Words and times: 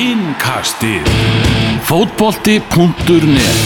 Innkastið. 0.00 1.04
Fótbolti.net 1.84 3.58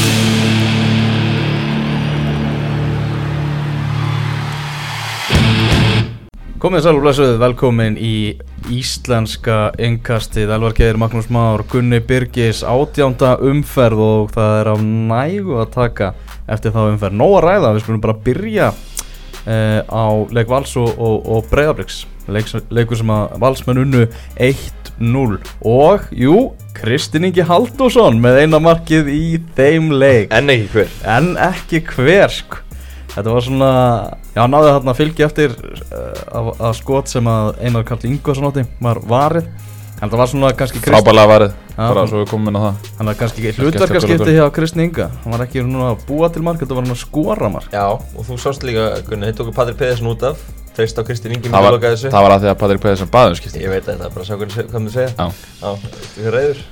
Komið 6.59 6.83
sæl 6.83 6.97
og 6.97 7.05
blessuð, 7.05 7.37
velkomin 7.39 7.95
í 7.95 8.34
íslenska 8.66 9.69
innkastið. 9.79 10.51
Elvar 10.57 10.75
Geir, 10.75 10.98
Magnús 10.98 11.30
Már, 11.30 11.62
Gunni 11.70 12.02
Birgis 12.02 12.64
átjánda 12.66 13.37
umferð 13.39 14.03
og 14.03 14.35
það 14.35 14.59
er 14.59 14.73
af 14.73 14.82
nægu 14.82 15.61
að 15.62 15.71
taka 15.77 16.09
eftir 16.51 16.75
þá 16.75 16.80
umferð. 16.89 17.21
Nó 17.21 17.30
að 17.37 17.45
ræða, 17.46 17.77
við 17.77 17.87
skulum 17.87 18.03
bara 18.09 18.19
byrja 18.27 18.73
uh, 18.75 19.80
á 19.87 20.07
leik 20.35 20.51
Vals 20.51 20.75
og, 20.82 20.98
og, 20.98 21.30
og 21.30 21.46
Breiðabriks 21.53 22.09
leik, 22.27 22.51
leikur 22.74 22.98
sem 22.98 23.15
að 23.15 23.38
Valsmenn 23.45 23.85
unnu 23.85 24.09
1-0 25.01 25.39
og 25.71 26.05
jú, 26.15 26.37
Kristinn 26.77 27.29
Ingi 27.29 27.45
Halldórsson 27.47 28.21
með 28.23 28.43
eina 28.45 28.61
markið 28.62 29.11
í 29.15 29.25
þeim 29.57 29.93
leik 30.01 30.33
En 30.35 30.51
ekki 30.52 30.71
hver 30.75 30.95
En 31.16 31.33
ekki 31.51 31.83
hver 31.95 32.33
sko 32.35 32.61
Þetta 33.15 33.30
var 33.30 33.45
svona, 33.47 33.66
já 34.35 34.43
náðu 34.51 34.71
þarna 34.73 34.91
að 34.91 34.99
fylgja 34.99 35.27
eftir 35.29 35.52
uh, 35.55 36.49
að 36.59 36.73
skot 36.80 37.12
sem 37.12 37.29
að 37.30 37.52
Einar 37.62 37.85
Karl 37.87 38.09
Ingvarsson 38.09 38.49
átti 38.49 38.65
var 38.83 38.99
varið 39.07 39.47
En 40.02 40.11
það 40.11 40.19
var 40.19 40.30
svona 40.33 40.49
kannski 40.59 40.80
Krist- 40.83 40.91
Frábælega 40.91 41.30
varðið, 41.30 41.52
Já. 41.77 41.85
bara 41.85 42.02
svo 42.11 42.24
við 42.24 42.27
komum 42.33 42.51
inn 42.51 42.59
á 42.59 42.63
það 42.65 42.88
Hann 42.99 43.11
var 43.13 43.19
kannski 43.21 43.52
hlutverkarskipti 43.55 44.35
hjá 44.35 44.43
Kristni 44.57 44.88
Inga 44.88 45.07
Hann 45.23 45.37
var 45.37 45.45
ekki 45.47 45.63
núna 45.63 45.93
að 45.93 46.02
búa 46.09 46.29
til 46.35 46.43
mark, 46.43 46.59
þetta 46.65 46.74
var 46.74 46.83
hann 46.88 46.97
að 46.97 47.01
skora 47.05 47.52
mark 47.55 47.71
Já, 47.71 47.85
og 47.95 48.27
þú 48.27 48.41
sást 48.43 48.66
líka, 48.66 48.88
Gunni, 49.07 49.30
þið 49.30 49.38
tóku 49.45 49.55
Patrik 49.61 49.79
Pedersen 49.79 50.11
út 50.11 50.27
af 50.33 50.43
Treyst 50.74 50.98
á 50.98 51.02
Kristín 51.06 51.34
Ingi 51.37 51.46
Það 51.48 51.55
mjög 51.55 51.64
var, 51.66 51.74
lokaði 51.77 51.95
þessu. 51.96 52.10
það 52.10 52.24
var 52.27 52.33
að 52.34 52.45
því 52.45 52.48
að 52.51 52.56
Patrik 52.62 52.80
Pedersen 52.82 53.10
baðum 53.15 53.37
skipti. 53.38 53.60
Ég 53.62 53.70
veit 53.70 53.84
að 53.84 53.91
þetta, 53.92 54.09
bara 54.15 54.24
að 54.24 54.28
sjá 54.28 54.38
hvernig, 54.40 54.71
hvað 54.73 54.87
þið 54.87 54.95
segja 54.95 55.10
Já. 55.15 55.68
Þú 56.15 56.24
er 56.24 56.35
reyður 56.38 56.62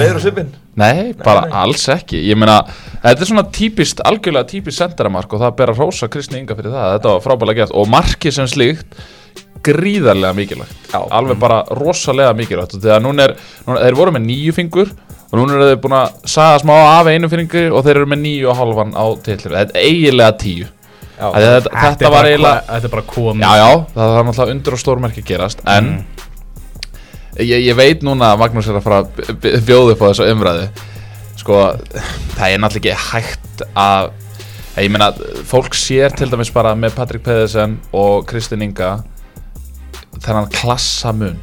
Reyður 0.00 0.18
á 0.18 0.22
svipinn? 0.24 0.50
Nei, 0.78 1.12
bara 1.22 1.44
nei. 1.46 1.54
alls 1.62 1.84
ekki. 1.94 2.18
Ég 2.28 2.38
meina, 2.38 2.56
þetta 3.04 3.24
er 3.24 3.30
svona 3.30 3.44
típist, 3.54 4.02
algjörlega 4.06 4.50
típist 4.50 4.82
senderamark 4.82 5.32
og 5.34 5.42
það 5.42 5.54
ber 5.60 5.72
að 5.74 5.80
rósa 5.84 6.10
Kristni 6.12 6.42
Inga 6.42 6.56
fyrir 6.58 6.74
það. 6.74 6.92
Þetta 6.96 7.14
var 7.14 7.24
frábælega 7.24 7.62
gert 7.64 7.74
og 7.78 7.88
markið 7.94 8.36
sem 8.38 8.50
slíkt 8.50 8.98
gríðarlega 9.66 10.34
mikilvægt. 10.38 10.74
Já. 10.92 11.00
Alveg 11.18 11.38
bara 11.42 11.62
rosalega 11.78 12.34
mikilvægt. 12.38 12.78
Þegar 12.78 13.02
núna 13.02 13.26
er, 13.28 13.34
núna, 13.66 13.82
þeir 13.84 13.98
voru 13.98 14.14
með 14.14 14.26
nýju 14.28 14.54
fingur 14.54 14.92
og 15.28 15.36
núna 15.40 15.58
eru 15.58 15.66
þeir 15.72 15.80
búin 15.82 15.96
að 15.98 16.14
saga 16.30 16.58
smá 16.62 16.74
af 16.98 17.10
einu 17.10 17.28
fingur 17.32 17.74
og 17.74 17.82
þeir 17.84 18.00
eru 18.00 18.10
með 18.14 18.22
nýju 18.22 18.50
og 18.52 18.58
hálfan 18.62 18.94
á 18.96 19.06
tillir 19.26 19.56
Þetta 19.58 19.74
er 19.76 19.88
eiginlega 19.90 20.36
tíu 20.40 20.68
Þetta, 21.18 21.48
þetta, 21.48 21.72
þetta 21.82 22.10
var 22.14 22.28
eiginlega 22.30 22.60
Þetta 22.68 22.88
er 22.88 22.92
bara 22.92 23.06
komið. 23.10 23.42
Já, 23.42 23.52
já, 23.58 23.70
það 23.94 24.12
var 24.14 24.28
náttúrulega 24.28 24.54
undur 24.54 24.76
og 24.76 24.82
stórmerki 24.84 25.24
gerast 25.26 25.64
En 25.74 25.88
ég, 27.42 27.58
ég 27.66 27.74
veit 27.78 28.06
núna 28.06 28.32
að 28.34 28.44
Magnús 28.44 28.68
er 28.70 28.78
að 28.78 28.86
fara 28.86 29.00
að 29.02 29.58
bjóða 29.66 29.94
upp 29.96 30.02
á 30.02 30.06
þessu 30.12 30.28
umræðu. 30.32 30.68
Sko, 31.38 31.58
það 32.38 32.54
er 32.54 32.62
náttúrulega 32.62 32.94
ekki 32.94 33.10
hægt 33.10 33.66
að 33.74 34.10
Ég 34.78 34.92
meina, 34.94 35.08
fólk 35.48 35.74
sér 35.74 36.12
til 36.14 36.28
dæmis 36.30 36.52
bara 36.54 36.70
með 36.78 36.94
Patrik 36.94 37.24
Pedersen 37.26 37.80
og 37.98 38.28
Kristinn 38.30 38.62
Inga 38.62 38.92
Þennan 40.22 40.46
klassamun 40.54 41.40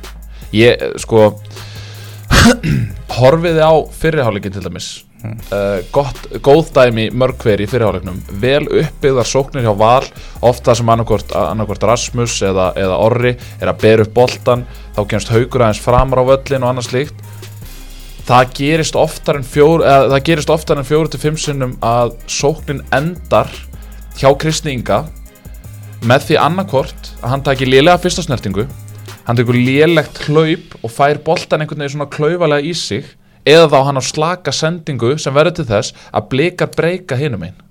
Ég, 0.55 0.79
sko 1.03 1.33
Horfiði 3.17 3.59
á 3.59 3.73
fyrriháleikin 3.99 4.55
til 4.55 4.63
dæmis 4.63 4.87
uh, 5.53 5.79
gott, 5.95 6.19
góð 6.45 6.71
dæmi 6.75 7.07
mörg 7.15 7.39
hver 7.43 7.63
í 7.63 7.67
fyrirháleiknum. 7.69 8.17
Vel 8.41 8.63
uppbyggðar 8.65 9.29
sóknir 9.29 9.65
hjá 9.65 9.73
Val 9.77 10.05
ofta 10.45 10.75
sem 10.77 10.89
annarkvort, 10.89 11.85
Rasmus 11.85 12.37
eða, 12.45 12.71
eða 12.79 12.99
Orri 13.05 13.33
er 13.59 13.71
að 13.71 13.81
bera 13.81 14.05
upp 14.05 14.13
boltan 14.15 14.65
þá 14.95 15.01
kemst 15.11 15.33
haugur 15.33 15.65
aðeins 15.65 15.83
framar 15.83 16.23
á 16.23 16.29
völlin 16.31 16.65
og 16.65 16.71
annað 16.71 16.89
slíkt. 16.89 17.25
Það 18.25 18.55
gerist 18.57 18.95
oftar 18.97 19.39
en 19.39 19.45
fjór 19.45 19.83
eða, 19.85 20.07
það 20.15 20.25
gerist 20.31 20.55
oftar 20.55 20.81
en 20.81 20.87
fjóru 20.87 21.11
til 21.13 21.21
fimm 21.21 21.37
sinnum 21.37 21.75
að 21.85 22.15
sóknin 22.31 22.81
endar 22.95 23.51
hjá 24.17 24.31
Kristi 24.39 24.73
Inga 24.73 25.03
með 26.05 26.29
því 26.29 26.41
annarkvort 26.41 27.13
að 27.21 27.29
hann 27.33 27.45
taki 27.45 27.67
lélega 27.69 28.01
fyrsta 28.01 28.25
snertingu 28.25 28.65
hann 29.25 29.37
tekur 29.37 29.57
lélegt 29.57 30.21
hlaup 30.27 30.75
og 30.81 30.91
fær 30.93 31.19
boltan 31.25 31.63
einhvern 31.63 31.81
veginn 31.81 31.95
svona 31.97 32.11
klaufalega 32.13 32.65
í 32.65 32.73
sig 32.77 33.07
eða 33.45 33.69
þá 33.71 33.77
hann 33.89 34.01
á 34.01 34.03
slaka 34.03 34.53
sendingu 34.55 35.15
sem 35.21 35.35
verður 35.35 35.59
til 35.59 35.69
þess 35.69 35.95
að 36.11 36.27
blikar 36.33 36.73
breyka 36.75 37.19
hinum 37.19 37.45
einn 37.45 37.61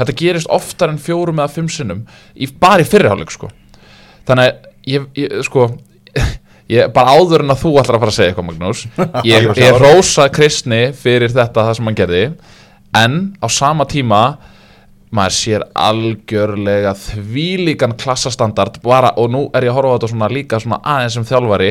þetta 0.00 0.16
gerist 0.16 0.50
oftar 0.52 0.92
en 0.92 1.00
fjórum 1.00 1.40
eða 1.40 1.54
fimm 1.54 1.70
sinnum 1.72 2.04
í, 2.34 2.48
bara 2.48 2.84
í 2.84 2.88
fyrirháleik 2.88 3.32
sko. 3.34 3.50
Þannig 4.28 4.46
að 4.46 4.68
ég, 4.88 5.08
ég 5.20 5.34
sko 5.46 5.66
ég, 6.74 6.86
bara 6.94 7.16
áður 7.16 7.44
en 7.44 7.54
að 7.54 7.64
þú 7.64 7.74
ætlar 7.82 7.98
að 7.98 8.04
fara 8.04 8.14
að 8.14 8.18
segja 8.18 8.32
eitthvað 8.32 8.48
Magnús 8.48 8.84
ég, 9.30 9.50
ég 9.60 9.80
rósa 9.80 10.30
Kristni 10.32 10.80
fyrir 10.96 11.34
þetta 11.34 11.66
það 11.68 11.76
sem 11.78 11.90
hann 11.90 12.00
gerði. 12.00 12.24
En 12.96 13.20
á 13.38 13.46
sama 13.52 13.86
tíma 13.90 14.22
maður 15.14 15.34
sér 15.34 15.64
algjörlega 15.74 16.94
þvílíkan 16.94 17.96
klassastandard 17.98 18.78
bara, 18.84 19.10
og 19.18 19.32
nú 19.32 19.40
er 19.58 19.66
ég 19.66 19.72
að 19.72 19.80
horfa 19.80 19.90
á 19.90 19.96
þetta 19.96 20.10
svona 20.12 20.30
líka 20.30 20.60
svona 20.62 20.78
aðeins 20.86 21.16
sem 21.18 21.26
þjálfari 21.26 21.70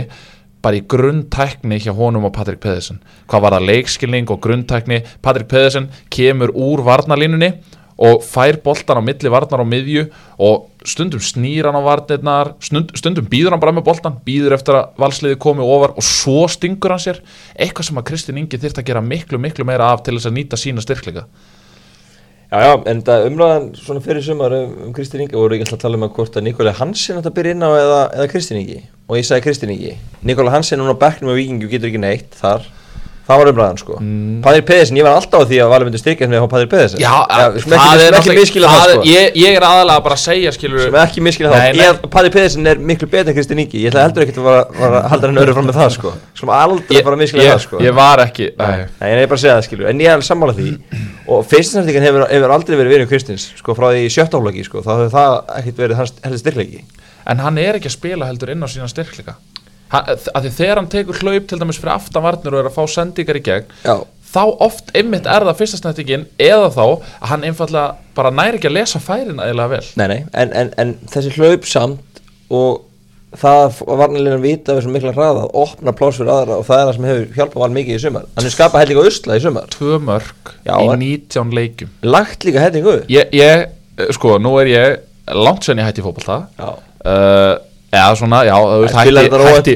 bara 0.64 0.80
í 0.80 0.86
grunntækni 0.92 1.80
hjá 1.80 1.92
honum 1.96 2.28
og 2.28 2.34
Patrik 2.36 2.62
Pedersen. 2.64 3.02
Hvað 3.30 3.44
var 3.46 3.56
það 3.58 3.68
leikskilning 3.72 4.32
og 4.34 4.42
grunntækni? 4.44 5.04
Patrik 5.24 5.50
Pedersen 5.52 5.90
kemur 6.14 6.54
úr 6.56 6.84
varnalínunni 6.88 7.54
og 8.00 8.24
fær 8.24 8.60
boltan 8.64 9.00
á 9.00 9.04
milli 9.04 9.32
varnar 9.32 9.60
og 9.60 9.68
miðju 9.68 10.06
og 10.40 10.70
stundum 10.88 11.20
snýr 11.20 11.68
hann 11.68 11.76
á 11.76 11.84
varnirnar 11.84 12.54
stund, 12.64 12.94
stundum 12.96 13.28
býður 13.28 13.56
hann 13.56 13.64
bara 13.64 13.76
með 13.76 13.90
boltan 13.90 14.20
býður 14.24 14.56
eftir 14.56 14.78
að 14.80 15.00
valsliði 15.04 15.40
komi 15.44 15.66
ofar 15.66 15.98
og 16.00 16.06
svo 16.08 16.46
stingur 16.48 16.96
hann 16.96 17.04
sér. 17.04 17.20
Eitthvað 17.60 17.90
sem 17.90 18.00
að 18.00 18.08
Kristinn 18.12 18.40
Ingi 18.40 18.60
þyrft 18.62 18.80
að 18.80 18.92
gera 18.92 19.04
miklu 19.04 19.42
miklu 19.42 19.68
meira 19.68 19.92
af 19.92 20.06
til 20.06 20.16
þess 20.16 20.32
að 20.32 20.38
nýta 20.40 20.60
sína 20.60 20.84
styrkleika 20.86 21.28
Já, 22.50 22.64
já, 22.66 22.72
en 22.90 23.02
það 23.06 23.28
umræðan 23.30 23.66
svona 23.78 24.02
fyrir 24.02 24.24
sumar 24.26 24.54
um, 24.58 24.72
um 24.88 24.94
Kristín 24.98 25.22
Ingi 25.22 25.38
voru 25.38 25.54
ekki 25.54 25.68
alltaf 25.68 25.78
að 25.78 25.84
tala 25.84 25.98
um 26.00 26.06
að 26.08 26.16
hvort 26.16 26.38
að 26.40 26.46
Nikola 26.48 26.72
Hansen 26.80 27.20
átt 27.20 27.28
að 27.30 27.36
byrja 27.36 27.54
inn 27.54 27.62
á 27.62 27.70
eða, 27.70 28.00
eða 28.18 28.30
Kristín 28.32 28.58
Ingi? 28.64 28.80
Og 29.06 29.20
ég 29.20 29.28
sagði 29.28 29.44
Kristín 29.46 29.74
Ingi. 29.76 29.92
Nikola 30.26 30.56
Hansen 30.56 30.82
núna 30.82 30.96
á 30.98 31.02
bekknum 31.04 31.30
á 31.30 31.38
Víkingu 31.38 31.70
getur 31.70 31.92
ekki 31.92 32.02
neitt 32.02 32.34
þar 32.40 32.66
það 33.30 33.40
var 33.40 33.50
umræðan 33.52 33.78
sko. 33.80 33.98
Mm. 34.02 34.38
Padir 34.44 34.64
Pedersen, 34.66 34.98
ég 34.98 35.06
var 35.06 35.18
alltaf 35.20 35.44
á 35.46 35.50
því 35.50 35.58
að 35.62 35.72
Valur 35.74 35.88
myndi 35.90 36.00
styrkja 36.02 36.30
með 36.30 36.46
Padir 36.50 36.70
Pedersen 36.72 37.02
Já, 37.04 37.12
það 37.30 37.44
er 37.46 38.16
við 38.18 38.42
ekki 38.42 38.64
það 38.64 38.94
ég, 39.06 39.36
ég 39.38 39.58
er 39.58 39.66
aðalega 39.68 40.04
bara 40.08 40.18
að 40.18 40.24
segja 40.24 40.54
sem 40.56 40.98
ekki 41.04 41.24
miskila 41.26 41.52
það. 41.54 42.00
Padir 42.10 42.34
Pedersen 42.34 42.72
er 42.72 42.82
miklu 42.82 43.10
betur 43.12 43.30
en 43.34 43.38
Kristín 43.38 43.62
Ingi. 43.62 43.84
Ég 43.84 43.94
ætla 43.94 44.08
heldur 44.08 44.26
ekkert 44.26 44.42
að 44.42 44.98
halda 45.14 45.30
henni 45.30 45.44
öru 45.44 45.56
fram 45.58 45.70
með 45.70 45.78
það 45.78 45.92
sko. 45.98 46.14
Sem 46.40 46.54
aldrei 46.56 47.04
fara 47.06 47.20
að 47.20 47.22
miskila 47.22 47.46
það 47.52 47.62
sko. 47.68 47.84
ég 47.86 47.98
var 48.00 48.24
ekki 48.26 48.50
nei. 48.58 48.88
Nei, 48.98 49.12
ég 49.14 49.30
bara 49.30 49.38
að 49.38 49.44
segja 49.44 49.58
það 49.60 49.68
skilju, 49.68 49.90
en 49.92 50.04
ég 50.04 50.16
er 50.16 50.26
sammála 50.26 50.58
því. 50.58 50.74
Og 51.30 51.46
fyrstinsnæstingan 51.46 52.08
hefur, 52.08 52.56
aldrei 52.56 52.80
verið 52.80 52.96
vinur 52.96 53.12
Kristins, 53.12 53.52
sko, 53.60 53.78
frá 53.78 53.92
því 53.92 54.08
sjötta 54.16 54.40
áflagi, 54.40 54.66
sko, 54.66 54.82
þá 54.86 54.92
hefur 54.96 55.14
það 55.14 55.38
ekkert 55.60 55.84
verið 55.84 56.02
hans 56.02 56.42
styrklegi. 56.42 56.82
En 57.30 57.44
hann 57.44 57.62
er 57.62 57.78
ekki 57.78 57.92
að 57.92 57.98
spila 58.00 58.30
heldur 58.30 58.56
inn 58.56 58.66
á 58.66 58.68
sína 58.72 58.90
styrkleika 58.90 59.38
að 59.92 60.44
því 60.46 60.52
þegar 60.60 60.78
hann 60.82 60.90
tekur 60.94 61.20
hlaup 61.24 61.48
til 61.50 61.60
dæmis 61.62 61.80
fyrir 61.82 61.96
aftanvarnir 61.96 62.54
og 62.54 62.60
er 62.64 62.70
að 62.70 62.76
fá 62.78 62.84
sendingar 62.94 63.40
í 63.40 63.44
gegn 63.48 63.72
Já. 63.86 63.96
þá 64.30 64.42
oft 64.62 64.92
einmitt 64.94 65.26
er 65.26 65.46
það 65.48 65.58
fyrsta 65.64 65.80
snettingin 65.82 66.28
eða 66.38 66.68
þá 66.76 66.84
að 66.86 67.32
hann 67.32 67.48
einfallega 67.50 67.96
bara 68.20 68.30
næri 68.32 68.60
ekki 68.60 68.70
að 68.70 68.78
lesa 68.78 69.00
færin 69.02 69.40
aðeinslega 69.42 69.72
vel 69.74 69.88
Nei, 69.98 70.08
nei, 70.14 70.20
en, 70.34 70.54
en, 70.54 70.70
en 70.78 70.94
þessi 71.10 71.34
hlaup 71.40 71.66
samt 71.66 72.22
og 72.54 72.86
það 73.40 73.80
var 73.86 73.98
varnarlegin 74.04 74.38
að 74.40 74.46
vita 74.46 74.72
af 74.74 74.80
þessum 74.80 74.94
mikla 74.98 75.12
hraða 75.14 75.42
að 75.48 75.58
opna 75.64 75.92
pláss 75.98 76.18
fyrir 76.18 76.32
aðra 76.34 76.56
og 76.62 76.64
það 76.66 76.80
er 76.82 76.88
það 76.88 76.96
sem 77.00 77.10
hefur 77.10 77.36
hjálpað 77.38 77.62
val 77.62 77.74
mikið 77.76 77.94
í 77.94 78.00
sumar. 78.02 78.24
Hann 78.34 78.46
hefur 78.48 78.56
skapað 78.56 78.82
hellinga 78.82 79.04
usla 79.12 79.36
í 79.38 79.44
sumar, 79.44 79.68
tvö 79.76 80.00
mörg 80.02 80.54
Já, 80.66 80.72
í 80.82 80.88
en- 80.96 81.04
19 81.04 81.54
leikjum 81.60 81.92
lagt 82.10 82.48
líka 82.48 82.64
hellingu. 82.64 82.96
ég, 83.14 83.30
ég, 83.38 83.68
eh, 84.02 84.10
sko, 84.18 84.38
nú 84.42 84.56
er 84.64 84.72
ég 84.74 85.36
langt 85.38 85.64
sen 85.64 85.78
ég 85.78 85.86
hætti 85.86 86.02
í 86.02 86.08
fótbolta 86.08 86.40
Já. 87.90 88.04
eða 88.04 88.16
svona, 88.20 88.44
já, 88.46 88.56
þú 88.60 88.80
veist, 88.84 88.98
hætti, 89.00 89.16
hætti, 89.50 89.74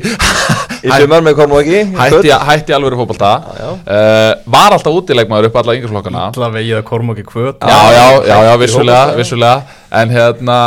ekki, 0.83 1.79
hætti, 1.97 2.31
hætti 2.49 2.75
alveg 2.75 2.97
fótbolta. 2.99 3.31
Já. 3.57 3.69
uh, 3.71 4.31
var 4.55 4.75
alltaf 4.75 4.97
útileikmaður 4.99 5.49
upp 5.49 5.59
alla 5.63 5.75
yngreflokkana 5.79 6.25
Alla 6.29 6.49
vegið 6.53 6.79
að 6.81 6.85
Kormáki 6.89 7.25
kvöt. 7.27 7.63
Já, 7.63 7.81
já, 7.95 8.05
já, 8.27 8.37
já, 8.49 8.53
Hætti 8.53 8.61
vissulega, 8.65 9.03
vissulega. 9.17 9.79
En 10.01 10.13
hérna 10.13 10.59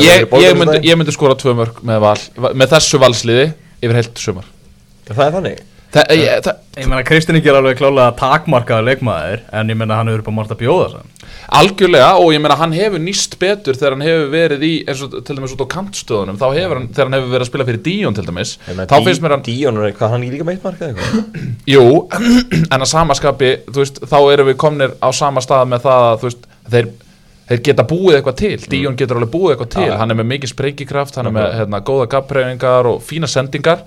ég, 0.00 0.26
ég, 0.42 0.58
myndi, 0.58 0.82
ég 0.86 0.98
myndi 0.98 1.14
skora 1.14 1.36
tvö 1.38 1.56
mörg 1.58 1.80
með, 1.86 2.02
val, 2.04 2.52
með 2.54 2.76
þessu 2.76 3.00
valsliði 3.02 3.48
yfir 3.82 3.98
heilt 4.00 4.20
sumar. 4.22 4.46
Það 5.10 5.24
er 5.26 5.34
þannig. 5.38 5.64
Þa, 5.94 6.02
ég, 6.18 6.40
það, 6.44 6.62
Ég 6.76 6.88
meina 6.90 7.04
Kristinn 7.06 7.38
Ingi 7.38 7.50
er 7.52 7.58
alveg 7.60 7.78
klálega 7.78 8.14
takmarkaður 8.18 8.88
leikmaður 8.90 9.44
En 9.54 9.70
ég 9.70 9.78
meina 9.78 10.00
hann 10.00 10.10
hefur 10.10 10.24
upp 10.24 10.32
á 10.34 10.38
margt 10.38 10.56
að 10.56 10.64
bjóða 10.64 10.88
sann 10.96 11.12
algjörlega 11.56 12.08
og 12.18 12.32
ég 12.34 12.40
meina 12.42 12.56
hann 12.58 12.74
hefur 12.74 13.02
nýst 13.02 13.36
betur 13.38 13.76
þegar 13.78 13.94
hann 13.94 14.04
hefur 14.06 14.30
verið 14.32 14.64
í 14.66 14.72
eins 14.88 15.02
og 15.04 15.14
til 15.26 15.36
dæmis 15.38 15.54
út 15.54 15.62
á 15.62 15.68
kantstöðunum 15.76 16.38
þá 16.40 16.46
hefur 16.56 16.80
hann, 16.80 16.88
þegar 16.90 17.08
hann 17.08 17.16
hefur 17.18 17.32
verið 17.34 17.44
að 17.44 17.50
spila 17.50 17.66
fyrir 17.68 17.82
Díón 17.86 18.16
til 18.16 18.26
dæmis 18.26 18.54
þá 18.66 18.96
finnst 19.06 19.22
mér 19.22 19.34
hann, 19.36 19.44
Díon, 19.46 19.80
hvað 19.98 20.14
hann 20.14 20.26
ekki 20.26 20.34
líka 20.34 20.48
meitt 20.48 20.66
markað 20.66 20.92
eitthvað? 20.92 21.48
jú 21.74 21.84
en 22.74 22.78
að 22.80 22.90
samaskapi, 22.90 23.52
þú 23.70 23.82
veist, 23.82 24.02
þá 24.10 24.18
erum 24.34 24.50
við 24.50 24.60
komnir 24.64 24.96
á 24.98 25.08
sama 25.14 25.44
stað 25.44 25.70
með 25.70 25.86
það 25.86 26.06
að 26.10 26.22
þú 26.22 26.30
veist, 26.30 26.48
þeir 26.74 26.92
þeir 27.46 27.60
geta 27.68 27.86
búið 27.86 28.16
eitthvað 28.18 28.38
til, 28.40 28.54
Díón 28.72 28.96
getur 28.98 29.20
alveg 29.20 29.30
búið 29.30 29.52
eitthvað 29.54 29.68
til. 29.76 29.84
Já. 29.86 29.98
hann 30.00 30.10
er 30.10 30.18
með 30.18 30.26
mikið 30.32 30.50
sprengikraft, 30.50 31.18
hann 31.20 31.28
er 31.30 31.34
með 31.36 31.52
hérna, 31.60 31.78
góða 31.86 32.08
gappreyfingar 32.16 32.88
og 32.90 33.04
fína 33.06 33.30
sendingar. 33.30 33.84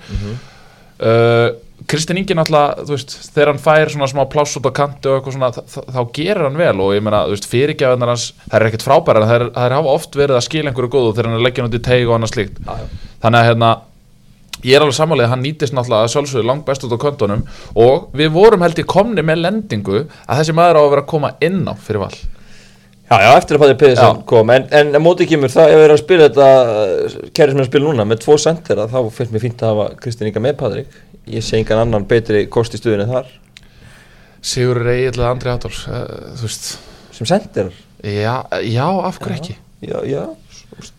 Uh, 0.99 1.49
Kristinn 1.87 2.19
Ingi 2.19 2.35
náttúrulega, 2.35 2.83
þú 2.87 2.95
veist, 2.95 3.13
þegar 3.33 3.51
hann 3.53 3.61
fær 3.63 3.91
svona 3.93 4.07
smá 4.11 4.23
pláss 4.31 4.57
út 4.59 4.67
á 4.67 4.71
kanti 4.75 5.09
og 5.09 5.19
eitthvað 5.19 5.35
svona 5.37 5.51
þá 5.95 5.99
gerir 6.15 6.43
hann 6.43 6.57
vel 6.59 6.73
og 6.83 6.95
ég 6.95 7.03
meina, 7.05 7.21
þú 7.27 7.35
veist, 7.35 7.47
fyrirgjafarnar 7.51 8.11
hans 8.11 8.25
það 8.41 8.57
er 8.59 8.65
ekkert 8.69 8.87
frábæra, 8.87 9.27
það 9.29 9.35
er, 9.35 9.45
það 9.55 9.67
er 9.67 9.75
hafa 9.77 9.93
oft 9.99 10.17
verið 10.19 10.39
að 10.39 10.47
skila 10.47 10.73
einhverju 10.73 10.93
góðu 10.95 11.13
þegar 11.13 11.29
hann 11.29 11.37
er 11.39 11.45
leggja 11.47 11.67
út 11.69 11.77
í 11.77 11.83
teig 11.89 12.09
og 12.09 12.17
annað 12.17 12.33
slíkt. 12.33 12.59
Þannig 13.23 13.39
að 13.39 13.47
hérna 13.49 13.69
ég 14.65 14.75
er 14.75 14.83
alveg 14.83 14.97
samanlega 14.97 15.29
að 15.29 15.35
hann 15.35 15.45
nýtist 15.45 15.77
náttúrulega 15.77 16.09
að 16.09 16.13
sjálfsögðu 16.15 16.49
langt 16.49 16.65
best 16.67 16.83
út 16.83 16.97
á 16.97 16.99
kontunum 16.99 17.45
og 17.79 18.09
við 18.19 18.33
vorum 18.35 18.65
held 18.65 18.81
ég 18.81 18.89
komni 18.91 19.23
með 19.23 19.45
lendingu 19.45 20.03
að 20.03 20.41
þessi 20.41 20.57
maður 20.57 20.81
á 20.81 20.83
að 20.83 20.91
vera 20.95 21.05
að 21.05 21.11
koma 21.13 21.31
inn 21.47 21.63
á 21.63 21.73
fyrir 21.79 22.03
val. 22.03 22.11
Já, 23.09 23.15
já, 23.25 23.29
eftir 23.39 23.57
að 23.57 23.61
Patti 23.63 23.75
Pedersen 23.81 24.19
Já. 24.19 24.23
kom 24.29 24.51
En, 24.53 24.65
en 24.69 24.91
á 24.93 25.01
móti 25.01 25.25
kemur 25.25 25.49
það, 25.49 25.71
ef 25.71 25.79
við 25.79 25.85
erum 25.87 25.95
að 25.95 26.01
spila 26.03 26.25
þetta 26.27 27.29
Kæri 27.33 27.53
sem 27.53 27.57
er 27.57 27.63
að 27.63 27.69
spila 27.71 27.87
núna 27.87 28.05
með 28.05 28.19
tvo 28.21 28.35
sentera 28.37 28.85
Þá 28.91 28.97
finnst 29.15 29.33
mér 29.33 29.41
fínt 29.41 29.63
að 29.65 29.71
hafa 29.73 29.85
Kristinn 30.03 30.29
Inga 30.29 30.43
með 30.45 30.59
Patrik 30.59 30.99
Ég 31.29 31.45
sé 31.45 31.59
engan 31.59 31.83
annan 31.83 32.07
betri 32.09 32.47
kost 32.51 32.73
í 32.73 32.81
stuðinu 32.81 33.05
þar. 33.09 33.29
Sigur 34.41 34.81
Egil 34.87 35.17
eða 35.17 35.31
Andri 35.33 35.51
Adolfs 35.51 35.83
uh, 35.91 36.05
veist, 36.39 36.69
Sem 37.13 37.27
senterar 37.27 37.75
já, 37.99 38.45
já, 38.63 38.85
af 39.03 39.17
hverju 39.19 39.35
ekki? 39.35 39.55
Já, 39.83 39.97
já, 40.07 40.21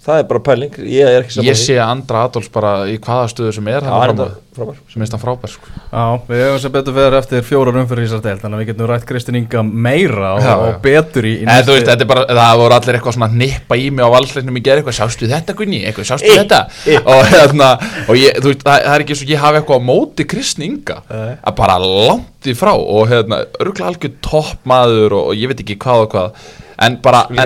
það 0.04 0.18
er 0.22 0.28
bara 0.30 0.40
pæling 0.50 0.76
Ég 0.84 1.08
er 1.08 1.22
ekki 1.24 1.36
saman 1.38 1.48
ég 1.50 1.58
sé 1.60 1.76
Andra 1.84 2.24
Adolfs 2.28 2.50
bara 2.52 2.72
í 2.90 2.98
hvaða 3.02 3.28
stöðu 3.32 3.52
sem 3.56 3.68
er 3.72 3.86
hann 3.86 4.20
er 4.20 4.32
frábær. 4.56 4.78
sem 4.90 4.98
minnst 5.00 5.14
hann 5.14 5.22
frábær 5.22 5.52
sko. 5.52 5.70
Já, 5.92 6.04
við 6.28 6.40
hefum 6.42 6.58
sem 6.64 6.72
betur 6.74 6.96
fyrir 6.96 7.16
eftir 7.20 7.44
fjórar 7.46 7.76
umfyrir 7.80 8.02
í 8.04 8.08
þessar 8.10 8.22
del 8.24 8.40
Þannig 8.42 8.56
að 8.58 8.62
við 8.64 8.70
getum 8.72 8.88
rætt 8.90 9.06
Kristinn 9.08 9.38
Inga 9.40 9.62
meira 9.64 10.32
og, 10.34 10.40
Já, 10.42 10.50
já. 10.50 10.56
og 10.66 10.80
betur 10.84 11.28
í, 11.30 11.32
í 11.38 11.46
En 11.46 11.62
þú 11.64 11.76
veist, 11.76 11.86
þetta 11.88 12.04
er 12.06 12.10
bara, 12.10 12.24
það 12.40 12.58
voru 12.60 12.76
allir 12.76 12.98
eitthvað 12.98 13.16
svona 13.16 13.30
nippa 13.40 13.78
í 13.80 13.86
mig 13.94 14.04
á 14.04 14.10
valsleiknum 14.16 14.58
í 14.60 14.64
gerð 14.66 14.82
eitthvað, 14.82 14.98
sástu 14.98 15.30
þetta 15.30 15.56
Gunni, 15.60 15.80
eitthvað, 15.86 16.08
sástu 16.10 16.30
Eh, 16.30 16.40
þetta? 16.42 16.60
eh. 16.90 17.10
og 17.14 17.30
hérna, 17.30 17.70
og 18.10 18.18
ég, 18.20 18.40
þú 18.42 18.50
veist, 18.52 18.64
það, 18.66 18.82
það 18.88 18.96
er 18.98 19.04
ekki 19.06 19.18
svo 19.22 19.30
ég 19.30 19.44
hafi 19.46 19.60
eitthvað 19.62 19.80
á 19.80 19.88
móti 19.90 20.26
Kristni 20.34 20.68
Inga. 20.70 20.98
Að 21.40 21.56
bara 21.62 21.78
langt 21.80 22.50
í 22.50 22.56
frá 22.58 22.72
og 22.74 23.06
hérna, 23.10 23.42
örgulega 23.60 23.92
algjör 23.94 24.14
toppmaður 24.26 25.16
og, 25.20 25.30
og 25.32 25.38
ég 25.40 25.50
veit 25.54 25.62
ekki 25.64 25.78
hvað 25.80 26.04
og 26.06 26.12
hvað 26.14 26.50
en 26.80 26.96
bara, 27.04 27.26
en, 27.28 27.36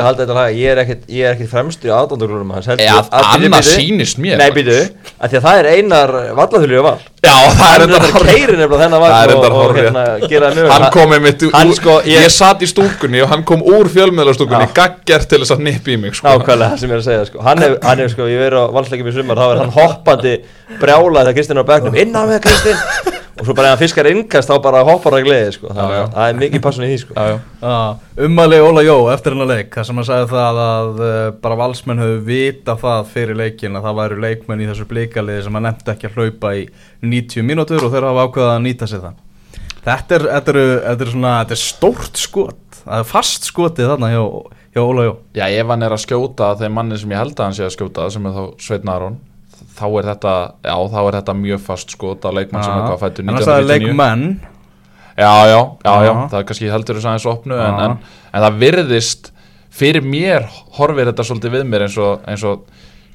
ég 0.55 0.69
er 0.71 0.79
er 1.27 1.33
ekkit 1.35 1.49
fremstur 1.51 1.91
í 1.91 1.95
aðdóndurlunum 1.95 2.53
hans 2.55 2.69
að- 2.69 3.65
bíddu. 3.65 3.73
sýnist 3.75 4.19
mér. 4.23 4.37
Nei, 4.39 4.51
býtu, 4.55 4.77
að 5.19 5.33
því 5.33 5.39
að 5.41 5.47
það 5.47 5.59
er 5.59 5.69
einar 5.75 6.13
vallathulju 6.39 6.83
val 6.87 6.99
já, 7.25 7.33
það 7.33 7.49
er 7.51 7.57
Hann 7.59 7.75
er 7.75 7.85
enda 7.89 7.99
þetta 8.05 8.23
keirin 8.29 8.61
nefnilega 8.61 8.85
þennan 8.85 9.01
Það 9.15 9.25
er 9.25 9.33
og 9.35 9.65
hárrétt. 9.65 9.85
hérna 9.85 10.05
hann 10.75 10.87
kom 10.95 11.13
einmitt 11.17 11.43
úr, 11.43 11.75
sko, 11.81 11.97
ég, 12.05 12.21
ég- 12.23 12.31
satt 12.31 12.63
í 12.63 12.69
stúkunni 12.71 13.23
og 13.25 13.29
hann 13.35 13.43
kom 13.45 13.63
úr 13.63 13.91
fjölmiðlastúkunni 13.91 14.69
Já. 14.69 14.75
gagger 14.75 15.27
til 15.27 15.41
þess 15.43 15.51
að 15.57 15.65
nippa 15.67 15.91
í 15.91 15.97
mig 15.99 16.15
sko. 16.15 16.29
Nákvæmlega 16.29 16.71
það 16.71 16.79
sem 16.79 16.91
ég 16.91 16.95
er 16.95 17.03
að 17.03 17.09
segja 17.09 17.27
sko. 17.27 17.43
Hann 17.43 17.59
hef 17.99 18.11
sko, 18.15 18.23
ég 18.31 18.39
verið 18.45 18.61
á 18.61 18.67
valsleikum 18.79 19.09
í 19.11 19.17
sumar 19.19 19.37
þá 19.43 19.47
er 19.51 19.59
hann 19.65 19.75
hoppandi 19.81 20.37
brjálað 20.79 21.25
þegar 21.27 21.35
Kristinn 21.41 21.59
er 21.59 21.65
á 21.67 21.71
bekknum 21.75 21.97
innan 22.05 22.29
með 22.31 22.41
Kristinn 22.47 23.21
og 23.35 23.47
svo 23.49 23.55
bara 23.59 23.71
ef 23.73 23.75
hann 23.75 23.81
fiskar 23.83 24.07
innkast 24.11 24.51
þá 24.51 24.55
bara 24.63 24.83
hoppar 24.87 25.17
að 25.19 25.25
gleði 25.27 25.53
sko. 25.57 25.73
það, 25.75 25.91
Já, 25.91 25.97
já. 25.99 26.05
það 26.15 26.29
er 26.33 26.39
mikið 26.43 26.63
passun 26.67 26.85
í 26.87 26.91
því 26.93 26.99
sko. 27.03 27.15
já, 27.17 27.25
já. 27.33 27.39
Já, 27.65 28.25
ummæli 28.29 28.61
Óla 28.63 28.85
Jó 28.87 28.97
eftir 29.15 29.35
hennar 29.35 29.51
leik 29.51 29.75
þar 29.75 29.89
sem 29.89 29.99
hann 30.01 30.09
sagði 30.11 30.29
það 30.35 30.61
að 30.65 31.03
uh, 31.09 31.31
bara 31.43 31.59
valsmenn 31.65 32.03
höfðu 32.05 32.21
vita 32.29 32.77
það 32.85 33.11
fyrir 33.15 33.41
leikin 33.43 33.77
að 33.81 33.89
það 33.89 33.99
væru 34.01 34.21
leikmenn 34.27 34.63
í 34.65 34.69
þessu 34.71 34.87
blíkaliði 34.95 35.45
sem 35.49 35.59
hann 35.59 35.67
nefndi 35.69 35.95
ekki 35.97 36.11
að 36.13 36.19
hlaupa 36.21 36.55
í 36.61 36.65
90 37.03 37.49
mínútur 37.51 37.83
og 37.89 37.93
þeir 37.97 38.09
hafa 38.11 38.27
ákveðað 38.29 38.55
að 38.57 38.65
nýta 38.69 38.91
sér 38.91 39.05
það 39.09 39.21
Þetta 39.85 40.15
er, 40.17 40.23
þetta 40.33 40.53
er, 40.55 40.59
þetta 40.87 41.05
er 41.05 41.09
svona, 41.13 41.33
þetta 41.43 41.53
er 41.59 41.61
stórt 41.61 42.17
skot 42.23 42.79
það 42.85 43.03
er 43.03 43.09
fast 43.11 43.45
skotið 43.51 43.91
þarna 43.91 44.09
hjá, 44.15 44.23
hjá 44.73 44.81
Óla 44.87 45.03
Jó 45.11 45.13
Já, 45.37 45.45
ef 45.61 45.73
hann 45.75 45.85
er 45.85 45.93
að 45.99 46.05
skjóta 46.07 46.55
þeim 46.63 46.79
manni 46.79 46.97
sem 47.03 47.13
ég 47.13 47.21
held 47.21 47.35
að 47.37 47.45
hann 47.51 47.57
sé 47.59 47.67
að 47.67 47.75
skjóta 47.77 48.07
sem 48.15 48.31
er 48.31 48.39
þá 48.39 48.45
Sveitn 48.65 48.93
Aron 48.95 49.19
þá 49.75 49.85
er 49.99 50.09
þetta, 50.13 50.33
já, 50.65 50.75
þá 50.95 50.99
er 51.09 51.17
þetta 51.19 51.35
mjög 51.41 51.61
fast 51.67 51.95
skot 51.97 52.25
á 52.27 52.31
leikmann 52.35 52.63
sem 52.65 52.73
er 52.79 52.85
hvað 52.89 53.01
fættur 53.05 53.25
En 53.25 53.33
hann 53.35 53.43
sagði 53.43 53.65
1999 53.65 53.89
leikmenn. 53.89 54.41
Já, 55.15 55.31
já, 55.47 55.59
já, 55.87 55.95
já, 56.09 56.13
það 56.31 56.39
er 56.41 56.47
kannski 56.49 56.71
heldur 56.73 56.97
þess 56.99 57.07
aðeins 57.11 57.27
opnu 57.31 57.59
en, 57.63 57.77
en, 57.85 57.93
en 58.35 58.43
það 58.47 58.57
virðist 58.65 59.29
fyrir 59.75 60.03
mér 60.07 60.49
horfir 60.79 61.07
þetta 61.11 61.27
svolítið 61.27 61.55
við 61.59 61.69
mér 61.71 61.85
eins 61.87 61.99
og, 62.03 62.25
eins 62.31 62.43
og 62.51 62.65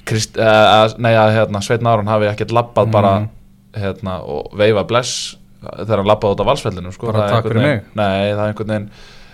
Krist, 0.08 0.38
uh, 0.40 0.88
nei, 0.98 1.12
að 1.12 1.34
hérna, 1.36 1.60
Sveitn 1.62 1.86
Aron 1.86 2.08
hafi 2.08 2.26
ekkert 2.30 2.54
labbað 2.56 2.88
bara 2.94 3.10
Mm. 3.20 3.28
hérna, 3.76 4.14
og 4.24 4.48
veifa 4.58 4.82
bless 4.88 5.36
þegar 5.62 6.00
hann 6.00 6.08
labbaði 6.08 6.34
út 6.34 6.40
á 6.42 6.48
valsfellinu 6.48 6.90
sko. 6.96 7.12
Bara 7.12 7.26
takk 7.30 7.44
fyrir 7.46 7.60
veginn- 7.62 7.82
Nei, 8.00 8.32
það 8.32 8.40
er 8.40 8.48
einhvern 8.48 8.72
veginn 8.72 8.88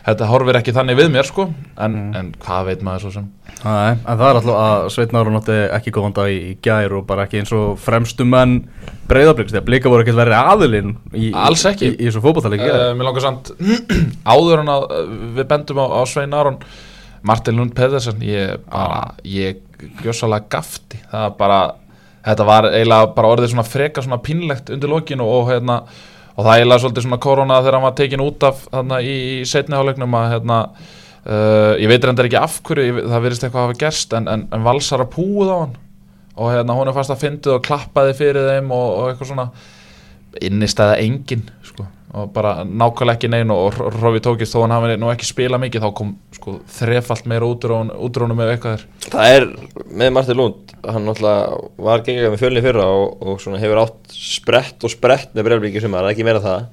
Þetta 0.06 0.26
horfir 0.31 0.55
ekki 0.61 0.73
þannig 0.76 0.99
við 1.00 1.08
mér 1.17 1.26
sko 1.26 1.49
En, 1.82 1.94
Mm. 1.97 2.11
en 2.14 2.29
hvað 2.44 2.67
veit 2.69 2.82
maður 2.87 3.00
svo 3.06 3.11
sem 3.17 3.25
Nei, 3.64 3.93
en 3.97 4.19
það 4.20 4.26
er 4.29 4.38
alltaf 4.38 4.58
að 4.62 4.85
Sveitn 4.94 5.17
Ára 5.19 5.32
nátti 5.35 5.56
ekki 5.75 5.93
góðan 5.97 6.14
dag 6.14 6.29
í, 6.31 6.37
í 6.53 6.56
gær 6.62 6.93
og 6.99 7.06
bara 7.08 7.25
ekki 7.26 7.41
eins 7.41 7.53
og 7.56 7.79
fremstu 7.82 8.26
menn 8.29 8.56
breyðabliks, 9.11 9.50
þegar 9.55 9.64
blika 9.67 9.91
voru 9.91 10.05
ekkert 10.05 10.19
verið 10.20 10.37
aðilinn 10.53 10.93
í, 11.17 11.31
Alls 11.35 11.64
ekki. 11.67 11.88
í, 11.88 11.94
í, 11.97 12.06
þessu 12.11 12.23
fótballtaleik 12.23 12.62
uh, 12.67 12.93
Mér 12.99 13.08
langar 13.08 13.25
samt 13.25 13.50
áður 14.37 14.62
en 14.62 14.70
að 14.76 14.87
uh, 14.87 15.00
við 15.41 15.49
bendum 15.50 15.81
á, 15.82 15.87
á 15.99 16.00
Svein 16.11 16.37
Aron 16.37 16.58
Martin 17.26 17.56
Lund 17.58 17.75
Pedersen 17.75 18.20
ég 18.23 18.61
bara, 18.70 19.14
ég 19.26 19.62
gjössalega 20.05 20.47
gafti 20.53 21.00
það 21.11 21.32
bara, 21.41 21.61
þetta 22.29 22.47
var 22.47 22.69
eiginlega 22.70 23.08
bara 23.17 23.32
orðið 23.35 23.55
svona 23.56 23.67
freka 23.67 24.05
svona 24.05 24.20
pínlegt 24.23 24.70
undir 24.70 24.93
lokinu 24.93 25.26
og 25.26 25.50
hérna 25.50 25.81
og 26.36 26.44
það 26.44 26.52
eiginlega 26.52 26.82
svolítið 26.84 27.06
svona 27.06 27.22
korona 27.22 27.58
þegar 27.62 27.78
hann 27.78 27.86
var 27.86 27.96
tekin 27.96 28.24
út 28.24 28.46
af 28.46 28.62
þarna 28.68 29.00
í, 29.00 29.16
í 29.40 29.48
setniháleiknum 29.48 30.16
að 30.18 30.28
hérna 30.34 30.60
uh, 30.68 31.72
ég 31.80 31.90
veit 31.90 32.04
reyndar 32.04 32.28
ekki 32.28 32.40
af 32.40 32.60
hverju, 32.66 33.00
það 33.06 33.24
verðist 33.24 33.46
eitthvað 33.46 33.62
að 33.62 33.68
hafa 33.70 33.80
gerst 33.80 34.16
en, 34.18 34.28
en, 34.32 34.46
en 34.52 34.66
valsar 34.66 35.04
að 35.04 35.12
púið 35.16 35.52
á 35.52 35.56
hann 35.64 35.74
og 36.36 36.52
hérna 36.52 36.76
hún 36.76 36.90
er 36.90 36.96
fast 36.96 37.14
að 37.14 37.22
fyndið 37.24 37.56
og 37.56 37.64
klappaði 37.64 38.16
fyrir 38.18 38.50
þeim 38.50 38.72
og, 38.76 38.88
og 38.92 39.10
eitthvað 39.10 39.32
svona 39.32 39.48
innistæða 40.44 40.98
engin 41.00 41.46
sko. 41.64 41.86
Og 42.16 42.30
bara 42.32 42.52
nákvæmlega 42.64 43.16
ekki 43.18 43.28
neina 43.32 43.54
og 43.60 43.76
Rofi 44.00 44.22
tókist 44.24 44.54
þó 44.56 44.62
hann 44.64 44.72
hafi 44.72 44.96
nú 45.00 45.10
ekki 45.12 45.28
spila 45.28 45.58
mikið 45.60 45.84
þá 45.84 45.90
kom 45.98 46.14
sko, 46.32 46.54
þrefalt 46.78 47.26
meira 47.28 47.48
útrónum 47.50 48.38
með 48.38 48.54
eitthvað 48.54 48.80
þér 48.80 49.12
það 49.12 49.34
er 49.36 49.46
með 50.00 50.14
Martin 50.16 50.40
Lund 50.40 50.74
hann 50.86 51.04
náttúrulega 51.10 51.60
var 51.90 52.04
gengið 52.06 52.30
með 52.32 52.40
fjölni 52.44 52.64
fyrra 52.64 52.88
og, 52.96 53.20
og 53.26 53.40
svona 53.44 53.60
hefur 53.60 53.82
átt 53.84 54.16
sprett 54.16 54.86
og 54.88 54.92
sprett 54.96 55.36
með 55.36 55.48
breyflíki 55.50 55.82
sem 55.84 55.94
er 55.98 56.08
ekki 56.12 56.24
meira 56.26 56.40
það. 56.44 56.66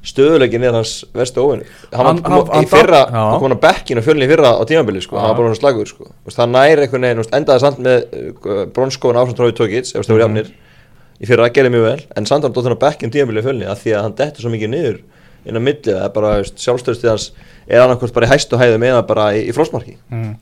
Stöðuleikin 0.00 0.62
er 0.64 0.72
hans 0.78 0.92
verstu 1.12 1.42
óvinni 1.44 1.66
hann, 1.92 2.06
Hann- 2.06 2.06
hann, 2.06 2.32
hann- 2.32 2.46
kom, 2.48 2.62
í 2.64 2.68
fyrra, 2.70 3.00
hann 3.12 3.34
kom 3.36 3.50
hann 3.50 3.56
á 3.60 3.64
bekkin 3.66 3.98
og 4.00 4.06
fjölni 4.06 4.28
fyrra 4.30 4.54
á 4.56 4.62
tímabili 4.64 5.02
sko, 5.04 5.18
hann 5.20 5.34
var 5.34 5.36
bara 5.36 5.50
svona 5.50 5.60
slagur 5.60 5.90
sko. 5.90 6.06
Það 6.32 6.48
næri 6.54 6.86
einhvern 6.86 7.04
veginn, 7.04 7.28
endaði 7.36 7.60
samt 7.66 7.82
með 7.84 8.06
uh, 8.16 8.62
bronskóin 8.72 9.18
ásamt 9.20 9.42
Rói 9.44 9.52
Tókits 9.58 9.92
ef 9.92 10.06
það 10.08 10.14
voru 10.14 10.24
jafnir 10.24 10.48
í 11.20 11.28
fyrra, 11.28 11.50
gerði 11.52 11.74
mjög 11.74 11.86
vel 11.86 12.02
en 12.16 12.28
samt 12.28 12.46
hann 12.46 12.54
dótt 12.56 12.68
hann 12.68 12.76
á 12.80 12.84
bekkin 12.86 13.12
tímabili 13.12 13.44
fjölni 13.44 13.68
af 13.68 13.82
því 13.82 13.96
að 13.96 14.06
hann 14.06 14.16
dettur 14.20 14.46
svo 14.46 14.52
mikið 14.54 14.72
niður 14.72 15.00
inn 15.44 15.56
á 15.56 15.62
milli 15.62 15.92
það 15.92 16.04
er 16.06 16.14
bara 16.16 16.32
sjálfstöðstið 16.48 17.12
hans 17.12 17.30
er 17.68 17.84
annarkvort 17.84 18.16
bara 18.16 18.28
í 18.28 18.32
hæstu 18.32 18.60
hæðum 18.60 18.86
eða 18.88 19.04
bara 19.08 19.30
í, 19.36 19.44
í 19.48 19.54
flósmarki 19.56 19.96
mm. 20.08 20.32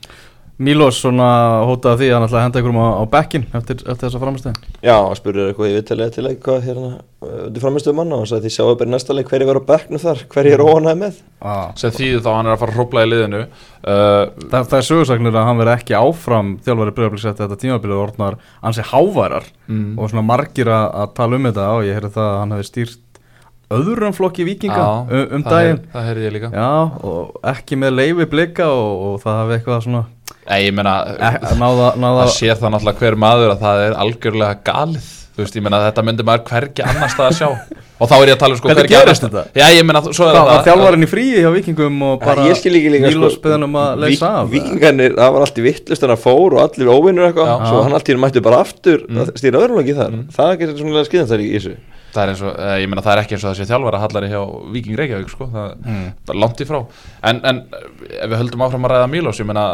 Mílos 0.59 0.97
svona 0.99 1.29
hótaði 1.69 2.03
því 2.03 2.09
að 2.09 2.17
hann 2.17 2.25
ætlaði 2.27 2.39
að 2.39 2.45
henda 2.47 2.59
einhverjum 2.59 2.81
á, 2.83 2.87
á 2.99 3.03
bekkin 3.13 3.45
eftir, 3.53 3.77
eftir 3.85 4.05
þessa 4.05 4.23
framstöðin 4.23 4.57
Já, 4.83 4.95
hann 4.97 5.19
spurði 5.19 5.45
eitthvað 5.47 5.69
í 5.69 5.77
viðtalið 5.77 6.11
til 6.17 6.25
eitthvað 6.29 6.65
hérna 6.67 6.89
undir 7.19 7.63
framistuðu 7.63 7.97
manna 7.97 8.15
og 8.15 8.23
hann 8.23 8.29
sagði 8.31 8.47
því 8.47 8.51
sjáu 8.55 8.75
bara 8.79 8.87
í 8.87 8.93
næsta 8.93 9.15
leik 9.15 9.29
hverju 9.31 9.47
verður 9.49 9.65
á 9.67 9.69
bekknu 9.69 9.99
þar, 9.99 10.21
hverju 10.31 10.53
er 10.55 10.63
óanæði 10.63 10.99
með. 11.01 11.17
Ah. 11.39 11.73
sem 11.79 11.91
þýðir 11.95 12.23
þá 12.23 12.29
hann 12.31 12.47
er 12.47 12.53
að 12.53 12.61
fara 12.61 12.73
að 12.73 12.79
hrópla 12.79 13.03
í 13.03 13.09
liðinu. 13.09 13.41
Uh, 13.79 14.23
það, 14.45 14.69
það 14.71 14.77
er 14.77 14.87
sögursagnir 14.87 15.35
að 15.35 15.47
hann 15.49 15.59
verði 15.59 15.75
ekki 15.75 15.97
áfram 15.99 16.53
þjálfari 16.63 16.95
breyðabliks 16.95 17.27
eftir 17.27 17.45
þetta 17.45 17.59
tímabilið 17.63 18.03
orðnar 18.05 18.39
ansi 18.63 18.87
háværar 18.87 19.51
mm. 19.67 19.91
og 19.99 20.13
svona 20.13 20.25
margir 20.29 20.71
að, 20.71 20.87
að 21.03 21.13
tala 21.19 21.39
um 21.39 21.49
þetta. 21.49 21.67
Og 21.75 21.87
ég 21.89 21.99
heyrði 21.99 22.13
það 22.15 22.29
að 22.29 22.39
hann 22.39 22.55
hefði 22.55 22.69
stýrt 22.71 23.05
öðrum 23.69 24.15
flokki 24.17 24.45
vikinga 24.47 24.77
Já, 24.79 24.87
um, 25.05 25.25
um 25.37 25.43
það 25.45 25.53
daginn. 25.55 25.81
það 25.93 26.07
heyrði 26.09 26.25
ég 26.25 26.35
líka. 26.37 26.49
Já, 26.55 26.69
og 27.11 27.51
ekki 27.53 27.77
með 27.79 27.95
leifi 27.99 28.29
blika 28.31 28.69
og, 28.73 29.03
og 29.09 29.19
það 29.23 29.37
hafi 29.43 29.57
eitthvað 29.59 29.83
svona 29.85 30.05
Nei, 30.49 30.63
ég 30.65 30.73
meina, 30.73 30.95
e, 31.13 31.29
náða, 31.61 31.91
náða 32.01 32.25
það 32.33 32.57
það 32.63 32.71
náttúrulega 32.73 33.01
hver 33.03 33.17
maður 33.21 33.51
að 33.53 33.63
það 33.63 33.81
er 33.85 33.95
algjörlega 34.01 34.55
galið. 34.65 35.09
Þú 35.39 35.43
veist, 35.45 35.55
ég 35.55 35.63
meina 35.63 35.77
þetta 35.85 36.03
myndi 36.03 36.23
maður 36.25 36.41
hvergi 36.49 36.83
annars 36.83 37.13
það 37.15 37.27
að 37.27 37.35
sjá. 37.37 37.49
Og 37.99 38.09
þá 38.09 38.13
er 38.15 38.29
ég 38.31 38.33
að 38.33 38.39
tala 38.41 38.55
um 38.55 38.59
sko 38.59 38.69
Hvernig 38.69 38.81
hvergi 38.81 38.95
gerist 38.95 39.25
annars 39.27 39.35
þetta? 39.45 39.61
Já, 39.61 39.67
ég 39.77 39.85
meina, 39.87 40.01
svo 40.09 40.25
er 40.25 40.37
það 40.39 40.61
þjálfarinn 40.65 41.05
í 41.05 41.09
fríi 41.11 41.37
hjá 41.43 41.49
vikingum 41.53 42.01
og 42.09 42.25
bara 42.25 42.47
Ég 42.49 42.59
skil 42.59 42.73
ekki 42.79 42.91
líka 42.95 43.11
Mílos 43.13 43.37
beðan 43.43 43.67
um 43.69 43.77
að 43.79 44.03
leysa 44.03 44.31
af 44.41 44.51
Vikingarnir, 44.51 45.15
það 45.19 45.33
var 45.35 45.45
allt 45.45 45.61
í 45.61 45.65
vittlust 45.67 46.03
þannig 46.03 46.17
að 46.17 46.25
fór 46.25 46.57
og 46.57 46.61
allir 46.65 46.91
óvinnur 46.91 47.27
eitthvað. 47.29 47.53
Svo 47.69 47.85
hann 47.85 47.95
allt 47.99 48.09
í 48.09 48.13
hennu 48.15 48.23
mættu 48.25 48.43
bara 48.49 48.61
aftur 48.65 49.05
Mm. 49.09 49.31
stýra 49.39 49.61
öðrum 49.63 49.79
lagi 49.79 49.95
þar. 49.95 50.17
Það 50.35 50.51
getur 50.59 50.81
svona 50.81 51.05
skiðan 51.07 51.31
þar 51.31 51.43
í 51.45 51.49
þessu 51.55 51.75
það 52.13 52.21
er 52.23 52.31
eins 52.33 52.41
og, 52.45 52.55
eh, 52.59 52.75
ég 52.83 52.89
meina 52.89 53.03
það 53.05 53.13
er 53.15 53.21
ekki 53.23 53.35
eins 53.37 53.43
og 53.45 53.51
það 53.51 53.59
sé 53.61 53.67
þjálfara 53.69 54.01
hallari 54.03 54.29
hjá 54.31 54.41
Viking 54.73 54.97
Reykjavík 54.99 55.29
sko, 55.33 55.47
það 55.53 55.69
Mm. 55.85 56.07
það 56.25 56.33
er 56.35 56.39
langt 56.43 56.61
í 56.63 56.67
frá. 56.69 56.79
En, 57.23 57.41
en 57.45 57.61
ef 58.09 58.29
við 58.31 58.37
höldum 58.41 58.65
áfram 58.67 58.85
að 58.89 58.93
ræða 58.95 59.09
Mílos, 59.13 59.39
ég 59.39 59.45
meina 59.49 59.65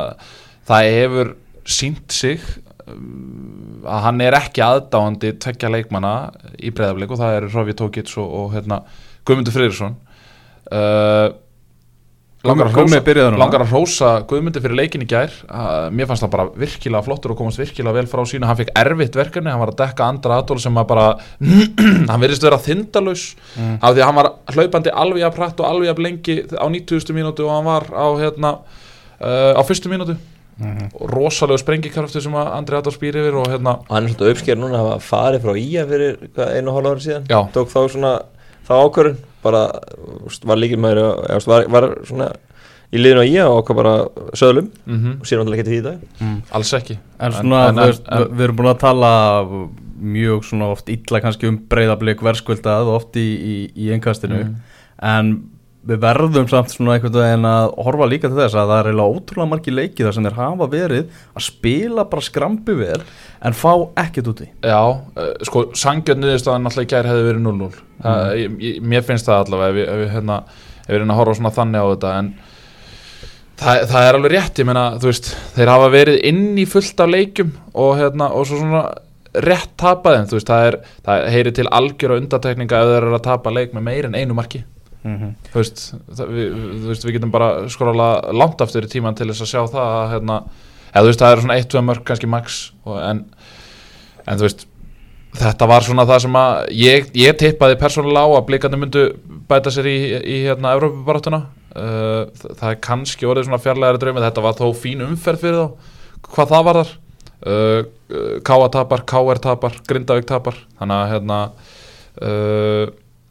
það 0.67 0.89
hefur 0.99 1.33
sínt 1.65 2.11
sig 2.11 2.39
um, 2.87 3.81
að 3.85 4.01
hann 4.05 4.21
er 4.21 4.33
ekki 4.37 4.61
aðdáandi 4.65 5.31
tvekja 5.41 5.69
leikmanna 5.73 6.13
í 6.61 6.69
breyðafleik 6.75 7.11
og 7.15 7.21
það 7.21 7.37
er 7.39 7.47
Rofi 7.53 7.73
Tókits 7.77 8.17
og, 8.21 8.29
og 8.41 8.53
hérna, 8.53 8.81
Guðmundur 9.25 9.55
Freyrsson 9.55 9.95
uh, 10.71 11.29
langar 12.47 12.67
að 12.69 12.75
hrósa, 12.75 13.37
langar 13.41 13.63
að 13.65 13.71
hrósa 13.73 14.11
Guðmundi 14.29 14.61
fyrir 14.63 14.77
leikin 14.79 15.03
í 15.05 15.07
gær 15.09 15.33
uh, 15.49 15.87
mér 15.91 16.07
fannst 16.09 16.23
það 16.25 16.31
bara 16.35 16.45
virkilega 16.63 17.03
flottur 17.07 17.33
og 17.35 17.39
komast 17.41 17.59
virkilega 17.61 17.95
vel 17.97 18.05
frá 18.11 18.21
sínu, 18.29 18.45
hann 18.49 18.59
fekk 18.61 18.71
erfitt 18.81 19.15
verkefni 19.19 19.51
hann 19.53 19.61
var 19.63 19.73
að 19.73 19.79
dekka 19.83 20.07
andra 20.09 20.39
aðdóla 20.41 20.63
sem 20.65 20.77
að 20.81 20.87
bara 20.93 21.07
hann 22.11 22.21
virðist 22.23 22.45
vera 22.47 22.61
þindalus 22.61 23.25
Mm. 23.55 23.77
af 23.79 23.93
því 23.95 24.01
að 24.01 24.07
hann 24.09 24.15
var 24.17 24.27
hlaupandi 24.51 24.91
alveg 24.91 25.23
að 25.23 25.35
pratt 25.37 25.59
og 25.63 25.67
alveg 25.69 25.89
að 25.93 25.99
lengi 26.03 26.33
á 26.59 26.65
90. 26.67 27.13
mínútu 27.15 27.45
og 27.47 27.53
hann 27.55 27.67
var 27.67 27.85
á 27.95 28.07
hérna 28.19 28.49
uh, 29.23 29.53
á 29.55 29.61
fyrstu 29.63 29.91
mínútu 29.91 30.15
Mhm. 30.55 30.85
og 30.95 31.09
rosalegu 31.11 31.59
sprengikrafti 31.59 32.21
sem 32.23 32.31
að 32.39 32.47
Andri 32.55 32.77
Adolf 32.77 32.95
býr 33.01 33.17
yfir 33.19 33.35
og 33.41 33.49
hérna 33.51 33.73
og 33.81 33.89
hann 33.91 34.05
er 34.07 34.13
svolítið 34.13 34.29
uppsker 34.31 34.55
núna 34.55 34.79
að 34.93 35.01
farið 35.03 35.41
frá 35.43 35.51
Ía 35.59 35.83
fyrir 35.89 36.13
hvað, 36.31 36.53
einu 36.55 36.71
og 36.71 36.77
hálfa 36.77 36.93
ári 36.93 37.03
síðan 37.03 37.25
Já. 37.27 37.39
tók 37.51 37.73
þá 37.73 37.79
svona 37.91 38.11
þá 38.67 38.73
ákvörðun 38.85 39.17
bara 39.45 39.63
úst, 40.25 40.45
var 40.49 40.57
líkil 40.57 40.79
maður 40.81 41.01
úst, 41.37 41.47
var, 41.51 41.67
var 41.69 41.89
svona 42.07 42.31
í 42.95 43.01
liðinu 43.01 43.21
á 43.21 43.25
Ía 43.27 43.45
og 43.49 43.59
ákvað 43.63 43.79
bara 43.81 43.93
söðlum. 44.37 44.69
Mm 44.85 45.15
og 45.19 45.25
síðan 45.27 45.43
náttúrulega 45.45 45.61
ekki 45.61 45.67
til 45.69 45.73
því 45.75 45.79
í 45.81 45.85
dag. 45.85 46.03
Mm. 46.21 46.37
alls 46.59 46.73
ekki. 46.77 46.97
En 47.19 47.31
svona, 47.35 47.63
en, 47.69 47.75
þú 47.81 47.87
veist, 47.91 48.05
en, 48.09 48.21
við- 48.23 48.35
við 48.39 48.45
erum 48.47 48.59
búin 48.61 48.71
að 48.73 48.79
tala 48.85 49.11
mjög 50.15 50.43
svona 50.49 50.69
oft 50.75 50.89
illa 50.91 51.21
kannski 51.23 51.47
um 51.49 51.57
breyðablík 51.71 52.21
verðskuldað 52.25 52.89
og 52.89 52.95
oft 52.99 53.19
í, 53.19 53.25
í, 53.35 53.55
í 53.85 53.91
einkastinu 53.95 54.41
Mm. 54.45 54.55
en 55.01 55.29
við 55.85 55.99
verðum 56.01 56.47
samt 56.49 56.71
svona 56.73 56.95
einhvern 56.95 57.13
veginn 57.13 57.45
að 57.45 57.73
horfa 57.85 58.07
líka 58.09 58.27
til 58.31 58.39
þess 58.39 58.55
að 58.57 58.69
það 58.71 58.79
er 58.79 58.87
eiginlega 58.89 59.15
ótrúlega 59.19 59.49
margi 59.51 59.73
leiki 59.75 60.03
þar 60.07 60.15
sem 60.17 60.25
þeir 60.25 60.37
hafa 60.39 60.67
verið 60.71 61.03
að 61.37 61.43
spila 61.45 62.05
bara 62.09 62.25
skrambi 62.25 62.73
vel 62.79 63.01
en 63.41 63.53
fá 63.53 63.71
ekkert 64.05 64.27
út 64.31 64.41
í. 64.45 64.49
Já, 64.63 64.79
uh, 64.81 65.31
sko, 65.43 65.65
sangjörniðurstaðan 65.73 66.63
náttúrulega 66.67 66.87
í 66.87 66.91
gær 66.95 67.09
hefði 67.11 67.27
verið 67.31 67.41
0-0 67.45 67.71
Það- 68.03 68.35
ég- 68.39 68.57
ég- 68.59 68.81
Mér 68.83 69.03
finnst 69.07 69.25
það 69.27 69.45
allavega 69.45 69.69
ef 69.69 69.75
við, 69.75 69.87
ef 69.89 69.99
við, 70.03 70.11
hérna, 70.15 70.37
ef 70.87 70.91
við 70.95 71.05
að 71.09 71.15
horfa 71.19 71.35
svona 71.39 71.51
þannig 71.55 71.81
á 71.81 71.87
þetta 71.95 72.13
en 72.19 72.33
það, 73.57 73.81
það 73.91 74.07
er 74.09 74.17
alveg 74.19 74.31
rétt, 74.35 74.59
ég 74.59 74.65
meina, 74.69 74.85
þú 74.99 75.09
veist 75.11 75.29
þeir 75.55 75.71
hafa 75.71 75.89
verið 75.93 76.19
inn 76.31 76.43
í 76.59 76.65
fullt 76.69 76.99
af 77.05 77.09
leikjum 77.13 77.51
og, 77.73 77.91
hérna, 77.99 78.29
og 78.35 78.45
svo 78.49 78.59
svona 78.59 78.83
rétt 79.45 79.73
tapa 79.79 80.13
þeim, 80.15 80.27
þú 80.31 80.37
veist, 80.39 80.47
það, 80.51 80.67
er, 80.69 80.77
það 81.07 81.25
heyri 81.35 81.51
til 81.55 81.67
algjöra 81.79 82.19
undatekninga 82.21 82.79
ef 82.81 82.91
þeir 82.91 83.01
eru 83.03 83.15
að 83.17 83.25
tapa 83.27 83.51
leik 83.51 83.73
með 83.75 83.83
meir 83.89 84.05
en 84.09 84.15
einu 84.15 84.33
marki. 84.37 84.63
Þú 85.05 85.59
veist, 85.59 85.81
það, 86.17 86.29
við, 86.33 86.53
þú 86.81 86.87
veist, 86.89 87.03
við 87.05 87.13
getum 87.19 87.31
bara 87.35 87.49
skrolla 87.69 88.07
langt 88.33 88.61
aftur 88.63 88.87
í 88.87 88.89
tíman 88.89 89.15
til 89.15 89.27
þess 89.29 89.43
að 89.45 89.51
sjá 89.51 89.61
það 89.75 89.89
að, 89.99 90.05
hérna, 90.15 90.37
eða 90.95 91.03
þú 91.03 91.11
veist, 91.11 91.21
það 91.21 91.35
eru 91.35 91.43
svona 91.43 91.59
1-2 91.59 91.83
mörg 91.89 92.07
kannski 92.07 92.31
max 92.31 92.61
og, 92.87 92.95
en, 93.03 93.21
en 94.23 94.39
þú 94.39 94.47
veist 94.47 94.65
þetta 95.35 95.67
var 95.67 95.83
svona 95.83 96.05
það 96.07 96.21
sem 96.23 96.37
að 96.39 96.57
ég, 96.79 97.09
ég 97.19 97.37
tippaði 97.39 97.77
persónulega 97.79 98.23
á 98.23 98.37
að 98.37 98.45
blikandi 98.47 98.79
myndu 98.79 99.03
bæta 99.49 99.73
sér 99.73 99.89
í, 99.91 99.97
í 100.23 100.37
hérna 100.45 100.75
Evrópubaráttuna 100.77 101.41
uh, 101.75 102.21
það, 102.31 102.69
er 102.71 102.79
kannski 102.87 103.27
orðið 103.27 103.49
svona 103.49 103.61
fjarlægari 103.63 104.01
draumi 104.01 104.23
þetta 104.23 104.45
var 104.45 104.57
þó 104.59 104.65
fín 104.79 105.03
umferð 105.05 105.43
fyrir 105.43 105.59
þá 105.59 106.29
hvað 106.29 106.53
það 106.53 106.67
var 106.69 106.79
þar 106.79 106.93
uh, 106.95 107.79
K.A. 108.45 108.67
tapar, 108.77 109.05
K.R. 109.11 109.41
tapar, 109.43 109.79
Grindavík 109.89 110.27
tapar 110.29 110.59
þannig 110.79 110.97
að 111.01 111.13
hérna 111.13 111.39
uh, 112.23 112.83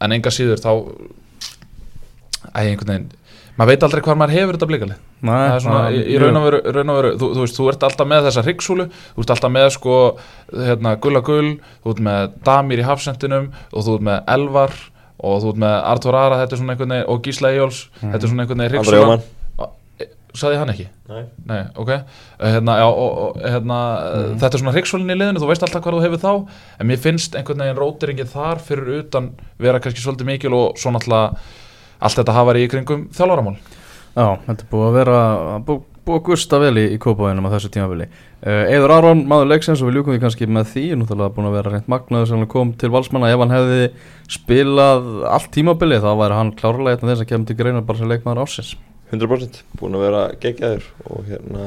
en 0.05 0.17
enga 0.17 0.33
síður 0.33 0.61
þá 0.61 0.71
æ, 2.53 2.61
einhvern 2.67 2.91
veginn 2.91 3.09
maður 3.55 3.71
veit 3.71 3.85
aldrei 3.87 4.01
hvað 4.05 4.17
maður 4.21 4.35
hefur 4.35 4.57
þetta 4.57 4.69
blikalið 4.71 4.97
það 5.25 5.45
er 5.45 5.63
svona, 5.63 5.83
í, 5.91 6.01
í 6.11 6.17
raun 6.21 6.39
og 6.39 6.47
veru, 6.47 6.59
raun 6.75 6.91
og 6.93 6.99
veru 6.99 7.13
þú, 7.15 7.29
þú 7.37 7.45
veist, 7.45 7.59
þú 7.59 7.69
ert 7.71 7.85
alltaf 7.87 8.09
með 8.11 8.27
þessa 8.29 8.43
hryggsúlu 8.45 8.87
þú 8.89 9.23
ert 9.25 9.33
alltaf 9.35 9.55
með 9.55 9.69
sko 9.77 9.99
hérna, 10.51 10.95
gulla 11.05 11.23
gull, 11.25 11.53
þú 11.85 11.95
ert 11.95 12.03
með 12.09 12.35
Damir 12.49 12.83
í 12.83 12.89
hafsendinum 12.89 13.47
og 13.71 13.87
þú 13.87 13.97
ert 13.99 14.07
með 14.09 14.35
Elvar 14.35 14.75
og 15.25 15.39
þú 15.41 15.53
ert 15.53 15.63
með 15.63 15.77
Artur 15.93 16.19
Ara 16.19 16.41
þetta 16.43 16.57
er 16.57 16.61
svona 16.61 16.75
einhvern 16.75 16.95
veginn, 16.97 17.09
og 17.13 17.23
Gísla 17.25 17.53
Eyjóls 17.55 17.81
þetta 18.01 18.21
er 18.21 18.29
svona 18.33 18.45
einhvern 18.45 18.65
veginn 18.65 18.75
hryggsúla. 18.75 19.01
Jóman 19.05 19.25
saði 20.35 20.59
hann 20.59 20.71
ekki? 20.73 20.85
Nei. 21.09 21.21
Nei, 21.47 21.59
ok. 21.79 21.91
Hérna, 22.41 22.77
já, 22.81 22.85
og, 22.89 23.19
og, 23.25 23.37
hérna, 23.39 23.77
Þetta 24.41 24.49
er 24.49 24.63
svona 24.63 24.73
hryggsúlin 24.75 25.13
í 25.13 25.17
liðinu, 25.17 25.41
þú 25.41 25.49
veist 25.51 25.65
alltaf 25.65 25.83
hvað 25.85 25.97
þú 25.97 26.01
hefur 26.05 26.23
þá 26.23 26.31
en 26.81 26.89
mér 26.89 27.01
finnst 27.03 27.37
einhvern 27.39 27.63
veginn 27.63 27.79
rótiringin 27.79 28.31
þar 28.31 28.63
fyrir 28.65 28.97
utan 28.99 29.29
vera 29.61 29.81
kannski 29.83 30.03
svolítið 30.03 30.31
mikil 30.31 30.55
og 30.57 30.81
svo 30.81 30.91
náttúrulega 30.95 31.63
allt 32.05 32.21
þetta 32.21 32.37
hafa 32.37 32.55
í 32.59 32.69
kringum 32.71 33.09
þjálfaramál. 33.15 33.57
Já, 34.15 34.27
þetta 34.45 34.61
er 34.63 34.71
búið 34.71 34.85
að 34.87 34.95
vera 34.95 35.19
búið, 35.67 35.83
búið 36.05 36.19
að 36.19 36.25
gusta 36.29 36.59
vel 36.61 36.73
í, 36.79 36.85
í 36.95 36.99
kópavæðinum 37.03 37.47
á 37.49 37.53
þessu 37.55 37.71
tímabili. 37.73 38.07
Uh, 38.45 38.61
Eður 38.71 38.93
Aron, 38.95 39.23
maður 39.27 39.49
leiksins 39.51 39.81
og 39.81 39.89
við 39.89 39.97
ljúkum 39.97 40.15
við 40.15 40.21
kannski 40.23 40.47
með 40.47 40.69
því. 40.71 40.83
Núttúrulega 41.01 41.35
búin 41.35 41.49
að 41.49 41.57
vera 41.57 41.73
reynd 41.73 41.89
magnaður 41.91 42.29
sem 42.31 42.45
kom 42.51 42.71
til 42.79 42.91
valsmanna. 42.93 43.31
Ef 43.33 43.43
hann 43.43 43.55
hefði 43.55 43.89
spilað 44.37 45.09
allt 45.35 45.49
tímabili 45.55 45.99
þá 46.03 46.11
væri 46.21 46.39
hann 46.39 46.53
klárlega 46.55 46.95
einn 46.95 47.09
af 47.09 47.11
þess 47.11 47.25
að 47.25 47.31
kemur 47.33 47.49
til 47.49 47.57
greina 47.59 47.83
bara 47.83 47.99
sem 47.99 48.13
leikmaður 48.13 48.45
ásins 48.45 48.75
100% 49.11 49.59
búin 49.79 49.97
að 49.97 50.05
vera 50.07 50.23
geggjaður 50.41 50.87
og 51.09 51.27
hérna 51.27 51.65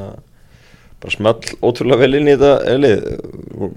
bara 0.98 1.14
small 1.14 1.36
ótrúlega 1.62 2.02
vel 2.02 2.18
inn 2.18 2.30
í 2.30 2.34
þetta 2.34 2.78
lið. 2.80 3.04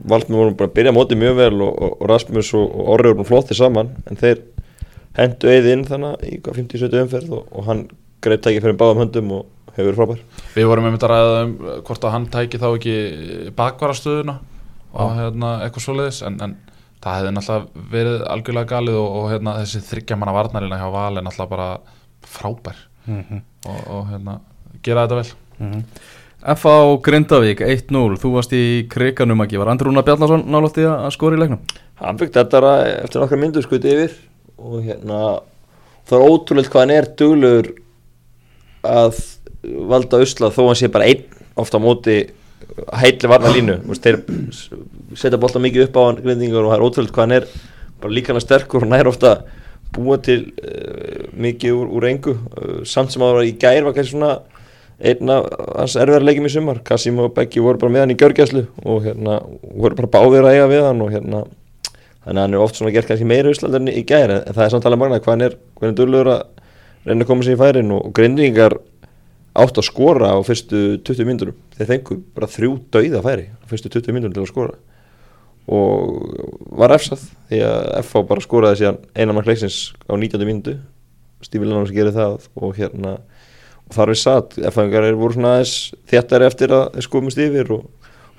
Valdmið 0.09 0.39
voru 0.39 0.55
bara 0.57 0.71
að 0.71 0.77
byrja 0.79 0.95
mótið 0.95 1.21
mjög 1.21 1.37
vel 1.37 1.53
og, 1.59 1.69
og, 1.75 1.93
og 1.99 2.09
Rasmus 2.09 2.53
og, 2.57 2.65
og 2.65 2.95
Orri 2.95 3.13
voru 3.13 3.27
flotti 3.27 3.57
saman 3.57 3.91
en 4.09 4.21
þeir 4.21 4.41
hendu 5.17 5.51
eið 5.51 5.69
inn 5.73 5.87
þannig 5.87 6.27
í 6.27 6.37
hvað 6.43 6.61
50-70 6.61 7.03
umferð 7.05 7.33
og, 7.37 7.49
og 7.51 7.67
hann 7.67 7.83
greip 8.21 8.43
tækið 8.45 8.65
fyrir 8.65 8.77
báðum 8.79 9.01
höndum 9.03 9.33
og 9.39 9.73
hefur 9.75 9.87
verið 9.89 9.99
frábær. 9.99 10.21
Við 10.55 10.67
vorum 10.69 10.87
einmitt 10.87 11.05
að 11.07 11.13
ræða 11.13 11.41
um 11.45 11.53
uh, 11.63 11.77
hvort 11.87 12.05
að 12.05 12.15
hann 12.15 12.27
tæki 12.31 12.61
þá 12.61 12.67
ekki 12.71 12.95
bakvarastöðuna 13.57 14.37
og 14.91 15.13
hérna, 15.15 15.51
eitthvað 15.65 15.85
svoleiðis 15.85 16.21
en, 16.27 16.39
en 16.43 16.55
það 17.01 17.17
hefði 17.17 17.35
náttúrulega 17.37 17.85
verið 17.93 18.23
algjörlega 18.35 18.71
galið 18.73 18.97
og, 18.99 19.11
og 19.19 19.27
hérna, 19.31 19.57
þessi 19.61 19.83
þryggjamanna 19.87 20.35
varnarina 20.35 20.79
hjá 20.81 20.87
Val 20.93 21.11
er 21.15 21.27
náttúrulega 21.27 21.53
bara 21.55 21.69
frábær 22.27 22.81
mm 23.05 23.21
-hmm. 23.21 23.45
og, 23.67 23.79
og 23.95 24.09
hérna, 24.11 24.39
gera 24.83 25.07
þetta 25.07 25.21
vel. 25.21 25.79
F.A. 26.41 26.97
Grindavík 27.05 27.59
1-0 27.61 28.17
Þú 28.17 28.31
varst 28.33 28.53
í 28.53 28.87
kriganum 28.89 29.43
að 29.43 29.51
gefa 29.51 29.69
Andri 29.69 29.85
Rúna 29.85 30.01
Bjarnason 30.01 30.47
nálátt 30.49 30.79
í 30.81 30.87
að 30.89 31.11
skora 31.13 31.37
í 31.37 31.39
leiknum? 31.39 31.59
Hann 32.01 32.17
fikk 32.17 32.33
þetta 32.33 32.61
eftir 33.03 33.21
nokkar 33.21 33.37
myndu 33.37 33.61
skuti 33.61 33.91
yfir 33.93 34.15
og 34.61 34.83
hérna 34.85 35.21
það 36.09 36.17
er 36.17 36.27
ótrúlega 36.29 36.73
hvað 36.73 36.85
hann 36.85 36.95
er 36.97 37.09
duglegur 37.19 37.71
að 38.81 39.23
valda 39.91 40.21
usla 40.23 40.51
þó 40.53 40.61
hann 40.67 40.79
sé 40.79 40.91
bara 40.93 41.09
einn 41.09 41.25
ofta 41.59 41.81
á 41.81 41.85
móti 41.85 42.17
heitli 43.01 43.29
varna 43.29 43.51
línu 43.51 43.79
þeir 43.97 44.21
setja 45.17 45.39
bolta 45.41 45.61
mikið 45.61 45.89
upp 45.89 45.97
á 45.97 46.01
hann 46.07 46.21
og 46.21 46.29
það 46.31 46.77
er 46.77 46.85
ótrúlega 46.85 47.15
hvað 47.15 47.25
hann 47.25 47.37
er 47.39 47.49
bara 48.01 48.15
líka 48.15 48.33
hann 48.33 48.43
sterkur 48.43 48.85
og 48.85 48.93
nær 48.93 49.11
ofta 49.11 49.41
búa 49.95 50.17
til 50.23 50.51
uh, 50.63 51.27
mikið 51.35 51.75
úr, 51.75 51.91
úr 51.97 52.07
engu. 52.11 52.35
Uh, 52.55 52.81
samt 52.87 53.13
sem 53.13 53.23
að 53.23 53.31
það 53.31 53.37
var 53.37 53.47
í 53.47 53.55
gær 53.61 53.87
var 53.87 53.95
kannski 53.97 54.15
svona 54.15 54.33
einn 55.01 55.33
af 55.33 55.47
hans 55.75 55.97
erfiðar 55.99 56.25
leikjum 56.27 56.47
í 56.47 56.53
sumar. 56.53 56.81
Kassim 56.85 57.19
og 57.21 57.33
Beggi 57.35 57.63
voru 57.63 57.81
bara 57.81 57.95
með 57.95 58.05
hann 58.05 58.13
í 58.15 58.19
gjörgæslu 58.21 58.65
og 58.85 59.07
hérna 59.07 59.39
voru 59.61 59.97
bara 59.99 60.11
báðir 60.15 60.47
að 60.47 60.55
eiga 60.55 60.69
við 60.71 60.85
hann 60.87 61.03
og 61.03 61.11
hérna 61.15 61.43
þannig 62.25 62.37
að 62.37 62.45
hann 62.45 62.55
er 62.57 62.63
oft 62.63 62.77
svona 62.77 62.93
gert 62.93 63.09
kannski 63.09 63.27
meira 63.27 63.51
uslaldur 63.51 63.81
en 63.81 63.91
í 63.91 64.03
gær 64.07 64.33
en 64.35 64.43
það 64.51 64.63
er 64.65 64.73
samt 64.73 64.87
alveg 64.87 65.01
magna 65.01 65.21
hvað 65.21 65.33
hann 65.35 65.45
er 65.47 65.57
er 65.81 65.95
duglegur 65.97 66.31
að 66.35 66.41
reyna 67.05 67.25
að 67.25 67.29
koma 67.31 67.45
sér 67.45 67.57
í 67.57 67.61
færin 67.61 67.93
og, 67.95 68.03
og 68.07 68.13
grindingar 68.17 68.77
átt 69.57 69.79
að 69.81 69.87
skora 69.87 70.31
á 70.31 70.39
fyrstu 70.47 71.01
20 71.03 71.27
mínútur 71.27 71.55
þeir 71.75 71.89
fengu 71.89 72.19
bara 72.35 72.49
þrjú 72.51 72.77
dauða 72.93 73.23
færi 73.25 73.49
á 73.51 73.65
fyrstu 73.67 73.91
20 73.91 74.15
mínútur 74.15 74.37
til 74.37 74.45
að 74.45 74.51
skora. 74.51 74.77
Og 75.71 76.77
var 76.79 76.93
efsað 76.95 77.25
því 77.49 77.59
að 77.67 77.89
FH 78.01 78.23
bara 78.29 78.43
skoraði 78.43 78.81
síðan 78.81 79.01
einan 79.15 79.37
mark 79.37 79.49
leiksins 79.49 79.91
á 80.07 80.13
19. 80.15 80.45
mínútu. 80.47 80.77
Stífi 81.41 81.65
Lennáns 81.65 81.93
gerir 81.93 82.13
það 82.15 82.47
og 82.55 82.77
hérna 82.77 83.17
og 83.91 83.95
þar 83.95 84.11
við 84.13 84.19
satt, 84.21 84.53
FH-ingar 84.61 85.07
voru 85.19 85.35
svona 85.35 85.55
aðeins 85.57 85.75
þéttari 86.07 86.47
eftir 86.47 86.73
að 86.75 87.01
skomist 87.03 87.41
yfir 87.41 87.73
og 87.75 87.87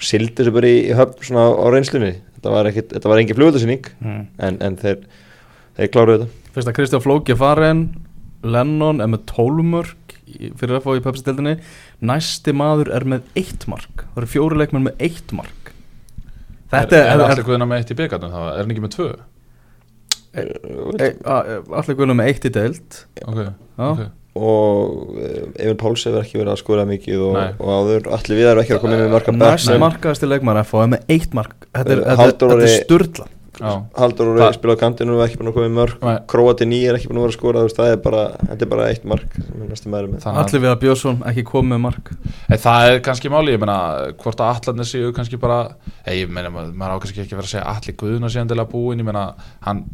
sildi 0.02 0.34
þessu 0.38 0.54
bara 0.54 0.70
í, 0.70 0.78
höfn 0.96 1.26
svona 1.26 1.48
á 1.52 1.66
reynslunni. 1.72 2.12
Þetta 2.36 2.54
var, 2.54 2.68
ekkit, 2.70 2.94
þetta 2.96 3.10
var 3.12 3.22
engin 3.22 3.38
flugöldasinning 3.38 3.90
mm. 4.02 4.22
en, 4.46 4.60
en 4.66 4.78
þeir, 4.80 5.02
þeir 5.78 5.90
kláruðu 5.94 6.24
þetta. 6.24 6.52
Fyrst 6.52 6.70
að 6.70 6.76
Kristján 6.78 7.04
Flóki 7.04 7.36
farin 7.38 7.82
Lennon 8.42 9.02
er 9.02 9.10
með 9.12 9.26
12 9.30 9.66
mörg 9.72 10.16
í- 10.26 10.50
fyrir 10.58 10.80
F.A. 10.80 10.96
í 10.98 11.04
Pepsi-deldinni 11.04 11.56
næsti 12.02 12.54
maður 12.58 12.90
er 12.96 13.06
með 13.08 13.28
1 13.38 13.68
mark. 13.70 14.06
Það 14.08 14.24
eru 14.24 14.32
fjóri 14.32 14.58
leikmenn 14.58 14.88
með 14.88 15.04
1 15.10 15.36
mark. 15.38 15.70
Þetta 16.72 16.98
er, 16.98 17.04
er, 17.04 17.12
er, 17.20 17.26
allir 17.28 17.46
guðina 17.46 17.68
með 17.68 17.82
eitt 17.82 17.92
í 17.92 17.98
byggarnum 18.00 18.32
þá? 18.32 18.40
Er 18.42 18.58
hann 18.62 18.74
ekki 18.74 18.82
með 18.82 18.96
tvö? 18.96 19.12
Er 20.32 20.50
allir 21.76 21.96
guðnum 21.98 22.18
með 22.18 22.32
1 22.32 22.48
í 22.48 22.52
deild. 22.56 23.00
Ok, 23.28 23.40
ok 23.76 24.02
og 24.38 25.18
eh, 25.20 25.64
Evin 25.64 25.78
Páls 25.80 26.06
hefur 26.08 26.22
ekki 26.22 26.40
verið 26.40 26.54
að 26.54 26.62
skora 26.62 26.86
mikið 26.88 27.26
og, 27.28 27.38
og 27.58 27.74
áður. 27.76 28.08
Allir 28.16 28.40
við 28.40 28.50
erum 28.52 28.64
ekki 28.64 28.76
að 28.78 28.82
koma 28.86 28.96
inn 28.96 29.04
með 29.04 29.14
marka 29.18 29.36
næst 29.36 29.68
bekk 29.72 29.84
markaðasti 29.84 30.30
leikmaður 30.32 30.64
F.A. 30.64 30.82
er 30.86 30.92
með 30.96 31.14
1 31.18 31.38
mark. 31.38 31.68
Þetta 31.68 31.96
er, 31.96 32.04
þetta 32.08 32.50
er, 32.52 32.66
er 32.72 33.40
já, 33.62 33.72
Haldur 33.98 34.30
og 34.30 34.36
Það- 34.36 34.46
Reyð 34.46 34.56
spila 34.56 34.74
á 34.74 34.80
kantinu 34.80 35.14
og 35.16 35.20
er 35.22 35.28
ekki 35.28 35.38
búin 35.40 35.50
að 35.50 35.56
koma 35.56 35.68
í 35.68 35.74
mörg. 35.76 36.06
Króati 36.26 36.66
nýja 36.66 36.88
er 36.92 36.98
ekki 36.98 37.10
búin 37.10 37.20
að 37.20 37.26
vera 37.26 37.32
að 37.32 37.36
skora 37.36 37.64
það 37.68 37.90
er 37.92 38.00
bara, 38.06 38.22
þetta 38.48 38.64
er 38.66 38.70
bara 38.72 38.88
eitt 38.88 39.04
mark 39.04 39.36
að 39.36 40.40
allir 40.42 40.62
við 40.62 40.70
að 40.72 40.80
Björnsson 40.82 41.22
ekki 41.28 41.44
komið 41.44 41.72
með 41.74 41.82
mark. 41.86 42.10
Ei, 42.48 42.56
það 42.56 42.88
er 42.88 43.00
kannski 43.04 43.32
máli, 43.32 43.52
ég 43.52 43.60
meina 43.62 43.78
hvort 44.22 44.40
að 44.40 44.54
allarnir 44.56 44.88
séu 44.88 45.12
kannski 45.12 45.38
bara 45.38 45.76
ei, 46.06 46.22
ég 46.22 46.32
meina, 46.32 46.50
maður 46.50 46.96
á 46.96 47.00
kannski 47.04 47.22
ekki 47.22 47.36
að 47.36 47.42
vera 47.42 47.48
að 47.50 47.54
segja 47.54 47.68
allir 47.76 47.98
guðuna 48.02 48.32
sé 48.32 48.40
endilega 48.42 48.72
búin, 48.72 48.98
ég 48.98 49.04
meina 49.08 49.34
hann, 49.66 49.84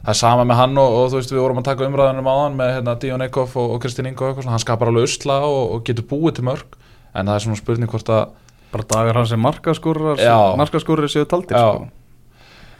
það 0.00 0.12
er 0.12 0.18
sama 0.20 0.46
með 0.48 0.60
hann 0.62 0.80
og, 0.80 0.96
og 0.96 1.08
þú 1.12 1.20
veist 1.20 1.34
við 1.34 1.42
vorum 1.42 1.60
að 1.60 1.68
taka 1.70 1.86
umræðunum 1.86 2.30
á 2.30 2.34
hann 2.40 2.58
með 2.58 2.74
hérna, 2.76 2.96
Díon 3.02 3.24
Eikhoff 3.26 3.56
og, 3.60 3.74
og 3.76 3.82
Kristinn 3.84 4.10
Ingo 4.10 4.30
og 4.32 4.42
hann 4.48 4.62
skapar 4.62 4.90
alveg 4.90 5.08
usla 5.08 5.40
og, 5.46 5.62
og 5.76 5.82
getur 5.88 6.06
búið 6.10 6.38
til 6.38 6.46
mörg 6.48 6.78
en 7.12 7.30
það 7.30 7.34
er 7.34 7.44
svona 7.46 7.60
spurning 7.60 7.90
hvort 7.90 8.12
að 8.14 8.36
bara 8.70 8.86
dagar 8.94 9.18
hans 9.20 9.32
sem 9.34 9.42
markaskúrar 9.42 10.20
markaskúrar 10.60 11.10
séu 11.10 11.26
taldir 11.28 11.58
sko. 11.58 11.88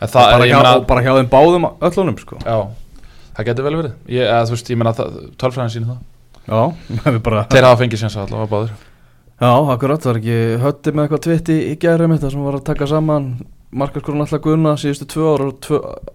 og, 0.01 0.07
það 0.07 0.21
bara 0.21 0.45
er, 0.45 0.47
hjá, 0.49 0.57
meina 0.61 0.77
og 0.79 0.87
bara 0.89 1.03
hjá 1.05 1.13
þeim 1.19 1.33
báðum 1.33 1.69
öllunum 1.91 2.21
sko. 2.23 2.39
já, 2.45 2.59
það 3.37 3.51
getur 3.51 3.67
vel 3.67 3.77
verið. 3.81 3.97
Ég, 4.07 4.29
eða, 4.29 4.47
þú 4.47 4.57
veist, 4.57 4.71
ég 4.71 4.81
meina 4.81 4.95
tölfræðin 5.41 5.75
síni 5.75 5.91
það. 5.91 6.07
Þeir 7.53 7.67
hafa 7.67 7.79
fengið 7.83 8.01
sér 8.01 8.23
allavega 8.25 8.51
báður 8.51 8.71
Já, 9.41 9.53
akkurat, 9.73 10.03
það 10.03 10.11
var 10.11 10.19
ekki 10.21 10.39
hötti 10.61 10.93
með 10.93 11.07
eitthvað 11.07 11.23
tvitt 11.25 11.51
í, 11.53 11.59
mitt 12.11 12.21
það 12.21 12.33
sem 12.35 12.43
var 12.45 12.57
að 12.59 12.65
taka 12.67 12.89
saman 12.91 13.29
markaskorun 13.73 14.21
alltaf 14.25 14.41
gunna 14.43 14.73
síðustu 14.81 15.07
tvö 15.07 15.27
ára 15.35 15.47
og 15.51 15.61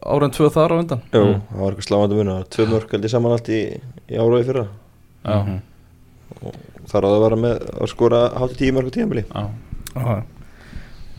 ára 0.04 0.28
en 0.28 0.34
tvö 0.36 0.50
þar 0.52 0.74
á 0.76 0.80
undan. 0.82 1.02
Jú, 1.14 1.22
Mm. 1.24 1.42
það 1.52 1.60
var 1.62 1.72
eitthvað 1.72 1.88
sláandi 1.88 2.16
mun 2.18 2.28
það 2.28 2.38
var 2.40 2.50
tvö 2.56 2.66
mörg 2.74 2.92
held 2.92 3.04
ég 3.06 3.10
saman 3.14 3.32
allt 3.32 3.50
í, 3.50 3.60
í 4.12 4.16
ára 4.20 4.34
og 4.36 4.42
í 4.42 4.48
fyrra. 4.50 4.66
Já, 5.26 5.36
Mhm. 5.46 5.62
þar 6.86 7.02
á 7.02 7.08
það 7.08 7.16
að 7.16 7.24
vera 7.26 7.36
með 7.36 7.56
að 7.82 7.88
skora 7.90 8.20
hátti 8.36 8.56
tíu 8.60 8.74
mörg 8.74 8.92
tímabili. 8.92 9.24
Já, 9.34 9.50
Já. 9.96 10.24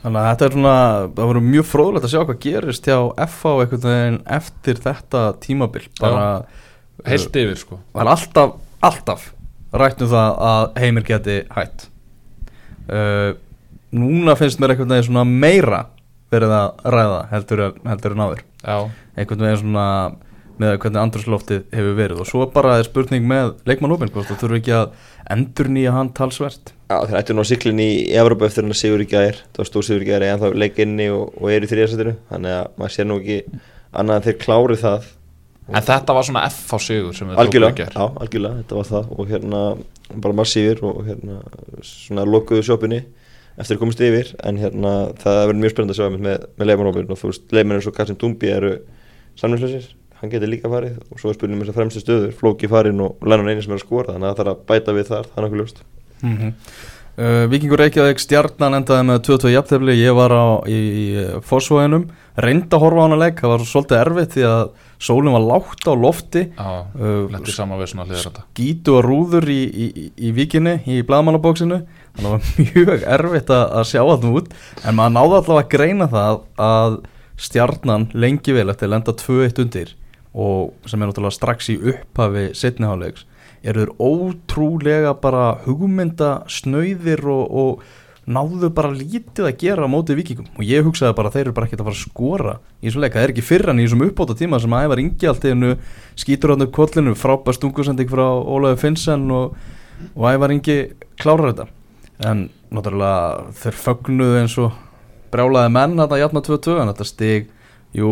Þannig 0.04 0.20
að 0.22 0.28
þetta 0.36 0.44
er 0.46 0.50
svona 0.52 1.08
það 1.16 1.26
voru 1.26 1.40
mjög 1.40 1.64
fróðlegt 1.66 2.04
að 2.04 2.12
sjá 2.12 2.24
hvað 2.26 2.38
gerist 2.44 2.84
hjá 2.86 2.98
FH 3.26 3.46
einhvern 3.62 3.80
veginn 3.82 4.22
eftir 4.26 4.74
þetta 4.74 5.22
tímabil. 5.40 5.88
Bara, 5.98 6.44
heilt 7.04 7.32
yfir 7.32 7.56
sko. 7.56 7.78
það 7.94 8.00
er 8.02 8.10
alltaf, 8.12 8.52
alltaf 8.82 9.32
rætt 9.72 10.02
um 10.02 10.08
það 10.08 10.38
að 10.38 10.78
heimir 10.78 11.02
geti 11.02 11.46
hætt. 11.50 11.88
Uh, 12.88 13.32
Núna 13.92 14.36
finnst 14.36 14.60
mér 14.60 14.74
einhvern 14.74 14.88
veginn 14.92 15.08
svona 15.08 15.24
meira 15.24 15.86
verið 16.32 16.54
að 16.56 16.86
ræða 16.96 17.18
heldur 17.32 17.64
en, 17.68 17.82
heldur 17.90 18.14
en 18.16 18.24
áður. 18.26 18.46
Já, 18.62 18.78
einhvern 19.16 19.44
veginn 19.46 19.60
svona 19.62 19.88
með 20.60 20.78
hvernig 20.80 21.02
andrúsloftið 21.02 21.64
hefur 21.74 21.96
verið. 21.98 22.22
Og 22.22 22.28
svo 22.30 22.46
bara 22.52 22.78
er 22.80 22.86
spurning 22.88 23.26
með 23.28 23.52
leikmannópin 23.68 24.12
hvort 24.14 24.30
þú 24.30 24.38
þurfi 24.40 24.60
ekki 24.62 24.74
að 24.76 25.10
endur 25.34 25.68
nýja 25.72 25.92
hann 25.92 26.12
talsvert? 26.16 26.72
Já, 26.88 26.96
þeir 27.02 27.18
ættu 27.20 27.36
nú 27.36 27.42
að 27.42 27.50
siklin 27.50 27.82
í 27.82 27.90
Evropa 28.16 28.48
eftir 28.48 28.64
hann 28.64 28.72
að 28.72 28.80
sigur 28.80 29.04
í 29.04 29.08
gær. 29.10 29.42
Það 29.52 29.62
var 29.62 29.70
stór 29.70 29.86
sigur 29.88 30.06
í 30.06 30.08
gær 30.08 30.24
en 30.26 30.40
þá 30.42 30.46
leik 30.56 30.80
inni 30.82 31.10
og, 31.12 31.34
og 31.36 31.52
er 31.52 31.66
í 31.66 31.70
þriðarsættinu 31.70 32.16
þannig 32.30 32.56
að 32.56 32.80
maður 32.80 32.96
sér 32.96 33.10
nú 33.10 33.18
ekki 33.20 33.38
annað 33.92 34.16
en 34.16 34.26
þeir 34.26 34.38
klári 34.46 34.78
það. 34.80 35.12
En 35.66 35.82
þetta 35.82 36.16
var 36.16 36.26
svona 36.28 36.46
F 36.46 36.72
á 36.72 36.78
sigur 36.78 37.14
sem 37.16 37.26
við 37.26 37.34
tókum 37.34 37.44
algjörlega, 37.44 37.76
gær. 37.80 37.94
já, 37.98 38.18
algjörlega, 38.22 38.62
þetta 38.62 38.76
var 38.78 38.90
það 38.92 39.14
og 39.16 39.30
hérna 39.32 39.62
bara 40.22 40.36
massífir 40.38 40.82
og 40.86 41.00
hérna 41.08 41.38
svona 41.84 42.26
lokuðu 42.28 42.62
sjópunni 42.68 43.00
eftir 43.56 43.76
að 43.76 43.82
komast 43.82 44.02
yfir 44.04 44.32
en 44.44 44.58
hérna 44.60 44.92
það 45.20 45.38
verður 45.42 45.60
mjög 45.62 45.72
spennandi 45.72 45.96
að 45.96 46.00
sjá 46.00 46.18
með, 46.18 46.42
með 46.58 46.70
leifmanópin 46.70 47.12
og 47.12 47.20
þú 47.20 47.30
veist, 47.30 47.46
leifmann 47.56 47.78
eins 47.78 47.88
og 47.88 47.96
Kassim 47.96 48.18
Dumbi 48.20 48.50
eru 48.52 48.72
samlingslösir, 49.40 49.88
hann 50.20 50.32
getur 50.32 50.50
líka 50.50 50.70
farið. 50.72 50.98
Og 51.12 51.20
svo 51.20 51.32
er 51.32 51.38
spurning 51.38 51.60
með 51.60 51.68
þess 51.68 51.74
að 51.74 51.80
fremstu 51.80 52.02
stöður, 52.02 52.34
Flóki 52.36 52.70
farin 52.72 53.04
og 53.04 53.24
Lennon 53.26 53.52
eini 53.52 53.64
sem 53.64 53.72
er 53.74 53.80
að 53.80 53.86
skora, 53.86 54.12
þannig 54.12 54.28
að 54.28 54.36
það 54.36 54.42
þarf 54.42 54.52
að 54.54 54.68
bæta 54.70 54.96
við 54.96 55.08
þar, 55.10 55.32
það 55.32 55.40
er 55.40 55.46
nokkuð 55.46 55.62
ljóst. 55.62 55.82
Mm 56.22 56.36
-hmm. 56.36 56.52
uh, 57.16 57.44
Víkingur 57.52 57.82
Reykjavík 57.82 58.22
stjarnan 58.22 58.78
endaði 58.80 59.08
með 59.10 59.22
22 59.28 59.52
jafntefli. 59.52 59.98
Ég 60.00 60.16
var 60.16 60.32
á 60.32 60.46
í, 60.64 60.78
í 60.80 61.06
fósvóðinum 61.44 62.08
reyndi 62.36 62.76
að 62.76 62.82
horfa 62.84 63.00
á 63.00 63.04
hana 63.06 63.20
leik, 63.20 63.40
það 63.40 63.52
var 63.52 63.64
svolítið 63.64 64.00
erfitt 64.00 64.32
því 64.36 64.42
að 64.48 64.64
sólinn 65.00 65.36
var 65.36 65.44
lágt 65.44 65.84
á 65.88 65.92
lofti. 65.96 66.42
Já, 66.56 66.72
uh, 66.96 67.28
gítu 68.56 68.96
og 68.96 69.04
rúður 69.04 69.48
í, 69.48 69.62
í, 69.68 69.86
í, 69.92 70.06
í 70.16 70.32
víkinni 70.32 70.80
í 70.88 71.02
að 71.04 71.86
það 72.16 72.32
var 72.32 72.48
mjög 72.62 73.06
erfitt 73.18 73.52
að, 73.52 73.66
að 73.80 73.86
sjá 73.92 74.00
alltaf 74.02 74.40
út. 74.40 74.50
En 74.82 74.98
maður 74.98 75.14
náði 75.16 75.38
allavega 75.40 75.62
að 75.62 75.70
greina 75.76 76.10
það 76.12 76.42
að 76.66 76.98
stjarnan 77.36 78.10
lengi 78.16 78.56
vel 78.56 78.70
eftir 78.72 78.90
lenda 78.90 79.12
2-1 79.12 79.62
undir 79.66 79.94
og 80.36 80.88
sem 80.88 81.00
er 81.00 81.08
náttúrulega 81.08 81.36
strax 81.36 81.70
í 81.72 81.76
upphafi 81.92 82.50
setniháleiks 82.56 83.24
eru 83.66 83.82
þeir 83.82 83.92
ótrúlega 83.98 85.14
bara 85.20 85.46
hugmynda 85.64 86.32
snöyðir 86.52 87.22
og, 87.32 87.46
og 87.50 88.26
náðu 88.26 88.70
bara 88.74 88.90
lítið 88.94 89.46
að 89.48 89.58
gera 89.60 89.86
á 89.86 89.90
móti 89.90 90.16
vikingum 90.18 90.48
og 90.58 90.66
ég 90.66 90.84
hugsaði 90.86 91.16
bara 91.18 91.32
þeir 91.34 91.44
eru 91.46 91.56
bara 91.56 91.68
ekkert 91.68 91.82
að 91.84 91.88
fara 91.88 91.96
að 91.96 92.02
skora 92.02 92.54
í 92.80 92.88
þessum 92.88 93.04
leik, 93.04 93.14
það 93.14 93.24
er 93.24 93.32
ekki 93.34 93.46
fyrr 93.46 93.72
en 93.72 93.80
í 93.80 93.86
þessum 93.86 94.04
uppbóta 94.08 94.36
tíma 94.38 94.60
sem 94.62 94.76
að 94.76 94.86
æfa 94.86 94.98
ringi 95.00 95.30
allt 95.30 95.46
í 95.46 95.52
hennu 95.54 95.72
skýtur 96.18 96.52
hann 96.52 96.66
upp 96.66 96.74
kollinu, 96.76 97.16
frábær 97.16 97.56
stungusending 97.56 98.10
frá 98.10 98.26
Ólaður 98.26 98.82
Finnsen 98.82 99.30
og, 99.34 99.56
og 100.12 100.28
æfa 100.32 100.50
ringi 100.52 100.78
klárar 101.22 101.52
þetta 101.52 101.68
en 102.24 102.46
náttúrulega 102.72 103.52
þeir 103.60 103.76
fögnuðu 103.82 104.40
eins 104.40 104.56
og 104.62 104.72
brjálaði 105.34 105.72
menn 105.74 105.96
þetta 106.00 106.18
jafna 106.22 106.42
2-2 106.46 106.76
en 106.80 106.90
þetta 106.92 107.06
stig 107.08 107.48
jú, 107.96 108.10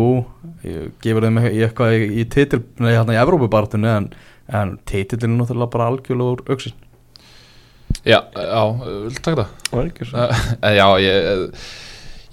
ég 0.65 0.91
gefur 1.03 1.25
þeim 1.27 1.39
í 1.49 1.61
eitthvað 1.65 1.95
í, 1.97 2.07
í 2.21 2.25
titil, 2.31 2.61
nei 2.81 2.91
hérna 2.95 3.15
í 3.15 3.21
Evrópubartunni 3.21 3.89
en, 3.91 4.09
en 4.53 4.75
titilin 4.89 5.33
er 5.35 5.39
náttúrulega 5.41 5.73
bara 5.73 5.87
algjörlega 5.91 6.35
úr 6.37 6.43
auksin 6.53 6.75
já, 8.05 8.19
já, 8.35 8.61
viltu 9.05 9.21
taka 9.25 9.43
það? 9.45 9.55
Það 9.71 9.81
er 9.81 9.89
ekki 9.91 10.09
svo 10.09 10.25
Uh, 10.25 10.73
já, 10.75 10.87
ég, 11.01 11.69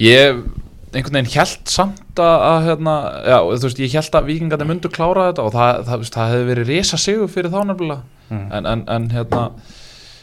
ég 0.02 0.42
einhvern 0.92 1.16
veginn 1.16 1.32
held 1.32 1.70
samt 1.72 2.20
að, 2.20 2.42
að 2.48 2.66
hérna, 2.68 2.94
já, 3.24 3.36
þú 3.48 3.68
veist, 3.68 3.78
ég 3.80 3.94
held 3.96 4.16
að 4.18 4.26
vikingandi 4.28 4.66
myndu 4.68 4.90
klára 4.92 5.28
þetta 5.30 5.46
og 5.48 5.54
það, 5.56 5.78
það, 5.88 6.02
veist, 6.02 6.16
það 6.18 6.32
hefði 6.34 6.48
verið 6.50 6.72
risa 6.72 6.98
sigur 7.00 7.30
fyrir 7.32 7.54
þá 7.54 7.62
nefnilega 7.70 8.02
Mm. 8.32 8.46
en, 8.56 8.64
en, 8.70 8.82
en 8.88 9.06
hérna 9.12 9.40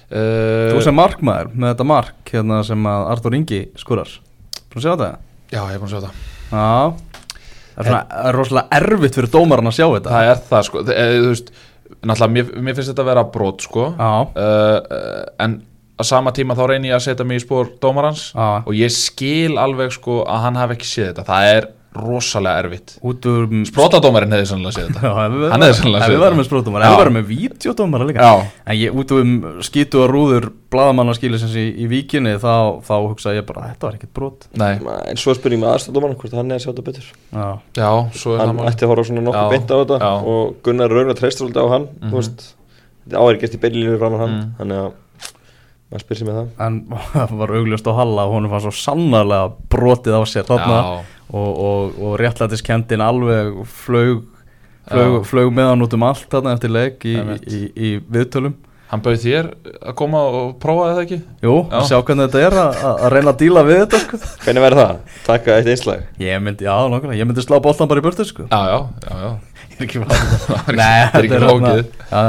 Þú 0.10 0.80
uh, 0.80 0.84
sem 0.86 0.98
markmaður 0.98 1.54
með 1.54 1.74
þetta 1.74 1.86
mark 1.86 2.34
hérna 2.34 2.63
sem 2.65 2.89
að 2.89 3.06
Artur 3.13 3.38
Ingi 3.38 3.60
skurar 3.78 4.15
Búin 4.69 4.82
að 4.82 4.86
sjá 4.88 4.91
þetta? 4.95 5.10
Já, 5.50 5.62
ég 5.62 5.76
er 5.76 5.82
búin 5.84 5.89
að 5.89 5.95
sjá 5.95 6.08
það 6.08 6.28
Já. 6.50 6.93
Það 7.80 7.86
er, 7.86 7.88
svona, 7.88 8.19
er 8.28 8.36
rosalega 8.36 8.80
erfitt 8.80 9.17
fyrir 9.17 9.32
dómaran 9.32 9.69
að 9.69 9.76
sjá 9.78 9.86
þetta. 9.88 10.12
Það 10.12 10.30
er 10.30 10.39
það, 10.50 10.63
sko, 10.67 10.84
það, 10.84 11.02
þú 11.15 11.30
veist 11.30 11.52
náttúrulega, 12.00 12.34
mér, 12.36 12.50
mér 12.65 12.78
finnst 12.78 12.91
þetta 12.91 13.04
að 13.06 13.10
vera 13.10 13.26
brot, 13.36 13.65
sko. 13.65 13.86
Uh, 13.95 15.19
en 15.45 15.58
á 16.00 16.04
sama 16.08 16.34
tíma 16.36 16.58
þá 16.60 16.63
reyni 16.72 16.91
ég 16.91 16.98
að 16.98 17.06
setja 17.08 17.28
mig 17.28 17.39
í 17.39 17.43
spór 17.43 17.72
dómarans 17.84 18.30
já. 18.32 18.63
og 18.63 18.72
ég 18.76 18.91
skil 18.95 19.60
alveg, 19.62 19.93
sko, 19.95 20.22
að 20.28 20.43
hann 20.45 20.60
hafi 20.60 20.78
ekki 20.78 20.89
séð 20.89 21.10
þetta. 21.12 21.28
Það 21.30 21.54
er 21.54 21.69
rosalega 21.95 22.60
erfitt. 22.63 22.91
Út 23.02 23.25
úr 23.25 23.47
Sprótadómarinn 23.65 24.32
hefði 24.36 24.45
sannlega 24.52 24.75
séð 24.75 24.89
þetta. 24.93 25.12
Við, 25.34 25.45
Hann 25.52 25.63
hefði 25.65 25.78
sennilega 25.80 25.99
ef 25.99 26.06
séð 26.06 26.13
við 26.13 26.19
það. 26.19 26.23
varum 26.25 26.39
með. 26.39 26.84
Ef 26.86 26.91
við 26.93 26.99
varum 27.02 27.15
með 27.17 27.25
vídeodómara 27.32 28.08
líka. 28.10 28.28
Já, 28.28 28.52
En 28.69 28.78
ég 28.78 28.99
út 29.02 29.12
um 29.17 29.32
skítu 29.65 30.04
og 30.04 30.10
rúður 30.13 30.47
sem 31.41 31.49
sé 31.49 31.63
í 31.73 31.88
víkinni 31.89 32.36
Þá, 32.39 32.54
þá 32.86 32.93
hugsa 33.10 33.34
ég 33.34 33.45
bara, 33.49 33.71
þetta 33.73 33.88
var 33.89 33.97
ekkert 33.97 34.13
brot. 34.13 34.47
Nei, 34.62 34.75
En 35.10 35.17
svo 35.17 35.34
spurning 35.34 35.63
með 35.63 35.73
aðstæðdómaran 35.73 36.15
hvort 36.21 36.38
hann 36.38 36.52
er 36.52 36.60
að 36.60 36.63
sjá 36.63 36.71
þetta 36.71 36.86
betur. 36.91 37.10
Já, 37.34 37.47
já, 37.82 37.89
svo 38.21 38.36
er 38.38 38.45
Hann 38.45 38.56
mál 38.56 38.69
ætti 38.69 38.86
að 38.86 38.93
horfa 38.93 39.08
svona 39.10 39.25
nokkuð 39.25 39.49
beint 39.56 39.73
á 39.73 39.75
þetta 39.82 39.99
já. 39.99 40.12
og 40.30 40.56
Gunnar 40.63 40.89
Raunar 40.93 41.17
treystur 41.17 41.49
alltaf 41.49 41.65
á 41.65 41.73
hann 41.73 41.88
Mhm. 41.89 42.12
þú 42.13 42.15
veist, 42.21 42.47
þetta 43.10 43.17
gert 43.41 43.56
í 43.58 43.62
beinlínu 43.65 43.97
fram 43.97 44.13
á 44.13 44.19
hann 44.21 44.30
Mm. 44.39 44.54
þannig 44.62 44.78
að 44.86 44.91
maður 45.89 46.06
spyr 46.06 46.19
sér 46.19 46.30
með 46.30 46.39
það. 46.39 46.49
En 46.65 46.80
það 47.13 47.36
var 47.41 47.54
augljóst 47.60 47.89
á 47.89 47.93
Halla 47.99 48.28
og 48.28 48.36
honum 48.38 48.54
var 48.54 48.63
svo 48.65 48.73
sannarlega 48.78 49.52
brotið 49.73 50.17
á 50.17 50.21
sér 50.30 50.47
þarna 50.49 50.80
og, 50.93 51.04
og, 51.49 51.99
og 51.99 52.15
réttlætiskendin 52.21 53.04
alveg 53.06 53.62
flög, 53.84 54.23
flög, 54.89 55.19
flög 55.30 55.54
með 55.54 55.71
hann 55.73 55.86
út 55.86 55.97
um 55.97 56.08
allt 56.10 56.30
þarna 56.32 56.56
eftir 56.58 56.73
leik 56.73 57.06
í, 57.10 57.17
í, 57.17 57.38
í, 57.49 57.62
í 57.73 57.93
viðtölum. 58.10 58.58
Hann 58.89 59.04
bauð 59.06 59.19
þér 59.21 59.52
að 59.86 59.93
koma 59.99 60.19
og 60.34 60.54
prófa 60.62 60.88
þetta 60.88 61.02
ekki? 61.04 61.17
Jú, 61.45 61.58
að 61.78 61.84
sjá 61.91 61.99
hvernig 62.02 62.32
þetta 62.32 62.39
er 62.47 62.56
að, 62.58 63.04
reyna 63.13 63.34
að 63.36 63.43
díla 63.43 63.62
við 63.67 63.82
þetta 63.84 63.99
sko. 64.02 64.19
Hvernig 64.47 64.65
verður 64.65 64.82
það? 64.82 65.19
Taka 65.28 65.58
eitt 65.60 65.69
einslag? 65.75 66.08
Ég 66.17 66.41
myndi, 66.41 66.65
já, 66.65 66.73
nákvæmlega, 66.89 67.19
ég 67.19 67.30
myndi 67.30 67.45
slá 67.45 67.60
boltan 67.62 67.91
bara 67.91 68.02
í 68.02 68.06
burtu 68.08 68.25
sko. 68.25 68.47
Já, 68.49 68.62
já, 68.65 68.80
já, 69.06 69.19
já 69.28 69.59
Er 69.80 69.86
ekki 69.88 70.00
bara 70.04 70.74
Nei, 70.76 71.08
þetta 71.13 71.38
er 71.38 71.44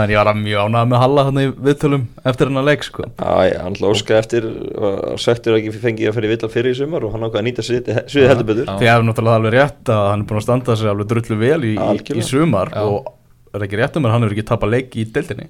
en 0.04 0.10
ég 0.12 0.18
var 0.20 0.28
að 0.30 0.40
mjög 0.44 0.66
ánægð 0.68 0.88
með 0.92 1.00
Halla 1.02 1.24
hann 1.26 1.40
í 1.40 1.44
viðtölum 1.66 2.02
eftir 2.30 2.50
hennar 2.50 2.66
leik 2.68 2.84
sko. 2.86 3.06
Já, 3.18 3.58
hann 3.64 3.78
óska 3.90 4.18
eftir 4.20 4.46
og 4.78 5.16
svektur 5.18 5.56
að 5.56 5.60
ekki 5.62 5.72
fengið 5.82 6.10
að 6.12 6.18
fyrir 6.18 6.32
villa 6.34 6.50
fyrir 6.52 6.76
í 6.76 6.78
sumar 6.78 7.06
og 7.08 7.14
hann 7.16 7.24
ákvað 7.26 7.40
að 7.42 7.46
nýta 7.48 7.64
sviðið 7.66 8.28
heldur 8.30 8.48
betur. 8.52 8.68
Já. 8.68 8.76
Því 8.82 8.90
að 8.92 9.06
náttúrulega 9.08 9.40
alveg 9.40 9.56
rétt 9.56 9.92
að 9.96 10.04
hann 10.12 10.22
er 10.22 10.28
búin 10.30 10.40
að 10.42 10.46
standa 10.46 10.76
sig 10.78 10.92
alveg 10.92 11.10
drullu 11.10 11.40
vel 11.40 11.60
í, 11.66 11.72
í, 11.74 12.22
sumar 12.28 12.70
Já. 12.70 12.84
og 12.86 13.10
er 13.58 13.66
ekki 13.66 13.80
rétt 13.82 13.98
um 13.98 14.06
að 14.06 14.14
hann 14.14 14.26
hefur 14.28 14.36
ekki 14.38 14.46
tapað 14.52 14.74
leik 14.76 14.94
í 15.00 15.08
deildinni? 15.10 15.48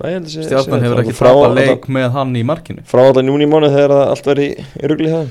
Nei, 0.00 0.08
ég 0.08 0.16
held 0.16 0.26
að 0.26 0.32
sé- 0.32 0.44
Stjarnan 0.48 0.80
hefur 0.86 0.96
það. 0.96 1.04
ekki 1.04 1.16
tapað 1.20 1.56
leik 1.60 1.86
með 1.92 2.06
hann 2.16 2.30
í 2.40 2.42
markinu. 2.48 2.82
Frá 2.88 3.02
alltaf 3.04 3.26
núni 3.26 3.44
í 3.44 3.50
mánu 3.52 3.68
þegar 3.68 3.92
það 3.92 4.04
allt 4.14 4.28
verið 4.30 4.46
í, 4.48 4.66
í 4.80 4.90
rugli 4.90 5.10
það 5.12 5.26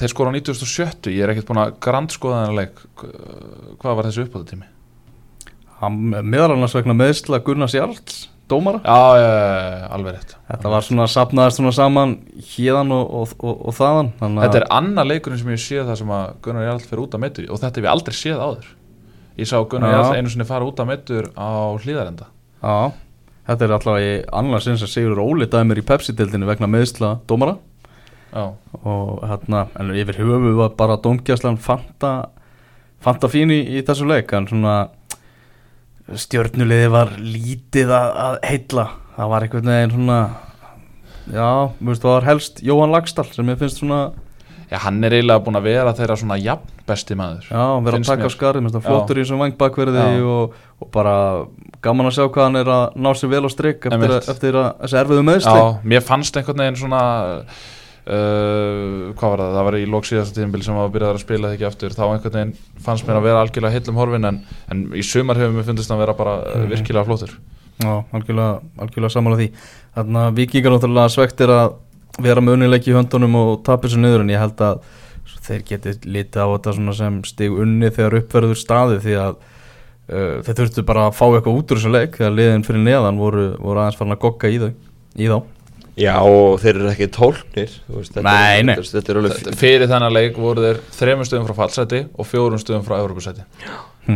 Þeir 0.00 0.12
skora 0.12 0.30
á 0.30 0.34
97, 0.36 1.10
ég 1.14 1.22
er 1.24 1.32
ekkert 1.34 1.48
búin 1.50 1.60
að 1.64 1.74
grandskoða 1.84 2.42
þennan 2.44 2.58
leik. 2.60 2.84
Hva- 2.98 3.76
Hvað 3.82 3.96
var 3.98 4.04
þessi 4.10 4.24
uppáðu 4.28 4.46
tími? 4.52 4.70
hann 5.84 5.96
meðal 6.24 6.54
annars 6.54 6.72
vegna 6.76 6.94
meðsla 6.96 7.40
Gunnars 7.44 7.74
Jarls, 7.76 8.28
dómara. 8.48 8.78
Já, 8.86 9.18
já, 9.20 9.26
já, 9.28 9.88
alveg 9.92 10.14
rétt. 10.14 10.34
Þetta 10.48 10.70
var 10.72 10.84
svona 10.86 11.06
sapnaðist 11.10 11.58
svona 11.60 11.72
saman 11.76 12.14
hérðan 12.54 12.92
og, 12.94 13.10
og, 13.18 13.34
og, 13.44 13.58
og 13.68 13.74
þaðan 13.76 14.08
þannig 14.20 14.38
að- 14.38 14.46
Þetta 14.46 14.60
er 14.62 14.66
annar 14.78 15.04
leikurinn 15.10 15.38
sem 15.42 15.50
ég 15.52 15.60
séð 15.64 15.90
það 15.90 15.98
sem 16.00 16.08
að 16.16 16.32
Gunnar 16.46 16.64
Jarl 16.68 16.80
fyrir 16.86 17.02
út 17.04 17.14
af 17.18 17.20
meittur 17.20 17.50
og 17.50 17.60
þetta 17.60 17.76
hef 17.82 17.84
ég 17.84 17.92
aldrei 17.92 18.14
séð 18.16 18.40
áður. 18.46 18.70
Ég 19.36 19.50
sá 19.50 19.56
Gunnar. 19.68 19.92
Jarl 19.92 20.16
einu 20.16 20.30
sinni 20.30 20.46
fara 20.48 20.64
út 20.70 20.80
af 20.80 20.86
meittur 20.88 21.28
á 21.36 21.48
hlýðarenda 21.82 22.26
Já, 22.62 22.92
þetta 23.50 23.62
er 23.66 23.74
allavega 23.76 24.08
í 24.14 24.24
annars 24.40 24.68
eins 24.70 24.82
að 24.86 24.92
Sigur 24.94 25.20
Óli 25.20 25.46
dæmir 25.50 25.82
í 25.82 25.84
Pepsi-dildinni 25.84 26.46
vegna 26.48 26.70
meðsla 26.70 27.18
dómara 27.28 27.58
og 28.34 29.22
hérna, 29.28 29.66
en 29.78 29.92
yfir 29.94 30.18
höfu 30.18 30.54
var 30.58 30.74
bara 30.78 30.98
dómgjastlan 31.00 31.58
fanta 31.62 32.14
fanta 33.04 33.30
fín 33.30 33.52
í, 33.54 33.60
í 33.78 33.84
þessu 33.86 34.08
leik 34.08 34.32
en 34.34 34.48
svona 34.50 34.74
stjörnuliði 36.20 36.90
var 36.92 37.14
lítið 37.20 37.92
að, 37.94 38.10
að 38.26 38.34
heilla. 38.44 38.88
Það 39.14 39.30
var 39.30 39.46
einhvern 39.46 39.70
veginn 39.70 39.94
svona 39.94 40.18
já, 41.30 41.48
það 41.80 42.10
var 42.10 42.28
helst 42.28 42.60
Jóhann 42.64 42.92
Lagstall 42.92 43.30
sem 43.32 43.52
ég 43.52 43.60
finnst 43.60 43.80
svona 43.80 44.04
Já, 44.64 44.78
hann 44.80 45.04
er 45.04 45.12
eiginlega 45.12 45.42
búin 45.44 45.58
að 45.58 45.66
vera 45.68 45.92
þeirra 45.94 46.16
svona 46.18 46.36
jafn 46.40 46.70
besti 46.88 47.14
maður 47.18 47.46
já, 47.46 47.58
hann 47.60 47.84
verið 47.84 48.00
að 48.00 48.08
taka 48.08 48.24
mér. 48.24 48.32
skarið, 48.32 48.64
mér 48.64 48.82
flottur 48.84 49.18
í 49.18 49.22
þessum 49.22 49.42
vangbakverði 49.42 50.04
og, 50.32 50.54
og 50.80 50.90
bara 50.94 51.14
gaman 51.84 52.08
að 52.08 52.16
sjá 52.16 52.24
hvað 52.24 52.48
hann 52.48 52.58
er 52.60 52.70
að 52.72 52.96
ná 53.04 53.10
sér 53.14 53.32
vel 53.34 53.42
á 53.44 53.50
strik 53.52 53.86
eftir, 53.90 54.14
eftir 54.34 54.58
að 54.58 54.68
þessi 54.80 54.98
erfiðu 55.02 55.26
meðsli 55.28 55.54
Já, 55.60 55.68
mér 55.92 56.06
fannst 56.08 56.40
einhvern 56.40 56.64
veginn 56.64 56.80
svona 56.80 57.02
uh, 58.04 59.12
hvað 59.16 59.32
var 59.34 59.42
það, 59.42 59.56
það 59.56 59.68
var 59.68 59.78
í 59.78 59.86
lók 59.94 60.08
síðasta 60.08 60.38
tíðanbili 60.38 60.66
sem 60.66 60.78
var 60.78 60.88
að 60.88 60.94
byrja 60.96 61.12
að 61.12 61.22
spila 61.22 61.48
það 61.48 61.56
ekki 61.56 61.68
aftur. 61.68 61.96
Þá 61.96 62.04
einhvern 62.06 62.36
veginn 62.38 62.54
fannst 62.84 63.08
mér 63.08 63.20
að 63.20 63.28
vera 63.28 63.44
algjörlega 63.44 63.78
heillum 63.78 64.00
horfin 64.02 64.30
en, 64.30 64.42
en 64.72 64.84
í 64.94 65.06
sumar 65.06 65.40
hefur 65.40 65.56
mér 65.56 65.68
fundist 65.68 65.92
hann 65.92 66.02
vera 66.02 66.16
bara 66.18 66.36
mm. 66.42 66.66
virkilega 66.74 67.08
flottur. 67.08 67.38
Já, 67.82 67.94
algjörlega, 68.14 68.60
algjörlega 68.78 69.14
sammála 69.16 69.40
því. 69.40 69.48
Þannig 69.94 70.20
að 70.24 70.36
vikingar 70.42 70.76
náttúrulega 70.76 71.14
svektir 71.14 71.54
að 71.54 71.78
vera 72.22 72.44
með 72.44 72.58
unnileiki 72.58 72.92
í 72.92 72.94
höndunum 72.94 73.40
og 73.40 73.56
tapir 73.66 73.90
sér 73.90 74.04
niður 74.04 74.22
en 74.22 74.30
ég 74.30 74.42
held 74.42 74.60
að 74.62 74.84
þeir 75.44 75.64
geti 75.68 75.94
litið 76.06 76.40
á 76.40 76.46
þetta 76.54 76.94
sem 76.96 77.18
stig 77.26 77.58
unni 77.64 77.90
þegar 77.92 78.20
uppverður 78.20 78.58
staði 78.58 79.00
því 79.02 79.16
að 79.20 79.34
uh, 79.34 80.36
þeir 80.44 80.58
þurftu 80.60 80.84
bara 80.86 81.08
að 81.08 81.16
fá 81.18 81.24
eitthvað 81.26 81.58
út 81.58 81.74
úr 81.74 81.80
þessu 81.80 81.92
leik 81.92 82.18
þegar 82.20 82.36
liðin 82.38 82.66
fyrir 82.66 82.84
neðan 82.84 83.20
voru, 83.20 83.46
voru 83.58 83.82
aðeins 83.82 83.98
farin 83.98 84.16
að 84.16 84.22
gogga 84.24 84.52
í, 84.52 84.60
þau, 84.62 84.70
í 85.16 85.30
þá 85.32 85.38
Já, 85.94 86.14
og 86.26 86.56
þeir 86.58 86.74
eru 86.80 86.88
ekki 86.90 87.06
tólknir 87.14 87.70
þú 87.86 88.00
veist, 88.00 88.12
þetta 88.16 88.22
Nei, 88.26 88.58
er- 88.58 88.64
nei. 88.66 88.74
Þetta, 88.80 88.94
þetta 88.98 89.12
er 89.12 89.18
alveg 89.20 89.34
Þetta- 89.38 89.56
fyrir 89.60 89.90
þennan 89.92 90.14
leik 90.16 90.36
voru 90.42 90.64
þeir 90.64 90.80
þremur 90.98 91.28
stöðum 91.28 91.46
frá 91.46 91.54
fallseti 91.60 92.00
og 92.18 92.26
fjórum 92.26 92.58
stöðum 92.62 92.84
frá 92.88 92.96
Evropasæti 92.98 93.44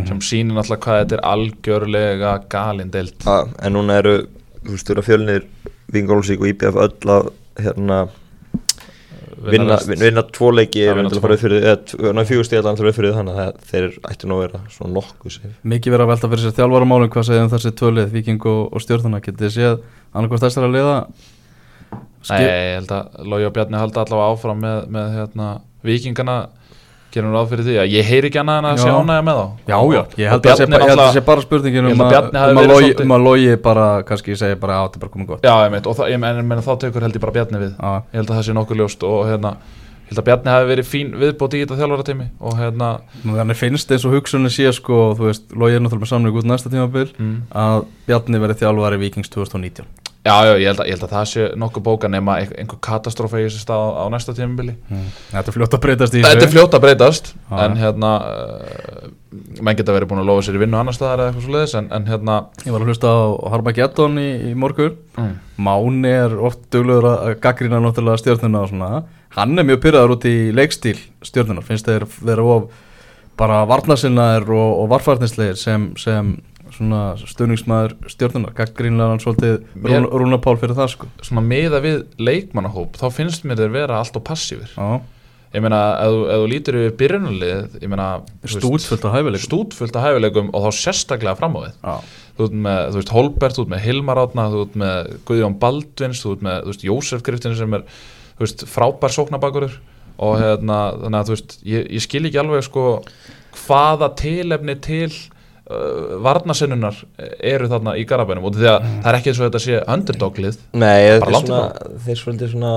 sem 0.09 0.19
sýnir 0.21 0.57
náttúrulega 0.59 0.83
hvað 0.85 0.99
þetta 1.05 1.17
er 1.19 1.27
algjörlega 1.33 2.33
galinn 2.51 2.91
deilt 2.91 3.23
Ja, 3.25 3.45
en 3.63 3.73
núna 3.79 4.01
eru, 4.03 4.17
þú 4.65 4.75
veist, 4.75 4.91
eru 4.91 5.03
fjölnir 5.07 5.47
Vingólsík 5.95 6.43
og 6.43 6.51
IBF 6.51 6.77
öll 6.77 7.15
að 7.15 7.31
hérna, 7.63 8.01
vinna, 9.39 9.79
vinna, 9.87 10.01
vinna 10.03 10.23
tvo 10.35 10.51
leiki 10.53 10.83
að 10.91 11.21
fara 11.23 11.35
upp 11.39 11.41
fyrir, 11.41 11.63
eða 11.63 12.13
ná 12.13 12.25
fjögur 12.27 12.45
stíð 12.49 12.59
allan 12.61 12.77
til 12.77 12.85
að 12.85 12.89
fara 12.89 12.91
upp 12.93 12.99
fyrir 12.99 13.17
þannig 13.17 13.41
að 13.45 13.63
þeir 13.71 13.89
ættu 14.11 14.29
nú 14.29 14.37
að 14.37 14.45
vera 14.45 14.61
svona 14.75 14.93
nokkuð 14.99 15.35
sér 15.39 15.55
Mikið 15.73 15.95
verið 15.95 16.05
að 16.05 16.11
velta 16.13 16.31
fyrir 16.35 16.45
sér 16.45 16.57
þjálfaramálum 16.59 17.11
hvað 17.15 17.29
segðum 17.31 17.51
þessi 17.55 17.73
tvölið, 17.79 18.13
Viking 18.19 18.47
og, 18.51 18.61
og 18.75 18.83
stjórnuna 18.85 19.23
getið 19.25 19.47
þið 19.47 19.55
séð 19.57 19.79
annarkvæmst 20.13 20.47
þessar 20.49 20.69
að 20.69 20.75
liða 20.77 20.97
Nei, 22.29 22.43
ég 22.43 22.77
held 22.79 22.95
að 22.99 23.27
Lói 23.31 23.43
og 23.47 23.53
Bjarni 23.57 23.81
halda 23.81 24.05
allavega 24.05 24.35
áfram 24.35 24.63
með, 24.65 24.87
með 24.95 25.13
hérna, 25.19 25.49
vikingana 25.87 26.39
gerum 27.15 27.33
ráð 27.33 27.53
fyrir 27.53 27.67
því 27.67 27.77
að 27.83 27.95
ég 27.95 28.09
heyri 28.09 28.29
ekki 28.29 28.41
annað 28.43 28.59
en 28.61 28.69
að 28.69 28.77
Já. 28.77 28.83
sé 28.83 28.93
ánægja 28.93 29.25
með 29.25 29.39
þá. 29.39 29.47
Já, 29.71 29.79
já, 29.79 30.01
ég 30.21 30.31
held 30.33 30.39
að 30.39 30.51
það 30.51 30.59
sé 30.59 30.67
bara- 30.69 31.39
ég 31.39 31.43
spurningin 31.45 31.89
Ég 31.89 31.93
um 31.93 32.03
að 32.05 32.13
um 32.19 32.59
að, 32.59 32.69
svolítið- 32.69 33.57
um 33.57 33.63
bara, 33.63 34.03
kannski 34.03 34.37
segja 34.37 34.61
bara 34.61 34.75
að 34.75 34.89
þetta 34.89 35.01
bara 35.01 35.13
komið 35.13 35.27
gott. 35.27 35.43
Já, 35.43 35.55
ég 35.65 35.71
meit, 35.71 35.87
og 35.87 35.97
það, 35.97 36.11
ég 36.13 36.19
meina, 36.21 36.61
þá 36.61 36.79
tekur 36.79 37.01
held 37.01 37.15
ég 37.15 37.21
bara 37.21 37.33
Bjarni 37.33 37.59
við. 37.59 37.73
Já, 37.81 38.03
ég 38.13 38.21
held 38.21 38.29
að 38.29 38.37
það 38.37 38.45
sé 38.45 38.53
nokkuð 38.53 38.77
ljóst 38.77 39.03
og 39.09 39.27
hérna, 39.27 39.57
ég 40.05 40.11
held 40.11 40.19
að 40.19 40.25
Bjarni 40.29 40.51
hafi 40.53 40.67
verið 40.69 40.87
fín 40.89 41.09
viðbót 41.17 41.55
í 41.55 41.65
þetta 41.65 41.79
þjálfarateimi 41.81 42.29
og 42.41 42.53
hérna 42.59 43.01
þannig 43.25 43.57
finnst 43.57 43.91
eins 43.91 44.05
og 44.05 44.13
hugsunni 44.13 44.51
sé 44.53 44.73
sko, 44.73 45.15
þú 45.17 45.29
veist, 45.29 45.45
logi 45.53 45.75
er 45.75 45.81
náttúrulega 45.81 46.05
með 46.05 46.13
samning 46.13 46.37
út 46.37 46.45
næsta 46.45 46.69
tímabil 46.69 47.09
mm. 47.17 47.43
að 47.53 47.87
Bjarni 48.07 48.39
verið 48.41 48.61
þjálfari 48.63 48.99
Vikings 48.99 49.29
2019 49.29 49.85
Já, 50.29 50.35
já, 50.45 50.53
ég 50.61 50.67
held, 50.69 50.81
að, 50.83 50.89
ég 50.91 50.97
held 50.99 51.05
að 51.07 51.13
það 51.17 51.27
sé 51.33 51.45
nokkuð 51.63 51.85
bóka 51.89 52.11
nema 52.13 52.35
ein- 52.43 52.53
einhver 52.61 52.79
katastrófa 52.85 53.41
í 53.41 53.47
þessi 53.47 53.63
stað 53.65 53.81
á, 53.81 53.89
á 53.99 54.05
næsta 54.13 54.35
tímabili. 54.37 54.75
Þetta 55.33 55.45
er 55.53 55.57
fljótt 55.57 55.77
að 55.79 55.83
breytast 55.87 56.17
í 56.19 56.23
Þetta 56.27 56.47
er 56.47 56.53
fljótt 56.53 56.77
að 56.77 56.85
breytast 56.85 57.31
Já. 57.35 57.55
en 57.65 57.77
hérna 57.81 58.11
uh, 58.29 59.11
menn 59.65 59.79
geta 59.79 59.95
verið 59.97 60.11
búin 60.11 60.21
að 60.23 60.29
lofa 60.31 60.45
sér 60.47 60.59
í 60.59 60.63
vinnu 60.63 60.79
annar 60.81 60.97
staðar 60.97 61.23
eða 61.25 61.31
eitthvað 61.33 61.47
svo 61.47 61.55
leiðis 61.57 61.75
en, 61.81 61.89
en 61.97 62.09
hérna 62.13 62.37
Ég 62.67 62.75
var 62.75 62.85
að 62.85 62.91
hlusta 62.93 63.13
á 63.13 63.19
Harmageddon 63.55 64.19
í, 64.23 64.29
í 64.51 64.53
morgun. 64.59 64.97
Mm. 65.19 65.33
Máni 65.69 66.13
er 66.13 66.35
oft 66.49 66.67
duglegur 66.75 67.09
að 67.15 67.33
gaggrina 67.45 67.81
náttúrulega 67.85 68.21
stjórnuna 68.23 68.65
og 68.67 68.73
svona. 68.73 68.91
Hann 69.39 69.59
er 69.61 69.67
mjög 69.69 69.81
pyrraður 69.87 70.15
út 70.19 70.29
í 70.29 70.37
leikstíl 70.57 70.97
stjórnunar 71.27 71.67
Finnst 71.67 71.89
þeir 71.89 72.07
vera 72.25 72.45
of 72.45 72.69
bara 73.39 73.61
varnasinnaðir 73.71 74.49
og, 74.51 74.71
og 74.83 74.89
varfarnislegir 74.91 75.59
sem, 75.61 75.93
sem 76.01 76.33
svona 76.79 77.03
stöðningsmaður 77.21 77.95
stjórnunar 78.15 78.55
Gaggrínlega 78.57 79.13
hann 79.13 79.23
svolítið 79.23 79.61
Mér- 79.85 80.09
Rúna, 80.09 80.39
Pál 80.43 80.57
fyrir 80.61 80.77
það 80.79 80.91
sko. 80.95 81.11
Svona 81.27 81.45
miða 81.45 81.83
við 81.85 82.03
leikmannahóp 82.23 82.97
þá 83.01 83.07
finnst 83.13 83.45
mér 83.45 83.61
þeir 83.65 83.75
vera 83.77 83.99
allt 84.01 84.17
og 84.17 84.25
passífir 84.29 84.71
Já, 84.77 85.01
ég 85.57 85.63
meina, 85.65 85.81
ef, 86.05 86.13
þú- 86.13 86.49
lítur 86.53 86.77
yfir 86.79 86.97
byrjunarlið 87.03 87.77
ég 87.83 87.89
meina, 87.89 88.09
veist, 88.45 88.59
stútfullt 88.61 89.05
á 89.09 89.11
hæfileikum. 89.17 89.47
stútfullt 89.49 89.97
af 89.97 90.05
hæfileikum 90.09 90.51
og 90.55 90.67
þá 90.67 90.71
sérstaklega 90.77 91.37
fram 91.41 91.57
á 91.57 91.61
við. 91.65 91.73
Já, 91.83 91.97
þú 92.39 92.49
þú 92.93 92.99
veist, 92.99 93.13
Holbert, 93.17 93.57
þú 93.57 93.65
ert 93.65 93.73
með 93.73 93.85
Hilmar 93.87 94.21
Átna 94.23 94.45
þú 94.53 94.61
ert 94.67 94.77
með 94.79 95.09
Guðjón 95.27 95.59
Baldvins 95.59 96.21
þú 96.23 96.35
ert 96.37 96.43
með, 96.47 96.59
þú 96.63 96.73
veist, 96.75 96.85
Jósef 96.85 97.23
Griftin 97.27 97.57
sem 97.57 97.75
er 97.75 97.83
þú 98.37 98.45
veist, 98.45 98.67
frábær 98.71 99.11
sóknabakurur 99.17 99.79
og 100.19 100.37
hérna, 100.43 100.79
þannig 101.01 101.19
að 101.23 101.27
þú 101.31 101.35
veist 101.35 101.57
ég, 101.65 101.89
ég 101.97 102.03
skil 102.05 102.25
ekki 102.29 102.39
alveg 102.43 102.63
sko 102.69 102.85
hvaða 103.65 104.13
tilefni 104.21 104.75
til 104.85 105.11
uh, 105.71 106.19
varnasinnunar 106.25 106.97
eru 107.39 107.69
þarna 107.71 107.95
í 108.01 108.05
Garabænum 108.09 108.45
og 108.49 108.57
því 108.59 108.69
að 108.73 108.89
það 108.89 109.09
er 109.13 109.19
ekki 109.21 109.33
eins 109.33 109.41
og 109.43 109.47
þetta 109.49 109.63
sé 109.67 109.81
underdoglið 109.95 110.59
Nei, 110.73 110.99
þeir 112.07 112.21
svolítið 112.23 112.53
svona 112.55 112.73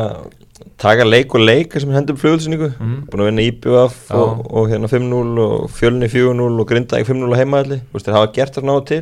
taka 0.81 1.05
leik 1.07 1.33
og 1.37 1.41
leika 1.45 1.79
sem 1.81 1.89
hendum 1.93 2.17
flugulsynningu 2.21 2.71
Mhm. 2.77 2.97
búin 3.09 3.21
að 3.23 3.29
vinna 3.31 3.45
IBF 3.47 3.95
Já. 4.09 4.15
og, 4.17 4.45
og 4.53 4.69
hérna 4.69 4.89
5-0 4.91 5.39
og 5.45 5.69
fjölni 5.73 6.09
4-0 6.09 6.59
og 6.61 6.67
grinda 6.69 6.97
5-0 7.01 7.33
á 7.33 7.37
heimaðalli, 7.41 7.79
þú 7.89 7.97
veist, 7.97 8.05
þeir 8.07 8.17
hafa 8.17 8.31
gert 8.35 8.55
það 8.57 8.67
náðu 8.69 8.85
til. 8.91 9.01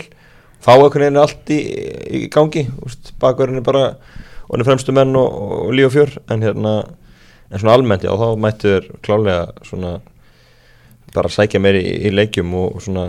Fá 0.60 0.72
einhvern 0.76 1.04
veginn 1.06 1.20
allt 1.22 1.52
í, 1.56 1.60
í 2.20 2.22
gangi, 2.32 2.66
þú 2.68 2.88
veist, 2.88 3.12
bakverðin 3.20 3.62
er 3.62 3.68
bara 3.68 3.84
og 4.50 4.56
hann 4.56 4.64
er 4.64 4.68
fremstu 4.68 4.92
menn 4.96 5.16
og, 5.16 5.36
og 5.68 5.74
líf 5.78 5.88
og 5.92 5.94
fjör. 5.96 6.16
En 6.34 6.42
hérna, 6.44 6.74
en 7.52 7.60
svona 7.62 7.76
almennt 7.78 8.04
já, 8.04 8.12
þá 8.12 8.28
mættu 8.40 8.72
þeir 8.74 8.88
klálega 9.06 9.44
svona 9.68 9.94
bara 11.16 11.30
sækja 11.32 11.60
meir 11.64 11.76
í, 11.80 11.86
í 12.08 12.12
leikjum 12.14 12.52
og, 12.60 12.76
og 12.76 12.82
svona 12.86 13.06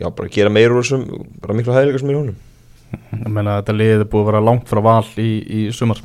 já, 0.00 0.08
bara 0.08 0.32
gera 0.32 0.52
meir 0.52 0.72
úr 0.72 0.82
þessum 0.82 1.06
bara 1.40 1.56
miklu 1.56 1.76
hæðilega 1.76 2.02
sem 2.02 2.10
er 2.10 2.16
í 2.16 2.20
honum 2.20 2.38
ég 3.20 3.28
meina 3.30 3.60
þetta 3.60 3.76
liðið 3.76 4.04
er 4.04 4.10
búið 4.10 4.24
að 4.24 4.30
vera 4.32 4.46
langt 4.48 4.70
frá 4.70 4.80
val 4.82 5.04
í, 5.20 5.30
í 5.46 5.60
sumar 5.74 6.00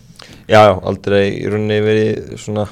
Já, 0.46 0.60
já, 0.70 0.74
aldrei 0.86 1.22
í 1.40 1.46
rauninni 1.50 1.78
verið 1.82 2.34
svona, 2.38 2.66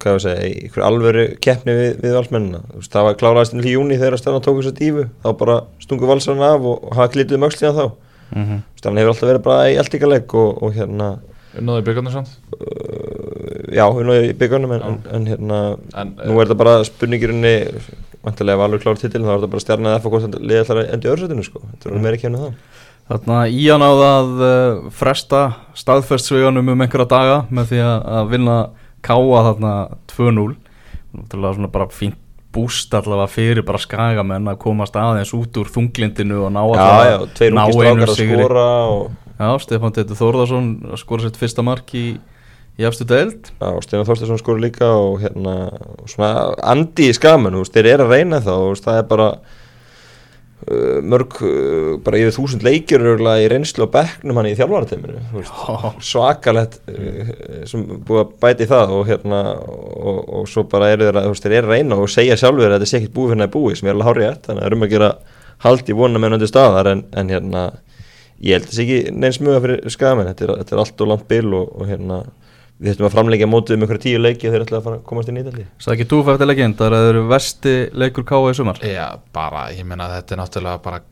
hvað 0.00 0.14
ég 0.14 0.18
að 0.18 0.22
segja, 0.24 0.44
í 0.48 0.52
einhver 0.64 0.84
alvöru 0.86 1.24
keppni 1.44 1.74
við, 1.76 1.90
við 2.00 2.14
valsmennina. 2.16 2.60
Þú 2.70 2.80
veist, 2.80 2.92
það 2.94 3.06
var 3.06 3.18
kláraðast 3.20 3.56
inn 3.56 3.66
í 3.66 3.74
júni 3.74 3.98
þegar 4.00 4.16
að 4.16 4.22
stjarnan 4.22 4.44
tók 4.46 4.60
þess 4.60 4.72
að 4.72 4.78
dífu, 4.80 5.04
þá 5.24 5.28
bara 5.42 5.56
stungu 5.84 6.08
valsarinn 6.08 6.46
af 6.46 6.68
og, 6.70 6.86
hafa 6.96 7.10
glitið 7.14 7.36
um 7.36 7.48
öxlina 7.48 7.72
þá. 7.76 7.84
mm 8.30 8.44
-hmm. 8.46 8.62
Stjarnan 8.80 9.02
hefur 9.02 9.12
alltaf 9.12 9.28
verið 9.28 9.44
bara 9.48 9.68
í 9.70 9.76
eldingaleg 9.82 10.34
og, 10.34 10.62
og 10.62 10.72
hérna, 10.74 11.10
unnaði 11.58 11.82
byggarnir 11.88 12.12
samt 12.12 12.30
uh, 12.54 13.74
já, 13.74 13.84
við 13.90 14.04
náðum 14.06 14.28
í 14.28 14.36
byggunum 14.38 14.72
en, 14.72 14.82
en, 14.82 14.98
en 15.16 15.26
hérna, 15.26 15.58
en, 15.98 16.12
nú 16.24 16.38
er 16.38 16.46
þetta 16.46 16.58
bara 16.62 16.84
spurningirunni, 16.86 17.54
vantilega 18.26 18.58
ef 18.58 18.64
alveg 18.66 18.84
klára 18.84 19.00
titilin, 19.00 19.26
þá 19.26 19.32
er 19.32 19.40
þetta 19.40 19.52
bara 19.54 19.64
stjarnan 19.64 19.92
eða 19.94 20.12
hvort 20.12 20.26
þetta 20.26 20.40
liði 20.44 20.62
alltaf 20.62 20.80
endi 20.84 21.10
öðursætinu, 21.10 21.46
sko. 21.46 21.62
Þetta 21.72 21.90
er 21.90 22.02
meira 22.04 22.18
ekki 22.18 22.28
henni 22.28 22.42
það. 22.44 22.80
Þarna 23.10 23.38
Ían 23.50 23.82
á 23.82 23.90
það 23.98 24.42
uh, 24.46 24.90
fresta 24.94 25.42
staðfestsveganum 25.78 26.72
um 26.74 26.84
einhverja 26.84 27.10
daga 27.10 27.38
með 27.50 27.72
því 27.72 27.80
að, 27.82 27.96
að 28.20 28.34
vinna 28.34 28.58
káa 29.02 29.44
þarna 29.48 29.72
2-0 30.12 30.50
Náttúrulega 31.10 31.56
svona 31.56 31.70
bara 31.74 31.88
fínt 31.90 32.18
búst 32.54 32.94
allavega 32.94 33.30
fyrir 33.30 33.64
bara 33.66 33.78
skagamenn 33.78 34.50
að 34.50 34.58
komast 34.64 34.96
aðeins 34.98 35.30
út 35.36 35.58
úr 35.60 35.68
þunglindinu 35.70 36.40
og 36.46 36.52
ná 36.54 36.62
tveir 37.38 37.54
ná 37.54 37.62
að 37.66 38.14
sigri. 38.18 38.42
og 38.42 39.12
Já, 39.40 39.50
Stefán 39.62 39.94
Teitur 39.96 40.18
Þórðarsson 40.18 40.66
að 40.90 40.98
skora 41.00 41.24
sitt 41.24 41.38
fyrsta 41.40 41.62
mark 41.64 41.94
í, 41.96 42.18
í 42.78 42.84
Já, 42.86 43.72
og 43.74 43.82
Steinar 43.84 44.06
Þorsteinsson 44.08 44.40
skori 44.40 44.62
líka 44.64 44.88
og 44.96 45.20
hérna, 45.24 45.56
og 46.00 46.10
svona 46.10 46.52
andi 46.62 47.10
í 47.10 47.16
veist, 47.16 47.74
þeir 47.74 47.90
eru 47.94 48.06
að 48.06 48.14
reyna 48.14 48.40
það 48.44 48.68
og 48.68 48.78
það 48.80 49.00
er 49.00 49.08
bara 49.10 49.26
uh, 50.70 51.00
mörg, 51.02 51.36
uh, 51.44 51.90
bara 52.04 52.20
yfir 52.20 52.36
þúsund 52.36 52.64
leikjur 52.64 53.04
í 53.20 53.48
reynslu 53.52 53.88
á 53.88 53.94
bekknum 53.98 54.40
hann 54.40 54.48
í 54.48 54.54
Já, 54.56 55.90
svakalett 56.12 56.78
uh, 56.88 57.34
sem 57.68 57.84
búið 58.06 58.22
að 58.24 58.32
bæti 58.46 58.70
það 58.70 58.96
og 58.96 59.04
hérna, 59.10 59.42
og, 59.58 60.22
og 60.40 60.48
svo 60.48 60.64
bara 60.70 60.92
eru 60.94 61.10
þeir 61.10 61.20
að, 61.20 61.36
þeir 61.42 61.58
eru 61.58 61.70
að 61.70 61.76
reyna 61.76 62.00
og 62.00 62.10
segja 62.12 62.38
sjálfur 62.40 62.70
að 62.70 62.78
þetta 62.78 62.90
sé 62.92 63.00
ekkert 63.02 63.16
búið 63.18 63.34
fyrir 63.34 63.44
það 63.44 63.54
búið, 63.58 63.78
sem 63.80 63.90
er 63.90 63.98
alveg 63.98 64.10
hárið 64.10 64.42
þannig 64.46 64.56
að 64.56 64.64
það 64.64 64.70
er 64.70 64.78
um 64.78 64.88
að 64.88 64.92
gera 64.96 65.12
hald 65.60 65.90
í 65.90 65.96
vona 65.96 66.20
með 66.20 66.34
nöndu 66.34 66.48
staðar, 66.48 66.88
en, 66.88 67.02
en 67.20 67.32
hérna, 67.32 67.64
ég 68.40 68.56
held 68.56 68.70
þessi 68.70 68.84
ekki 68.86 69.16
neins 69.16 69.40
mjög 69.44 69.64
fyrir 69.66 69.92
skamenn, 69.92 70.30
þetta 70.30 70.46
er, 70.46 70.52
þetta 70.62 70.76
er 70.76 70.82
allt 70.84 71.02
og 71.04 71.10
langt 71.10 71.26
bil 71.28 71.50
og, 71.58 71.74
og 71.76 71.90
hérna, 71.90 72.20
við 72.80 72.94
þurfum 72.94 73.08
að 73.10 73.14
framleggja 73.14 73.48
mótið 73.50 73.76
um 73.76 73.84
einhverja 73.84 74.04
tíu 74.06 74.20
leiki 74.20 74.48
og 74.48 74.54
þeir 74.54 74.64
ætla 74.64 74.78
að 74.80 74.86
fara 74.86 74.98
að 74.98 75.06
komast 75.10 75.30
inn 75.30 75.38
í 75.40 75.44
það 75.44 75.60
er 75.60 75.94
ekki 75.94 76.08
túfæfti 76.08 76.46
legend 76.48 76.78
það 76.80 77.08
eru 77.10 77.24
vesti 77.28 77.74
leikur 77.92 78.24
káa 78.28 78.50
í 78.50 78.56
sumar. 78.56 78.80
Já, 78.80 79.06
bara, 79.36 79.66
ég 79.76 79.88
meina 79.88 80.08
þetta 80.14 80.36
er 80.36 80.40
náttúrulega 80.40 80.82
bara 80.86 81.02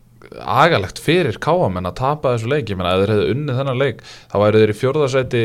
agalegt 0.48 1.00
fyrir 1.00 1.38
káamenn 1.40 1.88
að 1.88 1.98
tapa 2.00 2.33
þessu 2.35 2.50
leik, 2.50 2.70
ég 2.72 2.78
meina 2.78 2.94
ef 2.96 3.02
þeir 3.02 3.12
hefðu 3.14 3.35
unnið 3.35 3.61
þennan 3.61 3.81
leik 3.83 4.00
þá 4.09 4.37
væru 4.42 4.62
þeir 4.62 4.72
í 4.72 4.76
fjórðarsæti 4.81 5.42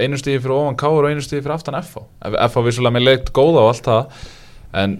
einu 0.00 0.20
stíði 0.20 0.40
fyrir 0.42 0.56
ofan 0.56 0.78
káur 0.80 1.06
og 1.06 1.12
einu 1.12 1.24
stíði 1.24 1.44
fyrir 1.44 1.56
aftan 1.56 1.78
FH 1.78 2.06
FH 2.32 2.64
vissulega 2.66 2.96
með 2.96 3.06
leikt 3.06 3.32
góða 3.36 3.62
og 3.62 3.70
allt 3.72 3.90
það. 3.90 4.24
En 4.82 4.96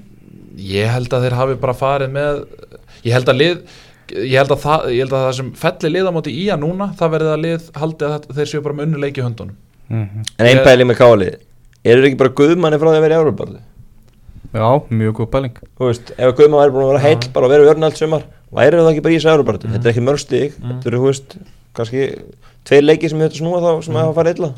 ég 0.61 0.93
held 0.93 1.17
að 1.17 1.27
þeir 1.27 1.39
hafi 1.41 1.59
bara 1.65 1.77
farið 1.77 2.15
með 2.15 2.45
ég 3.09 3.17
held 3.17 3.33
að 3.33 3.41
lið 3.41 3.61
ég 4.13 4.39
held 4.39 4.53
að 4.53 4.65
það, 4.67 4.89
ég 4.93 5.05
held 5.07 5.17
að 5.17 5.27
það 5.27 5.37
sem 5.41 5.53
felli 5.65 5.93
liðamóti 5.97 6.33
í 6.37 6.49
að 6.53 6.65
núna, 6.67 6.91
það 6.99 7.13
verði 7.17 7.31
að 7.33 7.45
lið 7.47 7.69
haldi 7.81 8.09
að 8.09 8.33
þeir 8.37 8.51
séu 8.51 8.65
bara 8.65 8.77
með 8.79 8.91
unnu 8.91 9.05
leiki 9.07 9.25
höndunum 9.93 10.09
Mhm. 10.13 10.25
En 10.39 10.47
einn 10.49 10.63
pæling 10.65 10.89
með 10.89 10.99
kálið 11.03 11.35
Eru 11.85 12.01
þeir 12.03 12.09
ekki 12.13 12.19
bara 12.23 12.31
guðmanni 12.39 12.79
frá 12.81 12.89
því 12.89 12.99
að 12.99 13.05
vera 13.05 13.15
í 13.15 13.21
Európarðu? 13.23 13.59
Já, 14.53 14.69
mjög 14.91 15.15
góð 15.19 15.31
pæling 15.33 15.57
Þú 15.79 15.89
veist, 15.89 16.13
ef 16.17 16.27
að 16.29 16.37
guðmann 16.39 16.61
væri 16.63 16.73
búin 16.77 16.85
að 16.87 16.93
vera 16.93 17.05
heill 17.07 17.33
bara 17.35 17.47
að 17.47 17.53
vera 17.55 17.65
í 17.67 17.71
örn 17.73 17.85
allt 17.89 17.97
sumar 18.01 18.23
væri 18.53 18.77
það 18.81 18.91
ekki 18.93 19.03
bara 19.07 19.13
í 19.13 19.19
þessu 19.19 19.33
Európarðu? 19.33 19.71
Þetta 19.73 19.85
er 19.89 19.93
ekki 19.93 20.05
mörg 20.07 20.21
stig 20.23 20.53
Þetta 20.63 20.87
eru, 20.93 20.99
þú 21.03 21.09
veist, 21.11 21.37
kannski 21.77 22.03
tveir 22.69 22.85
leiki 22.87 23.09
sem 23.11 23.19
þetta 23.25 23.41
snúa 23.41 23.61
þá 23.65 23.71
sem 23.85 23.95
hafa 24.01 24.15
farið 24.21 24.37
illa 24.39 24.51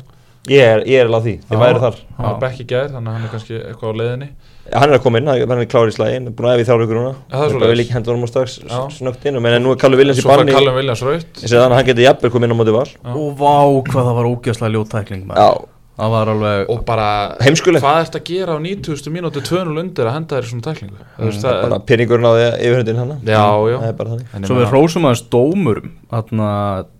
Ég 0.51 0.61
er, 0.61 0.83
ég 0.85 1.01
er 1.01 1.07
alveg 1.09 1.17
að 1.19 1.25
því, 1.25 1.33
þið 1.49 1.55
Já. 1.55 1.61
væri 1.63 1.81
þar. 1.81 1.95
Hann 2.15 2.25
var 2.27 2.35
bekk 2.43 2.59
í 2.61 2.65
gær, 2.69 2.89
þannig 2.93 3.09
að 3.09 3.15
hann 3.15 3.25
er 3.25 3.31
kannski 3.33 3.55
eitthvað 3.61 3.89
á 3.89 3.99
leiðinni. 4.01 4.27
Ja, 4.65 4.79
Hann 4.81 4.89
er 4.89 4.97
að 4.97 5.03
koma 5.05 5.19
inn, 5.21 5.29
hann 5.29 5.61
er 5.61 5.67
klár 5.69 5.89
í 5.89 5.93
slægin 5.93 6.29
búin 6.33 6.49
að 6.49 6.61
í 6.61 6.65
þrjá 6.65 6.79
vikur 6.81 6.97
núna. 6.99 7.13
Ja, 7.29 7.37
það 7.37 7.45
er 7.45 7.65
Ég 7.65 7.71
vil 7.73 7.83
ekki 7.83 7.95
hendur 7.95 8.15
honum 8.15 8.25
á 8.25 8.29
strax 8.31 8.55
snögt 8.97 9.27
inn 9.29 9.37
en 9.37 9.61
nú 9.65 9.73
er 9.75 9.81
Kallu 9.81 9.99
Viljans 9.99 10.21
í 10.21 10.25
svo 10.25 10.33
fær 10.33 10.49
Callum 10.49 10.79
Williams 10.79 11.03
raut 11.05 11.41
Ég 11.41 11.53
þannig 11.53 11.69
að 11.69 11.77
hann 11.77 11.87
geti 11.91 12.05
jafnvel 12.07 12.33
komið 12.33 12.49
inn 12.49 12.57
á 12.57 12.59
móti 12.61 12.73
val. 12.73 12.89
Og 13.13 13.29
vá, 13.37 13.55
hvað 13.89 14.09
það 14.09 14.17
var 14.19 14.29
ógeðslega 14.33 14.73
ljóttækling 14.73 15.29
Já, 15.29 15.49
Það 15.95 16.09
var 16.11 16.29
alveg 16.33 16.71
og 16.73 16.79
bara 16.83 17.05
Heimskulegt. 17.39 17.83
hvað 17.85 18.01
ert 18.01 18.15
að 18.17 18.23
gera 18.27 18.55
á 18.55 18.59
90. 18.59 19.11
mínúti 19.15 19.39
200 19.47 19.79
undir 19.79 20.09
að 20.09 20.15
henda 20.17 20.35
þér 20.35 20.47
svona 20.49 20.65
tæklingu? 20.65 20.97
Mm, 20.99 21.21
veist, 21.29 21.45
það, 21.45 21.59
bara 21.63 21.77
pinningurinn 21.87 22.27
á 22.27 22.31
því 22.35 22.43
að 22.49 22.57
yfirhundin 22.67 22.99
hann 22.99 23.13
já, 23.23 23.45
já. 23.71 23.77
Það 23.79 23.87
er 23.87 23.95
bara 24.01 24.11
þannig. 24.11 24.27
En 24.33 24.43
ég 24.43 24.49
Svo 24.49 24.57
við 24.59 24.67
hrósum 24.73 25.07
aðeins 25.07 25.23
dómurum 25.31 25.93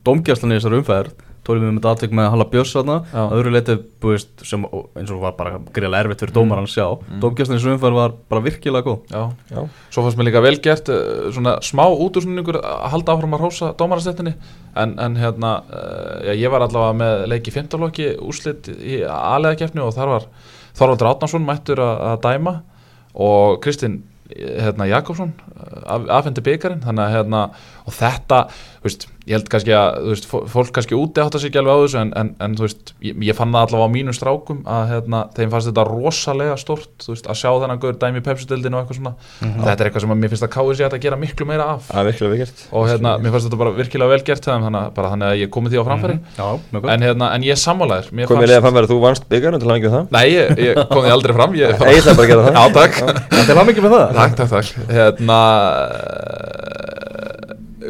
dómgæslan 0.07 0.55
í 0.55 0.59
þessari 0.61 0.79
umferð 0.79 1.24
Tólum 1.45 1.61
við 1.61 1.69
með 1.69 1.77
þetta 1.77 1.91
atvik 1.95 2.15
með 2.17 2.29
Halla 2.33 2.47
Björns 2.49 2.73
að 2.79 2.91
öðru 3.37 3.53
leiti, 3.53 3.75
búist, 4.01 4.31
sem 4.49 4.63
eins 4.65 5.11
og 5.13 5.21
var 5.21 5.35
bara 5.37 5.59
greiðlega 5.75 6.01
erfitt 6.05 6.23
fyrir 6.23 6.35
dómaran 6.35 6.65
að 6.65 6.73
sjá. 6.73 6.87
Mm. 6.97 7.19
Dómgæslan 7.21 7.59
í 7.61 7.69
umferð 7.75 7.99
var 7.99 8.15
bara 8.33 8.43
virkilega 8.47 8.87
góð. 8.87 9.13
Já. 9.13 9.23
Já, 9.51 9.61
svo 9.93 10.05
fannst 10.05 10.19
mér 10.19 10.29
líka 10.31 10.41
vel 10.45 10.55
gert 10.65 10.89
eh, 10.89 11.29
svona 11.35 11.55
smá 11.65 11.85
útúrsningur 11.85 12.57
að 12.63 12.89
halda 12.95 13.13
áfram 13.13 13.37
að 13.37 13.45
hrósa 13.45 13.71
dómarastettinni 13.77 14.33
en, 14.75 14.97
en 14.99 15.17
hérna, 15.21 15.53
uh, 15.69 16.17
já, 16.25 16.33
ég 16.33 16.51
var 16.51 16.65
allavega 16.65 16.97
með 16.99 17.25
leik 17.31 17.47
í 17.47 17.53
15 17.55 17.85
loki 17.85 18.09
úrslit 18.19 18.69
í 18.73 18.99
aðlega 19.05 19.61
keppni 19.61 19.85
og 19.85 19.93
þar 19.95 20.15
var 20.15 20.29
Þorvaldur 20.75 21.11
Átnarsson 21.13 21.45
mættur 21.45 21.81
að, 21.83 22.01
að 22.09 22.21
dæma. 22.25 22.55
Og 23.15 23.59
Kristinn 23.63 24.01
eh, 24.33 24.57
hérna, 24.65 24.89
Jakobsson 24.91 25.31
eh, 25.37 25.83
af, 25.85 26.07
afhendi 26.17 26.43
byggarinn 26.43 26.83
þannig 26.83 27.05
að 27.05 27.15
hérna, 27.15 27.43
og 27.85 27.95
þetta 27.95 28.41
þú 28.51 28.89
veist, 28.89 29.07
ég 29.25 29.33
held 29.39 29.47
kannski 29.49 29.73
að 29.73 29.95
þú 30.05 30.09
veist, 30.13 30.25
fó- 30.29 30.43
fólk 30.53 30.71
kannski 30.75 30.93
úti 30.97 31.21
átt 31.23 31.33
að 31.33 31.41
sig 31.41 31.49
ekki 31.49 31.57
alveg 31.61 31.73
á 31.73 31.79
þessu 31.81 31.97
en, 32.01 32.11
en, 32.21 32.27
en 32.45 32.55
þú 32.59 32.65
veist, 32.67 32.91
ég, 33.01 33.15
ég 33.25 33.33
fann 33.37 33.49
það 33.55 33.63
allavega 33.65 33.87
á 33.89 33.95
mínum 33.95 34.13
strákum 34.13 34.59
að 34.69 34.83
hérna, 34.91 35.21
þeim 35.33 35.49
fannst 35.53 35.69
þetta 35.71 35.85
rosalega 35.89 36.57
stort 36.61 37.07
veist, 37.15 37.25
að 37.31 37.39
sjá 37.41 37.49
þennan 37.63 37.81
gaur 37.81 37.97
dæmi 38.03 38.21
í 38.21 38.25
pepsudildinu 38.27 38.77
og 38.77 38.83
eitthvað 38.83 38.99
svona. 38.99 39.13
Þetta 39.41 39.75
er 39.81 39.85
eitthvað 39.89 40.05
sem 40.05 40.13
að 40.13 40.19
mér 40.21 40.29
finnst 40.35 40.45
að 40.45 40.53
káði 40.55 40.77
sér 40.77 40.93
að 40.93 41.01
gera 41.07 41.17
miklu 41.25 41.47
meira 41.49 41.65
af. 41.73 41.89
Er 41.95 42.05
virkilega 42.11 42.35
vikert 42.35 42.61
og 42.71 42.85
hérna, 42.91 43.15
mér 43.25 43.33
fannst 43.33 43.49
þetta 43.49 43.61
bara 43.63 43.73
virkilega 43.79 44.09
vel 44.13 44.23
gert 44.29 44.45
hjá 44.45 44.51
þeim, 44.53 44.65
þannig, 44.69 44.81
að- 44.85 44.93
bara 44.99 45.11
þannig 45.15 45.27
að 45.33 45.39
ég 45.41 45.49
komið 45.57 45.69
því 45.73 45.81
á 45.81 45.85
framfæri. 45.89 46.15
Já, 46.37 46.47
mjög 46.69 46.81
góð 46.85 46.93
en, 46.95 47.01
hérna, 47.09 47.25
en 47.35 47.41
ég 47.49 47.57
sammálaður. 47.65 48.07
Komið 48.29 48.45
þú 48.93 48.97
byggarinn 49.33 49.59
til 49.65 49.69
að 49.69 49.75
hengja 49.79 49.93
það? 49.95 50.05
Nei, 50.15 50.25
ég, 50.35 50.45
ég 50.69 50.73
kom 50.93 51.01
því 51.05 51.11
aldrei 51.17 51.33
fram 51.41 51.57
ég, 51.57 51.73
það 51.81 52.13
bara 52.13 52.25
að 52.25 52.31
gera 52.31 52.45
það. 52.45 52.53
Já, 52.55 52.63
takk 52.77 52.93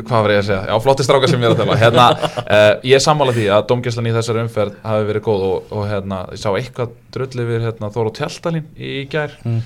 Hvað 0.04 0.24
var 0.26 0.32
ég 0.34 0.40
að 0.42 0.48
segja? 0.50 0.62
Já, 0.70 0.76
flotti 0.84 1.06
strákar 1.06 1.30
sem 1.32 1.42
ég 1.44 1.48
er 1.50 1.56
að 1.56 1.62
tala. 1.64 1.78
Hérna, 1.80 2.06
uh, 2.42 2.72
ég 2.92 3.02
sammála 3.04 3.34
því 3.36 3.46
að 3.56 3.66
domgæslan 3.70 4.10
í 4.10 4.14
þessari 4.16 4.44
umferð 4.46 4.76
hafi 4.84 5.08
verið 5.12 5.24
góð 5.28 5.46
og, 5.50 5.72
og 5.72 5.86
hérna, 5.92 6.20
ég 6.36 6.42
sá 6.42 6.50
eitthvað 6.58 6.94
drull 7.16 7.44
yfir 7.46 7.66
hérna, 7.70 7.92
Þóru 7.96 8.14
Tjaldalín 8.18 8.66
í, 8.76 8.92
í 9.02 9.06
gær. 9.12 9.36
Mm. 9.46 9.62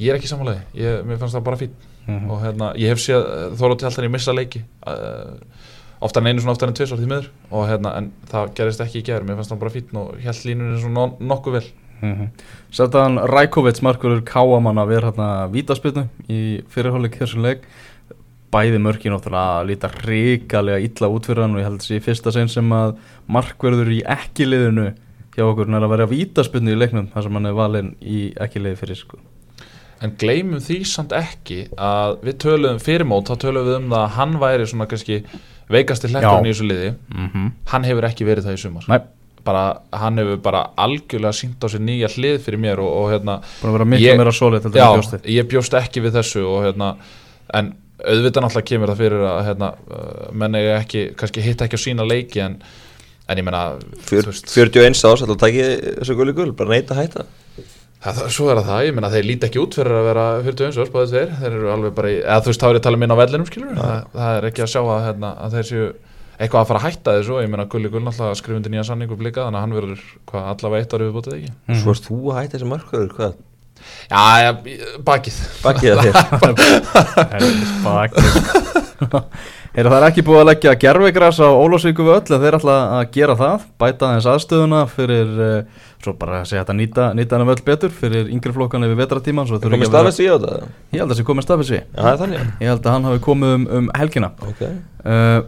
Ég 0.00 0.10
er 0.14 0.18
ekki 0.20 0.30
sammála 0.32 0.56
því, 0.56 0.82
ég, 0.84 1.02
mér 1.06 1.20
fannst 1.22 1.38
það 1.38 1.46
bara 1.50 1.60
fín 1.62 1.78
Mhm. 2.10 2.30
og 2.32 2.38
hérna, 2.42 2.70
ég 2.80 2.88
hef 2.94 2.98
séð 3.04 3.20
uh, 3.22 3.42
Þóru 3.60 3.76
Tjaldalín 3.78 4.10
missa 4.10 4.32
leiki 4.34 4.62
uh, 4.88 5.36
oftar 6.00 6.22
en 6.24 6.30
einu 6.32 6.40
svona 6.40 6.54
oftar 6.56 6.70
en 6.72 6.74
tvisvar 6.78 6.98
því 6.98 7.10
miður. 7.10 7.26
Og 7.52 7.66
hérna, 7.68 7.92
en 8.00 8.06
það 8.32 8.54
gerist 8.56 8.80
ekki 8.80 9.02
í 9.02 9.04
gær. 9.06 9.22
Mér 9.28 9.36
fannst 9.38 9.52
það 9.52 9.60
bara 9.60 9.74
fín 9.74 9.98
og 10.00 10.16
held 10.24 10.40
línunni 10.48 10.80
svona 10.80 10.96
no- 11.04 11.18
nokkuð 11.34 11.58
vel. 11.58 11.68
Sertan 12.72 13.18
Rækovits 13.28 13.82
markurur 13.84 14.22
káamann 14.24 14.80
að 14.80 14.88
vera 14.94 15.10
hérna 15.10 15.26
vítaspilnu 15.52 16.06
í 16.32 16.38
fyrirháleik 16.72 17.18
þessum 17.20 17.44
leik 17.44 17.66
bæði 18.50 18.80
mörkin 18.82 19.14
náttúrulega 19.14 19.66
líta 19.68 19.90
ríkalega 20.04 20.82
illa 20.82 21.10
út 21.12 21.28
fyrir 21.28 21.44
hann 21.44 21.54
og 21.54 21.62
ég 21.62 21.68
held 21.68 21.78
að 21.78 21.84
þessi 21.84 21.98
í 22.00 22.04
fyrsta 22.04 22.32
sinn 22.34 22.50
sem 22.50 22.72
að 22.74 22.96
markverður 23.30 23.92
í 23.94 24.00
ekki 24.16 24.48
liðinu 24.48 24.88
hjá 25.36 25.44
okkur 25.46 25.70
er 25.70 25.84
að 25.86 25.92
vera 25.94 26.08
vítaspilnu 26.10 26.74
í 26.74 26.78
leiknum 26.80 27.10
þar 27.12 27.26
sem 27.26 27.38
hann 27.38 27.50
er 27.50 27.58
valinn 27.58 27.92
í 28.02 28.22
ekki 28.42 28.62
liði 28.64 28.80
fyrir 28.80 28.98
sko. 28.98 29.20
En 30.00 30.14
gleymum 30.20 30.62
því 30.64 30.80
samt 30.88 31.12
ekki 31.12 31.66
að 31.76 32.18
við 32.24 32.36
töluðum 32.44 32.80
fyrir 32.80 33.06
mót, 33.08 33.28
þá 33.28 33.42
töluðum 33.44 33.68
við 33.68 33.78
um 33.78 33.88
það 33.92 34.04
að 34.04 34.14
hann 34.16 34.36
væri 34.40 34.68
svona 34.70 34.86
kannski 34.90 35.18
veikasti 35.70 36.10
hlekkurinn 36.10 36.48
í 36.48 36.54
þessu 36.54 36.68
liði. 36.68 36.92
mm 37.14 37.26
-hmm. 37.26 37.50
Hann 37.72 37.84
hefur 37.84 38.08
ekki 38.08 38.24
verið 38.28 38.48
það 38.48 38.56
í 38.56 38.62
sumar. 38.64 38.84
Nei, 38.88 39.00
Bara, 39.44 39.80
hann 39.92 40.18
hefur 40.18 40.36
bara 40.36 40.66
algjörlega 40.76 41.32
sínt 41.32 41.64
á 41.64 41.66
sér 41.72 41.80
nýja 41.80 42.08
hlið 42.12 42.40
fyrir 42.44 42.60
mér 42.60 42.78
og, 42.78 42.90
og 42.92 43.06
hérna, 43.10 43.40
að 43.96 44.00
Ég- 44.00 44.18
já, 44.76 44.84
ég 45.24 45.48
bjóst 45.48 45.74
ekki 45.74 46.00
við 46.04 46.12
þessu 46.18 46.44
og 46.44 46.64
hérna, 46.64 46.96
en 47.54 47.72
auðvitað 48.04 48.44
náttúrulega 48.46 48.68
kemur 48.70 48.92
það 48.92 49.02
fyrir 49.04 49.24
að 49.30 49.40
hérna, 49.48 49.68
uh, 49.90 50.30
menn 50.32 50.54
eiga 50.60 50.78
ekki, 50.80 51.02
kannski 51.20 51.44
hitta 51.44 51.66
ekki 51.68 51.78
á 51.78 51.84
sína 51.84 52.06
leiki 52.08 52.42
en, 52.44 52.56
en 53.28 53.38
ég 53.42 53.46
menna, 53.46 53.62
Fjör- 54.08 54.26
þú 54.28 54.32
veist, 54.34 54.50
41 54.54 54.96
ás, 54.96 55.04
alltaf 55.24 55.40
tæki 55.44 55.66
þessu 56.00 56.16
gulli 56.18 56.32
gull 56.36 56.52
bara 56.56 56.76
neita 56.76 56.96
að 56.96 57.04
hætta 57.04 57.26
Það, 58.00 58.18
svo 58.32 58.46
er 58.48 58.56
það 58.62 58.68
það, 58.70 58.82
ég 58.86 58.94
meina 58.96 59.08
þeir 59.12 59.26
líti 59.28 59.44
ekki 59.50 59.58
út 59.60 59.74
fyrir 59.76 59.92
að 59.98 60.06
vera 60.08 60.22
41 60.40 60.78
árs 60.80 60.92
báðið 60.94 61.10
tveir, 61.12 61.32
þeir 61.42 61.56
eru 61.58 61.66
alveg 61.68 61.90
bara 61.98 62.08
í, 62.08 62.14
eða 62.22 62.38
þú 62.46 62.48
veist 62.48 62.62
þá 62.62 62.68
er 62.70 62.72
ég 62.72 62.78
að 62.80 62.84
tala 62.86 62.96
um 62.96 63.02
inn 63.04 63.12
á 63.12 63.20
vellinum 63.20 63.48
skilur, 63.50 63.74
það, 63.76 63.98
það 64.14 64.36
er 64.38 64.46
ekki 64.48 64.62
að 64.64 64.70
sjá 64.72 64.80
að, 64.80 65.02
hérna, 65.04 65.32
að 65.44 65.56
þeir 65.58 65.66
séu 65.68 65.90
eitthvað 66.40 66.62
að 66.62 66.70
fara 66.70 66.80
að 66.80 66.86
hætta 66.86 67.14
þessu 67.18 67.36
ég 67.44 67.50
meina 67.52 67.66
Gulli 67.68 67.90
Gull 67.92 68.00
náttúrulega 68.06 68.38
skrifundi 68.40 68.72
nýja 68.72 68.86
sanningu 68.88 69.18
blika 69.20 69.44
þannig 69.44 69.60
að 69.60 69.64
hann 69.66 69.76
verður 69.76 70.04
hvað 70.30 70.48
allavega 70.54 70.80
eitt 70.86 70.94
árið 70.96 71.10
við 71.10 71.16
bótið 71.18 71.36
ekki. 71.36 71.50
Mhm. 71.68 71.80
Svo 71.82 71.92
erst 71.92 72.08
þú 72.08 72.20
að 72.32 72.38
hætta 72.40 72.56
þessi 72.56 72.70
markaður, 72.72 73.10
hvað? 73.18 73.34
Já, 74.10 74.22
já, 74.42 74.50
bakið. 75.06 75.36
Bakkið 75.64 75.92
að 75.94 76.00
þér. 76.06 76.16
Helvítis 77.34 77.74
bakið. 77.84 78.80
Heyra, 79.00 79.90
það 79.92 79.98
er 79.98 80.06
ekki 80.08 80.24
búið 80.26 80.40
að 80.40 80.48
leggja 80.50 80.74
gerfigras 80.82 81.38
á 81.40 81.48
Ólásvíku 81.48 82.04
við 82.08 82.16
öll 82.16 82.34
en 82.36 82.42
þeir 82.42 82.56
ætla 82.58 82.78
að 82.96 83.04
gera 83.14 83.36
það 83.38 83.68
bæta 83.80 84.08
aðeins 84.08 84.28
aðstöðuna 84.34 84.82
fyrir 84.90 85.30
uh, 85.46 85.86
svo 86.02 86.16
bara 86.20 86.40
að 86.40 86.50
segja 86.50 86.64
þetta 86.64 86.76
nýta, 86.80 87.06
nýta 87.16 87.38
hana 87.38 87.46
vel 87.48 87.56
betur 87.70 87.94
fyrir 87.94 88.28
yngri 88.34 88.52
flokkana 88.56 88.90
yfir 88.90 89.00
vetratíman 89.04 89.48
Komið 89.48 89.92
staðfest 89.92 90.24
í 90.24 90.28
á 90.28 90.34
þetta? 90.34 90.68
Ég 90.90 90.98
held 90.98 91.06
að 91.06 91.14
það 91.14 91.22
sé 91.22 91.28
komið 91.30 91.48
er 92.12 92.20
þannig. 92.24 92.44
Ég 92.60 92.74
held 92.74 92.84
að 92.84 92.94
hann 92.96 93.08
hafi 93.08 93.24
komið 93.30 93.56
um, 93.56 93.66
um 93.78 93.88
helgina. 93.96 94.34
Ok. 94.50 94.62
Uh, 95.06 95.40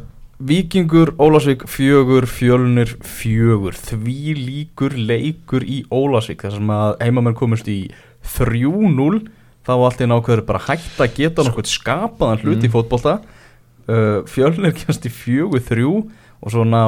Víkingur, 0.43 1.13
Ólásvík, 1.23 1.69
fjögur, 1.71 2.25
fjölnir, 2.27 2.97
fjögur. 3.07 3.77
Því 3.79 4.33
líkur 4.35 4.97
leikur 4.99 5.63
í 5.63 5.85
Ólásvík 5.87 6.43
þar 6.43 6.57
sem 6.57 6.73
að 6.75 6.95
heimamenn 7.05 7.37
komist 7.39 7.69
í 7.71 7.77
3-0 8.27 9.23
þá 9.63 9.73
var 9.73 9.87
allt 9.89 10.03
í 10.03 10.11
nákvæður 10.11 10.45
bara 10.49 10.65
hægt 10.67 11.01
að 11.03 11.17
geta 11.19 11.47
nokkuð 11.47 11.71
skapaðan 11.71 12.43
hlut 12.43 12.67
í 12.67 12.71
fótbolta. 12.73 13.19
Uh, 13.87 14.23
Fjölnir 14.31 14.75
kemst 14.79 15.07
í 15.07 15.11
fjögur, 15.11 15.63
þrjú 15.67 15.97
og 16.43 16.55
svo 16.55 16.67
ná 16.67 16.83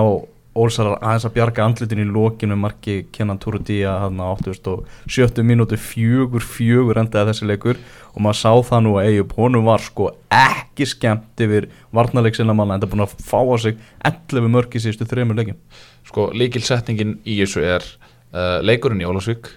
Ólsarar 0.54 1.00
aðeins 1.02 1.24
að 1.26 1.32
bjarga 1.34 1.64
andlutin 1.66 2.02
í 2.04 2.04
lokinu 2.06 2.54
marki 2.54 3.08
kennan 3.10 3.40
Túrudía 3.42 3.96
hann 4.04 4.20
á 4.22 4.30
87 4.38 5.42
mínútu 5.42 5.74
fjögur, 5.74 6.44
fjögur 6.46 7.00
endaði 7.02 7.32
þessi 7.32 7.48
leikur. 7.50 7.80
Og 8.14 8.22
maður 8.22 8.38
sá 8.38 8.52
það 8.68 8.84
nú 8.86 8.92
að 8.94 9.08
Eyjup, 9.08 9.34
honum 9.34 9.66
var 9.66 9.82
sko 9.82 10.12
ekki 10.30 10.86
skemmt 10.86 11.42
yfir 11.42 11.66
varnarleik 11.90 12.38
sinna 12.38 12.54
manna 12.54 12.78
en 12.78 12.84
það 12.84 12.92
búin 12.94 13.02
að 13.02 13.16
fá 13.26 13.40
á 13.42 13.56
sig 13.64 13.82
11 14.06 14.54
mörg 14.54 14.78
í 14.78 14.84
síðustu 14.84 15.10
þreymur 15.10 15.40
leikin 15.40 15.58
Sko, 16.06 16.28
líkilsetningin 16.30 17.16
í 17.26 17.40
þessu 17.42 17.66
er 17.66 17.82
uh, 18.30 18.62
leikurinn 18.62 19.02
í 19.02 19.10
Ólafsvík 19.10 19.50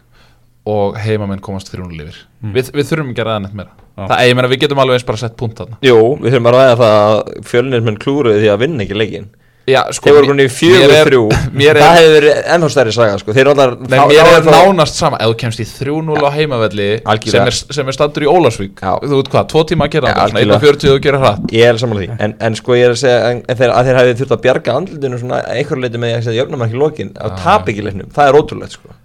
og 0.67 0.99
heimamenn 1.01 1.41
komast 1.43 1.71
þrjúnul 1.73 2.03
yfir. 2.05 2.21
Mm. 2.43 2.53
Við, 2.57 2.71
við 2.75 2.89
þurfum 2.91 3.11
ekki 3.13 3.23
að 3.23 3.29
ræða 3.31 3.43
neitt 3.45 3.57
meira. 3.61 3.73
Já. 3.97 4.03
Það, 4.03 4.23
ég 4.27 4.37
meina, 4.37 4.51
við 4.51 4.63
getum 4.65 4.83
alveg 4.83 4.99
eins 4.99 5.07
bara 5.07 5.21
sett 5.23 5.37
punkt 5.39 5.59
þarna. 5.61 5.79
Jú, 5.87 5.99
við 6.21 6.35
þurfum 6.35 6.51
að 6.51 6.57
ræða 6.59 6.77
það 6.83 6.95
að 7.01 7.43
fjölnir 7.51 7.85
menn 7.87 7.99
klúruði 8.03 8.43
því 8.43 8.53
að 8.53 8.63
vinna 8.65 8.85
ekki 8.87 8.99
leikin 9.01 9.29
Já, 9.67 9.81
sko, 9.91 10.07
Þeir 10.07 10.15
voru 10.15 10.27
konið 10.29 10.45
í 10.47 10.51
fjögur 10.55 10.91
þrjú 11.09 11.21
er- 11.67 11.77
Það 11.81 11.97
hefur 11.97 12.13
verið 12.15 12.37
ennþá 12.53 12.67
stærri 12.71 12.91
saga 12.95 13.15
sko 13.19 13.33
Þeir 13.35 13.49
allar 13.51 13.73
Nei, 13.81 13.97
mér 14.07 14.29
er 14.37 14.45
nánast 14.47 14.95
sama, 14.95 15.17
ef 15.19 15.33
þú 15.33 15.35
kemst 15.41 15.59
í 15.59 15.65
3-0 15.67 16.21
á 16.23 16.29
heimavelli 16.37 16.85
sem 17.27 17.49
er, 17.51 17.57
sem 17.75 17.91
er 17.91 17.97
standur 17.97 18.23
í 18.23 18.29
Ólasvík 18.31 18.79
Já. 18.79 18.93
þú 19.03 19.19
veit 19.19 19.31
hvað, 19.33 19.49
tvo 19.51 19.63
tíma 19.67 19.89
að 19.89 19.97
gera 19.97 20.13
algjörlega. 20.23 20.61
1.40 20.61 20.93
og 20.93 21.01
gera 21.03 21.19
hratt 21.19 21.51
Ég 21.51 21.67
er 21.67 21.81
samanlega 21.81 22.15
því 22.15 22.23
en, 22.29 22.35
en 22.47 22.55
sko 22.61 22.77
ég 22.79 22.87
er 22.87 22.95
að 22.95 23.01
segja 23.03 23.17
en, 23.33 23.41
en 23.43 23.59
þeir, 23.59 23.73
að 23.75 23.89
þeir 23.89 23.99
hafi 23.99 24.15
þurft 24.21 24.35
að 24.37 24.41
bjarga 24.47 24.77
andlutinu 24.79 25.19
svona 25.19 25.41
einhverju 25.51 25.83
leiti 25.83 25.99
með 26.05 26.13
því 26.13 26.15
að 26.21 26.25
setja 26.29 26.39
jöfnumarki 26.39 26.79
í 26.79 26.81
lokin 26.85 27.11
að 27.19 27.35
Já. 27.35 27.37
tapa 27.43 27.73
ekki 27.73 27.85
leiknum, 27.89 28.15
það 28.15 28.31
er 28.31 28.39
ótrúlegt 28.39 28.77
sko 28.79 28.95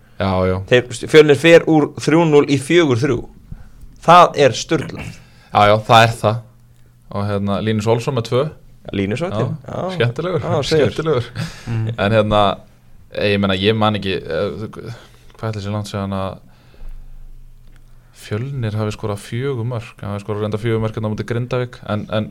fjölnir 1.12 1.38
fer 1.40 1.64
úr 1.70 1.90
3-0 1.98 2.44
í 2.52 2.58
4-3 2.62 3.18
Það 4.02 4.38
er 4.44 4.56
störla 4.58 5.02
já, 5.52 5.62
já, 5.68 5.76
það 5.86 6.02
er 6.06 6.12
það. 6.18 6.36
Og 7.12 7.26
hérna 7.28 7.58
Línus 7.62 7.86
Olsson 7.92 8.16
með 8.16 8.24
tvö. 8.30 8.42
Línusvættin 8.96 9.50
Já, 9.68 9.82
skemmtilegur, 9.94 10.42
Já, 10.42 10.62
segir. 10.66 10.90
skemmtilegur. 10.90 11.26
En 12.02 12.16
hérna, 12.16 12.40
eh, 13.12 13.34
ég 13.34 13.38
meina, 13.42 13.54
ég 13.54 13.76
man 13.78 13.94
ekki 14.00 14.16
eh, 14.16 14.64
Hvað 15.36 15.52
ætli 15.52 15.62
sér 15.62 15.76
langt 15.76 15.90
segja 15.90 16.06
að 16.08 16.40
Fjölnir 18.22 18.74
hafi 18.78 18.94
skorað 18.94 19.22
fjögur 19.22 19.66
mörg 19.66 20.02
hafi 20.02 20.22
skorað 20.22 20.44
reynda 20.46 20.60
fjögur 20.62 20.82
mörg 20.82 20.94
hérna 20.96 21.10
á 21.10 21.12
múti 21.12 21.26
Grindavík 21.26 21.78
en, 21.90 22.04
en 22.10 22.28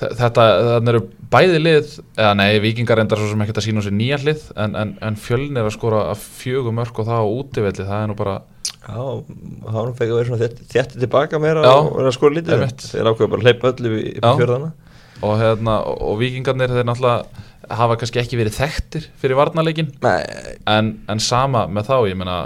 þetta, 0.00 0.44
þannig 0.66 0.92
eru 0.94 1.02
bæði 1.32 1.58
lið 1.60 1.90
eða 2.16 2.30
nei, 2.38 2.48
vikingar 2.62 3.00
reyndar 3.00 3.20
svo 3.20 3.28
sem 3.30 3.44
ekki 3.44 3.56
að 3.56 3.66
sína 3.66 3.84
sér 3.84 3.96
nýja 3.96 4.20
lið 4.22 4.46
en, 4.56 4.76
en, 4.78 4.94
en 5.06 5.18
Fjölnir 5.20 5.66
að 5.68 5.74
skora 5.76 6.06
að 6.10 6.24
fjögur 6.40 6.74
mörg 6.76 7.02
og 7.02 7.08
það 7.08 7.22
á 7.22 7.32
útivelli, 7.40 7.86
það 7.88 8.04
er 8.04 8.10
nú 8.10 8.16
bara 8.18 8.38
Já, 8.80 9.02
hann 9.70 9.92
fekk 9.94 10.08
að 10.08 10.16
vera 10.16 10.28
svona 10.30 10.48
þétti 10.72 11.02
tilbaka 11.02 11.40
meira 11.42 11.62
Já, 11.64 11.74
og 11.76 11.92
vera 11.98 12.10
að 12.10 12.16
skora 12.16 12.36
lítið 12.38 12.56
einmitt. 12.56 12.86
Þeir 12.90 13.10
ákveða 13.10 13.30
bara 13.34 13.40
að 13.42 13.46
hleypa 13.46 13.70
öllu 13.74 13.92
í, 14.00 14.12
fjörðana. 14.24 14.70
Og, 15.20 15.34
hérna, 15.36 15.76
og, 15.84 16.14
vikingarnir 16.20 16.72
þeir 16.72 16.88
náttúrulega 16.88 17.76
hafa 17.76 17.98
kannski 18.00 18.22
ekki 18.22 18.38
verið 18.40 18.56
þekktir 18.56 19.08
fyrir 19.20 19.38
varnarleikin 19.38 19.92
en, 20.00 20.94
en 21.12 21.20
sama 21.22 21.66
með 21.70 21.90
þá, 21.90 21.96
ég 22.08 22.18
meina 22.18 22.38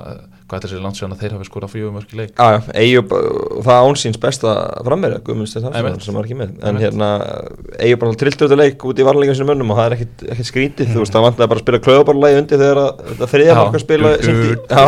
hvað 0.44 0.66
sér 0.68 0.83
langt 0.85 0.98
síðan 0.98 1.14
að 1.14 1.20
þeir 1.24 1.33
hafi 1.38 1.46
skorað 1.48 1.70
fjögur 1.72 1.92
mörg 1.94 2.11
í 2.12 2.18
leik. 2.18 2.33
Já, 2.37 2.59
Eyjup, 2.76 3.12
það 3.64 3.87
án 3.88 3.96
síns 3.96 4.18
besta 4.20 4.50
frammeira, 4.85 5.20
Guðmund 5.24 5.48
Steinn 5.48 5.70
Hafsson 5.72 6.02
sem 6.04 6.18
var 6.18 6.26
ekki 6.28 6.37
með, 6.37 6.50
en 6.68 6.80
hérna 6.83 7.09
Eyjup 7.80 8.02
bara 8.04 8.18
trilltu 8.20 8.44
þetta 8.44 8.59
leik 8.61 8.85
út 8.85 9.00
í 9.00 9.07
varleikum 9.09 9.38
sinni 9.38 9.48
mönnum 9.48 9.72
og 9.72 9.78
það 9.80 9.87
er 9.88 9.96
ekkit, 9.96 10.24
ekkit 10.35 10.50
skrítið, 10.50 10.90
þú 10.92 11.00
veist, 11.00 11.16
það 11.16 11.24
vantaði 11.28 11.50
bara 11.54 11.62
að 11.62 11.64
spila 11.64 11.80
klöðubarlagi 11.88 12.38
undir 12.42 12.61
þegar 12.61 12.83
að 12.83 13.02
þetta 13.09 13.30
þriðja 13.33 13.57
marka 13.61 13.83
spila 13.85 14.12
í, 14.14 14.37
já, 14.68 14.85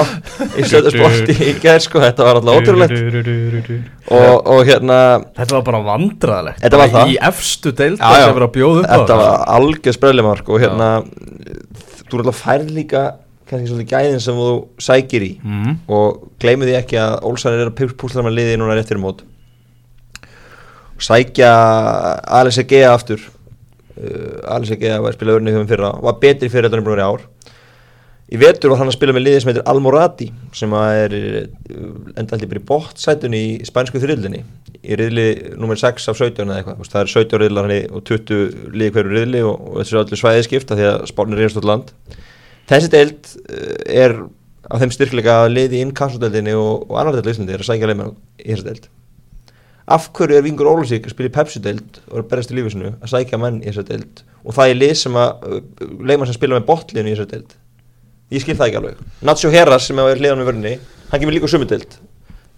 í 1.49 1.57
gær, 1.65 1.83
sko, 1.89 2.05
þetta 2.05 2.29
var 2.29 2.41
alltaf 2.43 2.61
ótrúlegt. 2.61 2.95
og, 4.13 4.37
og 4.53 4.61
hérna, 4.69 4.99
Þetta 5.37 5.57
var 5.59 5.65
bara 5.67 5.81
vandræðalegt 5.87 6.63
Þetta 6.63 6.81
var 6.81 6.93
það. 6.93 7.13
Í 7.13 7.19
efstu 7.31 7.73
deild 7.77 7.99
Já, 8.01 8.07
já. 8.13 8.27
Það 8.27 8.35
var 8.37 8.47
að 8.47 8.55
bjóða 8.57 8.83
upp 8.83 8.87
á 8.87 8.97
þetta 8.97 9.19
var 9.21 9.45
algjör 9.57 9.97
sprellimark 9.97 10.51
og 10.53 10.63
hérna, 10.63 10.89
þú 12.07 12.13
er 12.13 12.23
alltaf 12.23 12.43
færð 12.45 12.75
líka 12.77 13.05
kannski 13.47 13.71
svolítið 13.71 13.93
gæðin 13.93 14.23
sem 14.23 14.39
þú 14.41 14.51
sækir 14.83 15.25
í 15.27 15.31
mm. 15.39 15.79
og 15.93 16.27
gleymu 16.43 16.67
því 16.67 16.77
ekki 16.81 16.99
að 17.01 17.17
Olsson 17.29 17.55
er 17.55 17.71
að 17.71 17.95
púsla 18.01 18.25
með 18.27 18.39
liði 18.41 18.59
núna 18.59 18.77
rétt 18.77 18.91
fyrir 18.91 19.03
mót. 19.05 19.23
Sækja 21.03 21.53
Alex 22.39 22.61
Egea 22.65 22.93
aftur. 22.95 23.23
Uh, 23.97 24.43
Alex 24.57 24.75
Egea 24.75 24.99
var 25.01 25.13
að 25.13 25.19
spila 25.21 25.39
örni 25.39 25.55
hjá 25.55 25.63
fyrra 25.71 25.95
var 26.05 26.21
betri 26.21 26.51
fyrir 26.53 26.69
þetta 26.69 26.81
nefnir 26.81 27.03
í 27.03 27.07
ár. 27.07 27.27
Í 28.27 28.39
vetur 28.43 28.73
var 28.73 28.81
hann 28.81 28.91
að 28.91 28.97
spila 28.97 29.15
með 29.15 29.29
liði 29.29 29.43
sem 29.43 29.53
heitir 29.53 29.67
Almorati 29.71 30.27
sem 30.57 30.73
að 30.75 31.01
er 31.05 31.17
uh, 31.17 31.43
enda 32.19 32.27
alltaf 32.27 32.49
bara 32.51 32.63
í 32.63 32.69
bótt 32.73 33.05
í 33.39 33.45
spænsku 33.69 34.03
þriðlinni 34.03 34.43
í 34.87 34.99
riðli 34.99 35.27
nummer 35.59 35.79
6 35.79 36.11
af 36.11 36.19
17 36.19 36.43
eða 36.47 36.59
eitthvað. 36.61 36.89
Það 36.91 37.05
er 37.05 37.13
17 37.15 37.43
riðlar 37.43 37.69
hann 37.69 37.95
og 37.95 38.07
20 38.11 38.73
liði 38.75 38.95
hverju 38.97 39.15
riðli 39.15 39.45
og, 39.47 39.55
og 39.71 39.79
þessu 39.81 39.95
er 39.95 40.03
allir 40.03 40.21
svæðið 40.21 40.49
skipta 40.49 40.79
því 40.79 40.89
að 40.91 41.07
spárnir 41.13 41.41
er 41.43 41.49
einstótt 41.49 41.69
land 41.71 41.95
þessi 42.71 42.93
deild 42.93 43.33
uh, 43.47 43.79
er 43.87 44.17
af 44.67 44.83
þeim 44.83 44.93
styrkleika 44.95 45.41
að 45.45 45.53
liði 45.55 45.83
inn 45.85 45.95
kassodeldinni 45.97 46.55
og, 46.59 46.87
og 46.91 47.01
annar 47.01 47.17
deild 47.17 47.31
á 47.31 47.33
Íslandi 47.35 47.55
er 47.55 47.63
að 47.63 47.69
sækja 47.71 47.91
leikmenn 47.91 48.17
í 48.43 48.49
þessi 48.51 48.67
deild. 48.67 48.89
Af 49.87 50.09
hverju 50.19 50.35
er 50.35 50.43
Vingur 50.43 50.67
Ólusík 50.73 51.05
að 51.07 51.13
spila 51.15 51.31
í 51.31 51.35
Pepsi-deild 51.37 52.01
og 52.09 52.17
er 52.17 52.25
að 52.25 52.31
berast 52.33 52.51
í 52.51 52.57
lífisinu 52.59 52.91
að 52.97 53.13
sækja 53.13 53.39
menn 53.39 53.61
í 53.63 53.69
þessi 53.69 53.85
deild? 53.93 54.25
Og 54.43 54.57
það 54.57 54.73
er 54.73 54.81
lið 54.81 54.97
sem 54.99 55.21
að 55.23 55.47
uh, 55.47 55.61
leikmenn 56.03 56.31
sem 56.31 56.39
spila 56.39 56.59
með 56.59 56.67
botlinu 56.73 57.13
í 57.13 57.15
þessi 57.15 57.31
deild. 57.37 57.55
Ég 58.35 58.43
skil 58.43 58.57
það 58.59 58.67
ekki 58.67 58.81
alveg. 58.81 59.07
Nacho 59.23 59.53
Heras 59.55 59.87
sem 59.87 60.03
er 60.03 60.19
hliðan 60.19 60.43
með 60.43 60.51
vörni 60.51 60.75
hann 61.13 61.23
kemur 61.23 61.37
líka 61.37 61.53
sumu 61.53 61.69
deild. 61.71 61.95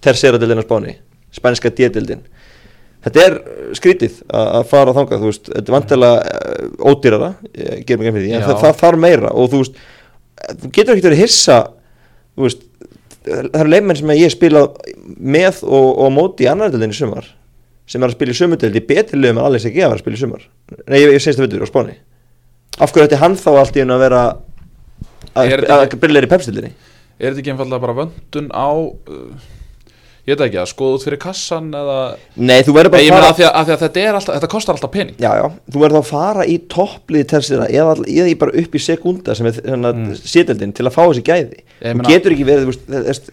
Tercera 0.01 0.41
deildin 0.41 0.65
á 0.65 0.65
Spáni 0.65 0.97
spænska 1.35 1.69
D-deildin. 1.69 2.25
Þetta 3.05 3.25
er 3.27 3.37
uh, 3.37 3.69
skrítið 3.77 4.17
að 4.33 4.65
fara 4.71 4.95
þangað 4.97 5.21
þú 5.21 5.31
veist, 5.31 5.53
þetta 5.53 5.69
er 5.69 5.77
vantilega 5.77 6.41
ódýrara 6.89 7.31
ég 7.53 7.85
ger 7.87 8.01
mig 8.01 8.09
ekki 8.09 8.17
fyrir 8.17 8.25
því, 8.25 8.33
en 8.39 8.43
Já. 8.43 8.49
það 8.65 8.81
þarf 8.81 9.03
meira 9.05 9.35
og 9.35 9.53
þú 9.53 9.61
veist, 9.63 9.83
þú 10.47 10.71
getur 10.75 10.95
ekki 10.95 11.07
verið 11.09 11.23
hissa 11.25 11.59
veist, 12.39 12.63
það 13.27 13.61
eru 13.63 13.73
leikmenn 13.73 14.01
sem 14.01 14.15
ég 14.17 14.35
spila 14.35 14.65
með 15.19 15.63
og, 15.67 15.89
og 16.05 16.13
móti 16.15 16.47
í 16.47 16.51
í 16.51 16.93
sumar 16.97 17.33
sem 17.89 18.03
er 18.03 18.11
að 18.11 18.17
spila 18.19 18.35
í 18.35 18.39
sumudeld 18.39 18.77
í 18.77 18.85
betri 18.85 19.19
liðum 19.19 19.41
en 19.41 19.49
Alex 19.49 19.65
ekki 19.69 19.81
að 19.81 19.89
vera 19.89 19.97
að 19.97 20.03
spila 20.03 20.19
í 20.19 20.21
sumar. 20.21 20.43
Nei, 20.85 20.99
ég, 21.01 21.13
ég 21.15 21.23
segist 21.25 21.39
það 21.41 21.47
veitur 21.47 21.65
á 21.65 21.69
Spáni. 21.71 21.95
Af 22.79 22.93
hverju 22.93 23.07
ætti 23.09 23.21
hann 23.23 23.37
þá 23.41 23.49
allt 23.55 23.79
í 23.79 23.81
hennu 23.81 23.95
að 23.97 24.03
vera 24.05 24.21
að, 24.29 25.47
Er 25.47 25.63
að, 25.65 25.85
að 25.87 25.97
byrja 26.03 26.25
í 26.27 26.31
pepstildinni 26.35 26.75
er 27.19 27.33
þetta 27.33 27.43
ekki 27.43 27.53
einfallega 27.55 27.83
bara 27.83 27.97
vöndun 27.99 28.51
á 28.55 28.69
uh, 28.71 29.47
ég 30.29 30.37
veit 30.37 30.45
ekki 30.45 30.61
að 30.61 30.69
skoða 30.69 30.99
út 30.99 31.05
fyrir 31.07 31.21
kassan 31.23 31.69
eða 31.79 31.99
nei, 32.37 32.59
þú 32.67 32.75
verður 32.77 32.93
Nei, 32.93 32.95
bara 32.95 33.05
ég 33.05 33.13
að 33.13 33.17
meina 33.17 33.31
að 33.31 33.41
að, 33.41 33.49
að 33.49 33.73
að 33.73 33.83
þetta, 33.85 34.05
alltaf, 34.13 34.35
þetta 34.37 34.51
kostar 34.53 34.77
alltaf 34.77 34.93
pening 34.93 35.19
Já, 35.23 35.31
já, 35.41 35.47
þú 35.73 35.83
verður 35.85 35.97
þá 35.97 36.03
að 36.03 36.11
fara 36.13 36.47
í 36.49 36.57
topplið 36.75 37.29
tersina 37.33 37.69
eða, 37.73 37.95
eða 38.05 38.39
bara 38.43 38.57
upp 38.63 38.77
í 38.77 38.83
sekunda 38.83 39.37
sem 39.39 39.49
er 39.49 39.61
hérna, 39.63 39.93
mm. 39.95 40.17
sételdin 40.21 40.75
til 40.77 40.89
að 40.89 40.97
fá 40.99 41.03
þessi 41.07 41.25
gæði 41.29 41.63
Ég 41.79 42.03
Þú 42.03 42.09
getur 42.13 42.35
ekki 42.35 42.49
verið, 42.49 42.73
veist, 43.09 43.31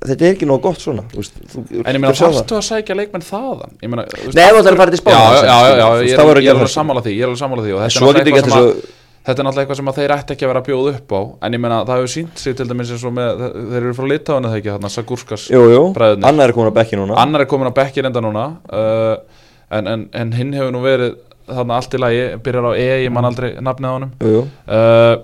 þetta, 0.00 0.16
er 0.16 0.30
ekki 0.30 0.48
nóg 0.48 0.62
gott 0.64 0.80
svona 0.80 1.04
veist, 1.12 1.36
þú, 1.52 1.66
En 1.82 1.98
ég 1.98 2.00
meina, 2.00 2.14
þarftu 2.16 2.56
að 2.60 2.64
sækja 2.70 2.96
leikmenn 2.96 3.26
þaðan? 3.26 3.76
Ég 3.82 3.92
Nei, 3.92 4.46
þú 4.48 4.62
ætlar 4.62 4.72
að 4.72 4.80
fara 4.84 4.94
til 4.94 5.02
Spánar, 5.02 5.36
Já, 5.36 5.42
já, 5.44 5.76
já, 5.76 5.86
ég 6.06 6.24
er, 6.24 6.40
ég 6.40 6.54
er 6.54 6.56
alveg 6.56 6.72
sammála 6.72 7.04
því, 7.04 7.18
ég 7.18 7.26
er 7.26 7.32
alveg 7.32 7.42
sammála 7.42 7.66
því 7.66 7.76
og 7.76 7.82
þetta 7.82 7.90
er 7.90 7.98
Svo 7.98 8.08
náttúrulega 8.08 8.40
getur 8.40 8.40
eitthvað 8.40 8.56
sem 8.56 8.70
að- 8.70 8.98
Þetta 9.20 9.42
er 9.42 9.46
náttúrulega 9.46 9.66
eitthvað 9.66 9.78
sem 9.80 9.90
þeir 9.98 10.12
ætti 10.14 10.34
ekki 10.34 10.46
að 10.46 10.50
vera 10.50 10.60
að 10.62 10.68
bjóða 10.70 10.92
upp 10.96 11.12
á 11.12 11.20
En 11.44 11.56
ég 11.56 11.60
meina, 11.60 11.80
það 11.84 11.98
hefur 12.00 12.12
sínt 12.14 12.40
sig 12.40 12.54
til 12.56 12.66
dæmis 12.70 12.92
eins 12.94 13.02
og 13.04 13.12
með 13.18 13.42
Þeir 13.56 13.80
eru 13.80 13.96
frá 13.98 14.06
Litáin 14.08 14.48
eða 14.48 14.60
ekki, 14.60 14.70
þarna, 14.72 14.90
Sagurskas 14.94 15.44
Bræðurnir. 15.50 16.28
annar 16.30 16.48
er 16.48 16.56
komin 16.56 16.72
á 16.72 16.74
bekki 16.80 16.96
núna. 16.96 17.18
Annar 17.20 17.44
er 17.44 17.50
komin 17.50 17.68
á 17.68 17.74
bekki 17.76 18.04
reynda 18.06 18.22
núna 18.24 18.46
uh, 18.72 19.42
en, 19.76 19.90
en, 19.92 20.06
en 20.22 20.32
hinn 20.38 20.54
hefur 20.56 20.72
nú 20.72 20.80
verið 20.84 21.18
þarna 21.50 21.76
allt 21.80 21.96
í 21.96 22.00
lagi, 22.00 22.24
byrjar 22.46 22.70
á 22.70 22.72
E, 22.78 22.88
ég 23.04 23.12
man 23.14 23.28
aldrei 23.28 23.52
nafnið 23.60 23.92
á 23.92 23.96
jú 24.24 24.42
uh, 24.46 25.14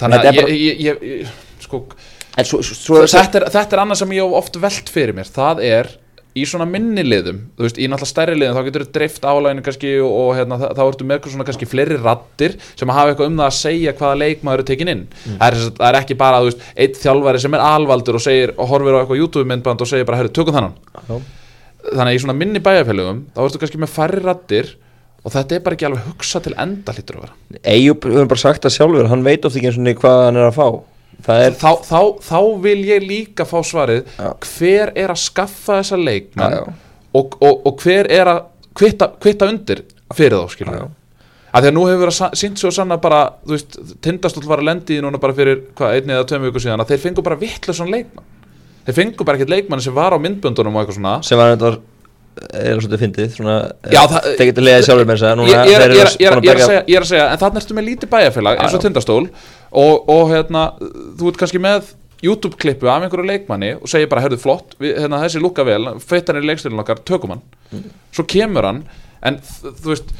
Þannig 0.00 0.18
að 0.18 0.40
ég, 0.40 0.52
ég, 0.52 0.80
ég, 0.82 1.02
ég 1.22 1.62
sko, 1.62 1.84
svo, 2.42 2.60
svo, 2.60 2.74
svo 2.74 3.02
þetta, 3.06 3.40
er, 3.40 3.48
þetta 3.54 3.76
er 3.76 3.82
annað 3.84 4.02
sem 4.02 4.14
ég 4.16 4.26
hef 4.26 4.38
oft 4.42 4.58
velt 4.62 4.92
fyrir 4.92 5.16
mér 5.16 5.30
það 5.30 5.62
er 5.68 5.92
í 6.32 6.44
svona 6.48 6.64
minni 6.68 7.02
liðum 7.04 7.40
þú 7.56 7.66
veist, 7.66 7.78
í 7.78 7.88
náttúrulega 7.90 8.08
stærri 8.08 8.36
liðum 8.38 8.56
þá 8.56 8.66
getur 8.68 8.84
þú 8.86 8.92
dreift 8.96 9.26
álæginu 9.26 9.64
kannski 9.66 9.90
og, 10.00 10.12
og 10.16 10.30
hérna, 10.38 10.58
þá, 10.62 10.82
ertu 10.86 11.06
með 11.08 11.28
svona 11.32 11.46
kannski 11.48 11.68
fleiri 11.68 11.98
rattir 12.00 12.56
sem 12.70 12.92
hafa 12.92 13.12
eitthvað 13.12 13.28
um 13.30 13.40
það 13.42 13.48
að 13.48 13.58
segja 13.58 13.94
hvaða 13.98 14.20
leikmaður 14.22 14.62
er 14.62 14.68
tekin 14.70 14.92
inn. 14.92 15.02
Það, 15.26 15.44
er, 15.48 15.58
það 15.76 15.86
er 15.90 15.98
ekki 16.00 16.16
bara, 16.22 16.40
þú 16.40 16.48
veist, 16.48 16.64
eitt 16.84 17.00
þjálfari 17.02 17.42
sem 17.44 17.56
er 17.58 17.64
alvaldur 17.66 18.18
og 18.18 18.24
segir 18.24 18.54
og 18.56 18.70
horfir 18.72 18.96
á 18.96 19.00
eitthvað 19.02 19.20
YouTube 19.20 19.50
myndband 19.50 19.84
og 19.84 19.90
segir 19.92 20.08
bara, 20.08 20.22
herru, 20.22 20.32
tökum 20.32 20.56
þannan 20.56 20.78
Já. 20.96 21.18
þannig 21.90 22.06
að 22.06 22.16
í 22.16 22.22
svona 22.24 22.38
minni 22.38 22.62
bæjarfélögum 22.64 23.26
þá 23.34 23.42
ertu 23.44 23.62
kannski 23.62 23.82
með 23.82 23.92
færri 23.92 24.24
rattir 24.24 24.72
og 25.22 25.34
þetta 25.36 25.58
er 25.58 25.66
bara 25.66 25.76
ekki 25.76 25.86
alveg 25.86 26.08
hugsa 26.08 26.40
til 26.42 26.54
enda 26.58 26.94
hlýtur 26.96 27.20
að 27.20 27.26
vera. 27.26 27.36
Eyjup 27.74 28.08
hefur 28.08 28.32
bara 28.32 28.42
sagt 28.42 28.64
það 28.64 28.74
sjálfur, 28.78 29.10
hann 29.12 29.26
veit 29.26 29.44
oft 29.46 29.58
ekki 29.58 29.70
eins 29.70 29.78
og 29.78 30.02
hvað 30.02 30.24
hann 30.24 30.40
er 30.40 30.48
að 30.48 30.56
fá 30.56 30.66
er, 31.26 31.52
þá, 31.58 31.68
þá, 31.86 32.00
þá 32.26 32.38
vil 32.64 32.78
ég 32.88 33.04
líka 33.06 33.46
fá 33.46 33.58
svarið 33.62 34.08
Já. 34.18 34.30
hver 34.46 34.92
er 34.98 35.12
að 35.14 35.20
skaffa 35.22 35.78
þessa 35.80 36.00
leikmenn. 36.00 36.72
Og, 37.12 37.36
og, 37.44 37.66
og 37.68 37.82
hver 37.84 38.08
er 38.10 38.30
að 38.32 38.40
kvitta, 38.78 39.10
kvitta 39.20 39.48
undir 39.52 39.84
fyrir 40.16 40.38
þá 40.40 40.64
já. 40.72 40.84
að 41.52 41.64
því 41.64 41.70
að 41.70 41.76
nú 41.76 41.84
hefur 41.88 42.02
verið 42.06 42.36
sínt 42.40 42.60
svo 42.60 42.72
sanna 42.72 42.98
bara 43.00 43.22
þú 43.44 43.54
veist, 43.54 43.78
tindastóll 44.04 44.48
var 44.48 44.62
að 44.62 44.70
lendi 44.70 44.98
í 44.98 45.04
núna 45.04 45.20
bara 45.20 45.36
fyrir 45.36 45.62
hvað, 45.76 45.98
einni 45.98 46.16
eða 46.16 46.28
tveim 46.30 46.46
viku 46.48 46.62
síðan 46.64 46.84
að 46.84 46.92
þeir 46.92 47.02
fengu 47.06 47.24
bara 47.26 47.40
vittlega 47.40 47.88
leikmann 47.92 48.28
þeir 48.86 48.98
fengu 48.98 49.26
bara 49.28 49.38
ekkert 49.38 49.52
leikmann 49.52 49.84
sem 49.84 49.96
var 49.96 50.16
á 50.16 50.18
myndböndunum 50.20 50.76
og 50.76 50.82
eitthvað 50.84 50.98
svona 51.00 51.16
sem 51.26 51.40
var 51.40 51.52
er 52.56 52.78
svolítið 52.80 53.02
fyndið 53.02 53.34
svona, 53.36 53.56
Já, 53.92 54.00
það- 54.08 54.28
þeir 54.38 54.46
getur 54.48 54.64
leiðið 54.64 54.86
sjálfur 54.86 55.08
með 55.08 55.18
þess 55.18 55.26
að 55.28 55.42
ég, 55.52 55.74
er- 55.76 55.82
að 55.82 57.02
að 57.02 57.10
segja, 57.10 57.26
að 57.26 57.32
en 57.32 57.42
þannig 57.42 57.60
ertu 57.62 57.76
með 57.76 57.88
lítið 57.90 58.12
bæjarfélag 58.14 58.62
eins 58.62 58.76
og 58.78 58.84
tindastól 58.86 59.24
og, 59.72 60.08
og 60.12 60.30
hérna, 60.32 60.66
þú 61.18 61.30
ert 61.32 61.40
kannski 61.40 61.60
með 61.62 61.92
YouTube 62.22 62.54
klippu 62.62 62.86
af 62.86 63.02
einhverju 63.02 63.26
leikmanni 63.26 63.72
og 63.80 63.88
segir 63.90 64.06
bara, 64.12 64.22
herðu 64.22 64.38
flott, 64.38 64.76
við, 64.78 64.92
hérna, 65.02 65.18
þessi 65.24 65.40
lukka 65.42 65.64
vel 65.66 65.88
feitt 65.98 66.28
hann 66.30 66.38
í 66.38 66.46
leikstilin 66.46 66.82
okkar, 66.84 67.02
tökum 67.08 67.36
hann 67.36 67.42
Mm. 67.72 67.86
svo 68.12 68.26
kemur 68.28 68.66
hann 68.68 68.82
en 69.24 69.38
þú 69.40 69.86
veist 69.94 70.10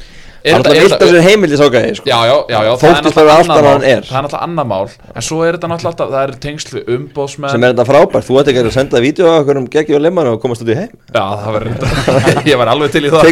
er 0.43 0.57
alltaf 0.57 0.75
vilt 0.75 0.95
að 0.97 1.11
sér 1.13 1.23
heimildi 1.23 1.57
sákaði 1.59 1.93
sko. 1.97 2.05
Já, 2.09 2.19
já, 2.27 2.35
já, 2.51 2.59
já 2.67 2.71
Þóttist 2.83 2.83
það 2.83 2.91
er 2.93 3.03
náttúrulega 3.03 3.23
bara 3.23 3.33
allt 3.33 3.47
annað 3.47 3.57
annað 3.57 3.63
mál. 3.63 3.73
en 3.73 3.83
er. 3.93 4.03
Það 4.03 4.17
er 4.17 4.23
náttúrulega 4.25 4.43
annar 4.47 4.67
mál. 4.67 4.87
En 5.13 5.25
svo 5.27 5.37
er 5.43 5.57
þetta 5.57 5.67
alltaf, 5.73 6.07
það 6.13 6.23
er 6.23 6.33
tengslu 6.43 6.79
umbóðsmenn 6.97 7.53
sem 7.53 7.63
er 7.63 7.73
þetta 7.73 7.85
frábært, 7.87 8.27
þú 8.27 8.39
ætti 8.41 8.53
ekki 8.53 8.63
að 8.63 8.71
senda 8.75 9.03
vídeo 9.03 9.25
á 9.31 9.33
okkur 9.39 9.59
um 9.61 9.67
geggjum 9.71 9.99
og 9.99 10.03
lemman 10.03 10.29
og 10.33 10.39
komast 10.43 10.65
út 10.65 10.71
í 10.73 10.77
heim. 10.77 10.91
Já, 11.13 11.23
það 11.43 11.51
verður 11.57 11.75
Ég 12.51 12.59
var 12.59 12.67
alveg 12.73 12.89
til 12.91 13.03
í 13.03 13.13
það. 13.13 13.23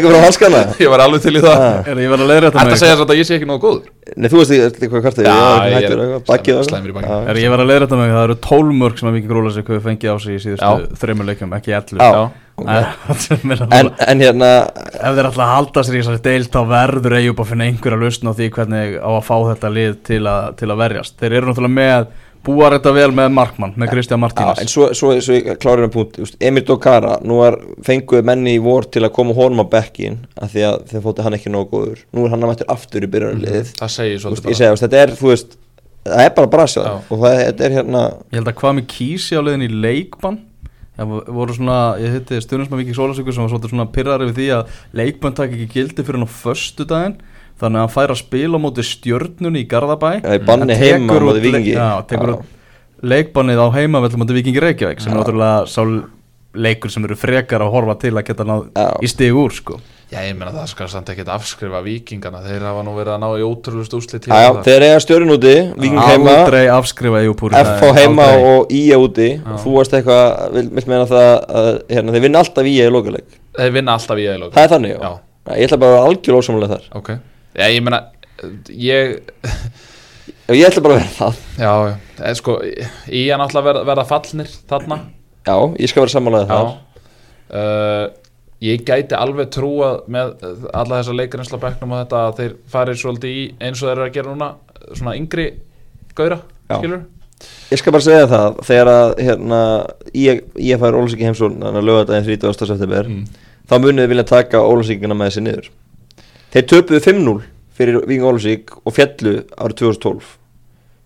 Ég 0.82 0.92
var 0.92 1.04
alveg 1.06 1.22
til 1.26 1.36
í 1.36 1.44
það. 1.44 1.58
Ah. 1.62 1.92
Ég 1.92 2.12
var 2.14 2.24
að 2.24 2.32
leiða 2.32 2.48
þetta 2.48 2.60
Þetta 2.62 2.80
segja 2.82 2.96
samt 3.02 3.12
að 3.12 3.20
ég 3.20 3.28
sé 3.28 3.36
ekki 3.38 3.50
nógu 3.50 3.62
góður? 3.66 3.92
Nei, 4.16 4.28
þú 4.32 4.40
veist 4.42 4.54
ekki 4.56 4.90
hvað 4.92 5.04
kvartið 5.06 5.28
Já, 5.28 5.36
ég 7.38 7.52
var 7.54 7.62
að 7.64 7.70
leiða 7.70 7.86
þetta 7.86 8.00
með 8.00 8.14
það 8.16 8.24
eru 8.26 8.38
12 8.48 8.78
mörg 8.82 9.02
sem 9.02 9.10
að 9.10 9.18
Viking 9.18 9.34
Rólasik 9.38 9.70
hefur 9.72 9.84
fengið 9.86 10.12
á 10.12 10.16
sig 10.24 10.38
í 10.38 10.42
síðustu 10.46 10.98
þreymur 11.02 11.30
leikjum, 11.30 11.54
ekki 11.58 11.76
11 11.78 12.02
Já. 12.02 12.24
En, 13.42 13.68
en, 13.72 13.92
en 14.08 14.24
hérna 14.24 14.50
ef 14.72 15.16
þeir 15.18 15.30
að 15.30 15.40
halda 15.52 15.84
sér 15.86 15.98
í 15.98 16.02
þessari 16.02 16.24
deil 16.26 16.50
þá 16.52 16.60
verður 16.72 17.16
Eyjup 17.20 17.44
að 17.44 17.54
finna 17.54 17.70
einhverja 17.70 18.02
lausn 18.02 18.32
á 18.32 18.34
því 18.38 18.50
hvernig 18.58 18.98
á 19.00 19.10
að 19.12 19.24
fá 19.28 19.38
þetta 19.52 19.72
lið 19.78 19.96
til 20.10 20.20
að, 20.30 20.52
til 20.60 20.70
að 20.70 20.84
verjast. 20.84 21.18
Þeir 21.22 21.38
eru 21.38 21.50
náttúrulega 21.50 21.78
með 21.78 22.12
búar 22.42 22.74
þetta 22.74 22.94
vel 22.96 23.10
með 23.14 23.34
Markmann, 23.38 23.74
með 23.78 23.92
Kristján 23.94 24.18
Já, 24.18 24.22
Martínez. 24.24 24.62
en 24.64 24.72
svo, 24.72 24.88
svo, 24.98 25.12
svo 25.22 25.58
klárir 25.62 25.86
með 25.86 25.92
punkt. 25.94 26.38
Emir 26.42 26.66
Dokara, 26.66 27.18
nú 27.22 27.42
var 27.42 27.60
fenguð 27.86 28.26
menni 28.26 28.56
í 28.58 28.62
vor 28.64 28.88
til 28.90 29.04
að 29.06 29.14
koma 29.18 29.36
honum 29.38 29.62
á 29.62 29.66
bekkin 29.78 30.24
af 30.42 30.54
því 30.56 30.66
að 30.70 30.80
þeir 30.90 31.04
fóttu 31.06 31.26
hann 31.28 31.38
ekki 31.38 31.54
nógu 31.54 31.70
góður. 31.76 32.06
Nú 32.16 32.26
er 32.26 32.34
hann 32.34 32.48
að 32.48 32.54
mættur 32.56 32.72
aftur 32.74 33.06
í 33.06 33.12
byrjunarliðið 33.14 33.76
Það 33.78 33.94
segir 33.94 34.24
svolítið 34.26 34.98
er, 35.04 35.14
veist 35.22 35.60
það 36.06 36.24
er 36.26 36.32
bara 36.38 36.50
brasjað 36.50 36.88
og 37.14 37.22
það, 37.22 37.42
er 37.52 37.76
hérna 37.78 38.06
Ég 38.32 38.40
held 38.40 38.50
að 38.50 38.58
hvað 38.62 38.78
með 38.80 38.88
kísi 38.96 39.38
á 39.38 39.42
leiðin 39.46 39.68
í 39.68 39.70
leikbann 39.86 40.40
voru 41.00 41.56
svona, 41.56 41.78
ég 42.02 42.18
hitti 42.18 42.42
stundismann 42.44 42.82
Viki 42.82 42.96
Sólasökur 42.98 43.36
sem 43.36 43.46
var 43.46 43.52
svolítið 43.54 43.76
svona 43.76 43.90
pyrrari 43.96 44.30
við 44.30 44.40
því 44.40 44.48
að 44.58 44.80
leikbann 45.02 45.38
takk 45.38 45.54
ekki 45.56 45.70
gildi 45.76 46.04
fyrir 46.04 46.20
hann 46.20 46.28
á 46.28 46.38
föstudaginn. 46.44 47.20
Þannig 47.62 47.78
að 47.78 47.86
hann 47.86 47.94
fær 47.94 48.12
að 48.16 48.20
spila 48.24 48.58
á 48.58 48.64
móti 48.64 48.84
stjörnunni 48.86 49.62
í 49.62 49.70
Garðabæ. 49.70 50.12
Já, 50.20 50.34
í 50.36 50.42
banni 50.46 50.78
heima 50.78 51.14
á 51.14 51.22
móti 51.22 51.44
Víkingi. 51.46 51.76
Já, 51.78 51.90
tekur 52.10 52.36
út 52.36 52.50
leikbannið 53.02 53.62
á 53.62 53.68
heimavell 53.74 54.18
móti 54.20 54.36
Vikingi 54.38 54.62
Reykjavík 54.62 55.02
sem 55.02 55.14
er 55.14 55.20
náttúrulega 55.20 55.66
sá 55.70 55.82
leikur 56.54 56.92
sem 56.92 57.06
eru 57.08 57.16
frekar 57.16 57.64
að 57.64 57.72
horfa 57.76 57.96
til 58.02 58.14
að 58.16 58.28
geta 58.28 58.46
náð 58.48 58.68
Já. 58.76 58.88
í 59.02 59.10
stig 59.12 59.36
úr 59.38 59.54
sko. 59.56 59.80
Já, 60.12 60.20
ég 60.28 60.36
meina 60.36 60.52
það 60.52 60.66
skal 60.74 60.90
samt 60.92 61.08
ekkert 61.14 61.30
afskrifa 61.32 61.80
vikingana 61.86 62.42
Þeir 62.44 62.66
hafa 62.68 62.82
nú 62.84 62.98
verið 62.98 63.14
að 63.14 63.22
ná 63.24 63.28
í 63.40 63.46
ótrúlust 63.48 63.94
úslit 63.96 64.26
já, 64.28 64.36
já, 64.44 64.50
þeir 64.66 64.84
eiga 64.90 64.98
stjörn 65.06 65.32
úti, 65.38 65.54
Víking 65.80 66.02
heima. 66.04 66.34
Aldrei 66.42 66.66
afskrifa 66.68 67.22
Eupúri 67.24 67.56
FH 67.56 67.94
heima 67.96 68.26
og 68.36 68.74
IA 68.76 69.00
úti. 69.00 69.30
Já. 69.38 69.46
og 69.54 69.62
þú 69.64 69.76
varst 69.78 69.96
eitthvað, 69.96 70.26
vil, 70.58 70.66
vil 70.76 70.84
meina 70.92 71.08
það 71.08 71.30
að 71.62 71.70
hérna, 71.96 72.16
þeir 72.18 72.26
vinna 72.28 72.44
alltaf 72.44 72.68
IA 72.74 72.90
í 72.90 72.92
lokaleg 72.92 73.38
Þeir 73.56 73.72
vinna 73.78 73.96
alltaf 73.96 74.20
í 74.20 74.28
eilók 74.34 74.52
það 74.58 74.68
er 74.68 74.74
þannig, 74.76 74.98
já, 74.98 75.00
Já. 75.08 75.56
Ég 75.58 75.66
ætla 75.66 75.80
bara 75.82 75.92
að 75.92 75.96
vera 75.96 76.10
algjör 76.12 76.38
ósamlega 76.38 76.76
þar. 76.76 76.84
Ok. 77.00 77.10
Já, 77.58 77.64
ég 77.72 77.82
meina 77.88 78.02
Ég 78.70 79.16
ég 80.52 80.68
ætla 80.68 80.84
bara 80.84 80.98
að 80.98 81.02
vera 81.02 81.16
það. 81.16 81.42
Já, 81.56 81.72
já. 81.88 81.96
Eh, 82.22 82.36
Sko, 82.38 82.60
að 82.62 83.42
náttúrulega 83.42 83.68
verða, 83.72 83.84
verða 83.90 84.06
fallnir 84.12 84.54
þarna 84.70 85.00
já, 85.48 85.56
ég 85.80 85.90
skal 85.92 86.06
vera 86.06 86.14
samanlega 86.16 86.50
þar. 86.52 86.74
Uh, 87.52 88.10
Ég 88.62 88.84
gæti 88.86 89.16
alveg 89.18 89.48
trúa 89.50 89.88
með 90.12 90.36
alla 90.70 91.00
þessa 91.00 91.16
leikarinsla 91.18 91.58
bekknum 91.64 91.96
og 91.96 92.04
þetta 92.04 92.20
að 92.28 92.36
þeir 92.38 92.52
farið 92.70 93.00
svolítið 93.02 93.32
í 93.40 93.46
eins 93.58 93.80
og 93.82 93.88
þeir 93.88 93.96
eru 93.96 94.04
að 94.06 94.12
gera 94.18 94.34
núna 94.36 94.50
svona 94.92 95.16
yngri 95.18 95.46
gauðra, 96.14 96.38
skilur 96.70 97.02
Ég 97.72 97.80
skal 97.82 97.94
bara 97.96 98.06
segja 98.06 98.28
það, 98.30 98.60
þegar 98.68 98.92
að 98.92 99.14
hérna, 99.26 99.62
ég, 100.14 100.44
ég 100.62 100.82
fær 100.82 100.98
Ólasík 101.00 101.24
heimsón 101.26 101.56
þannig 101.58 101.80
að 101.82 101.88
löga 101.88 102.04
þetta 102.04 102.20
eins 102.20 102.44
30. 102.46 102.70
september 102.70 103.10
Mm. 103.10 103.24
þá 103.66 103.74
munið 103.82 104.04
þið 104.04 104.12
vilja 104.14 104.28
taka 104.30 104.62
Ólasíkina 104.62 105.18
með 105.18 105.32
þessi 105.32 105.44
niður. 105.48 105.72
Þeir 106.54 106.68
töpuðu 106.70 107.02
5-0 107.08 107.36
fyrir 107.80 108.00
Víking 108.06 108.28
Ólasík 108.30 108.76
og 108.86 108.94
fjallu 108.94 109.34
árið 109.58 109.78
2012 109.82 110.30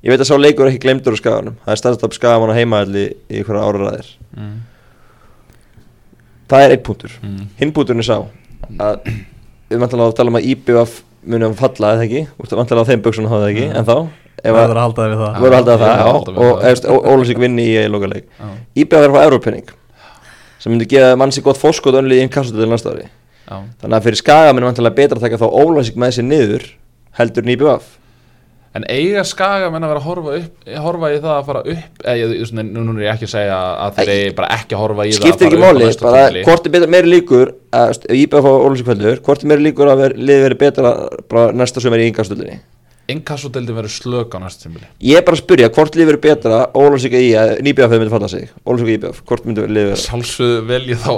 Ég 0.05 0.13
veit 0.13 0.21
að 0.21 0.29
sá 0.29 0.35
leikur 0.37 0.69
ekki 0.69 0.83
glemdur 0.83 1.15
á 1.15 1.17
skaganum. 1.17 1.55
Það 1.65 1.73
er 1.73 1.79
staðstaf 1.81 2.13
skagaman 2.13 2.51
á 2.53 2.57
heimaðalli 2.59 3.05
í 3.25 3.39
einhverja 3.39 3.63
áraræðir 3.65 4.09
mm. 4.37 4.55
Það 6.51 6.65
er 6.67 6.75
einn 6.75 6.83
punktur. 6.85 7.15
Mm. 7.25 7.47
Hinn 7.57 7.71
punkturinn 7.73 8.03
er 8.03 8.07
sá 8.07 8.19
að 8.81 9.07
við 9.71 9.81
vantilega 9.81 10.11
að 10.11 10.17
tala 10.19 10.31
um 10.33 10.37
að 10.39 10.45
IBF 10.51 10.99
munið 11.25 11.47
að 11.49 11.57
falla 11.63 11.89
eða 11.95 12.05
ekki? 12.05 12.21
Vantilega 12.37 12.85
á 12.85 12.89
þeim 12.91 13.03
buksunum 13.07 13.31
hafa 13.33 13.47
það 13.47 13.51
ekki 13.55 13.65
Mm. 13.65 13.75
en 13.81 13.87
þá? 13.89 13.97
Ef 14.45 14.51
Það 14.53 14.61
að 14.61 14.75
að 14.75 14.81
halda 14.83 15.05
við 15.09 15.17
það. 15.23 15.31
Já. 15.33 15.39
voru 15.41 15.49
að 15.49 15.55
halda 15.57 15.75
það 15.75 15.85
er 15.85 15.91
að 15.95 15.97
já, 15.97 16.05
við 16.05 16.39
og 16.45 16.61
það. 16.85 17.09
Ólasík 17.15 17.39
vinni 17.41 17.63
í 17.65 17.85
lokaleik 17.89 18.25
Já, 18.37 18.47
IBF 18.83 18.97
er 18.99 19.07
að 19.09 19.15
fá 19.15 19.21
Európenning 19.25 19.69
sem 20.59 20.71
myndi 20.73 20.87
gefa 20.91 21.15
mannsi 21.17 21.41
gott 21.45 21.57
fórskot 21.61 21.97
önlið 21.97 22.19
í 22.19 22.25
innkassu 22.25 22.53
til 22.53 22.67
næsta 22.69 22.91
ári. 22.93 23.07
Já. 23.45 23.57
Þannig 23.81 23.97
að 23.97 24.05
fyrir 24.05 24.19
skagamenn 24.21 24.63
er 24.63 24.69
vantilega 24.69 24.97
betra 24.99 25.17
að 25.17 25.25
taka 25.25 25.39
þá 25.41 25.47
Ólasík 25.49 25.97
með 26.01 26.13
sér 26.17 26.27
niður 26.29 26.67
heldur 27.17 27.45
en 27.45 27.53
IBF 27.55 27.89
En 28.75 28.83
eiga 28.91 29.21
skaga 29.23 29.69
menn 29.71 29.85
að 29.87 29.91
vera 29.93 30.01
að 30.01 30.07
horfa, 30.09 30.31
upp, 30.41 30.65
horfa 30.83 31.09
í 31.13 31.19
það 31.23 31.31
að 31.37 31.45
fara 31.47 31.61
upp 31.71 32.01
eða 32.11 32.39
nú, 32.59 32.81
nú 32.83 32.95
er 32.97 33.05
ég 33.05 33.13
ekki 33.13 33.27
að 33.29 33.31
segja 33.31 33.59
að 33.85 33.93
þeir 34.01 34.11
eigi 34.15 34.33
bara 34.35 34.49
ekki 34.57 34.75
að 34.75 34.81
horfa 34.83 35.05
í 35.07 35.13
það 35.13 35.19
skiptir 35.21 35.47
að 35.47 35.53
ekki 35.53 35.61
fara 35.61 35.61
upp 35.61 35.63
á 35.63 35.75
máli, 35.79 35.85
næsta 35.85 36.05
bara 36.09 36.23
tímabili. 36.25 36.43
hvort 36.49 36.67
er 36.67 36.73
betra, 36.75 36.89
meiri 36.95 37.11
líkur 37.13 37.53
að 37.79 37.93
st- 37.95 38.09
ef 38.11 38.19
IBF 38.25 38.49
á 38.49 38.51
Ólasík 38.65 38.89
fellur, 38.91 39.21
hvort 39.29 39.45
er 39.45 39.51
meiri 39.53 39.65
líkur 39.69 39.91
að 39.93 40.03
liði 40.19 40.43
verið 40.49 40.59
betra 40.65 40.91
næsta 41.55 41.83
sumar 41.85 42.03
í 42.03 42.09
innkastöldinni 42.11 42.57
Inkasso-deildin 43.13 43.75
verður 43.77 43.93
slök 43.93 44.33
á 44.33 44.37
næsta 44.41 44.65
tímabili. 44.65 44.87
Ég 45.05 45.19
er 45.19 45.25
bara 45.27 45.37
að 45.37 45.41
spyrja, 45.43 45.67
hvort 45.75 45.97
verið 46.09 46.21
betra 46.23 46.59
Ólasík 46.73 47.13
í 47.19 47.27
að 47.37 47.51
IBF 47.61 47.83
hefur 47.85 48.01
myndið 48.01 48.13
falla 48.15 48.29
sig. 48.31 48.47
Ólasík 48.65 48.89
í 48.89 48.95
IBF, 48.97 49.19
hvort 49.29 49.45
myndið 49.45 49.67
liði 49.75 49.91
verið 49.91 50.01
Sjálfsögðu 50.05 50.63
velji 50.71 50.97
þá 51.03 51.11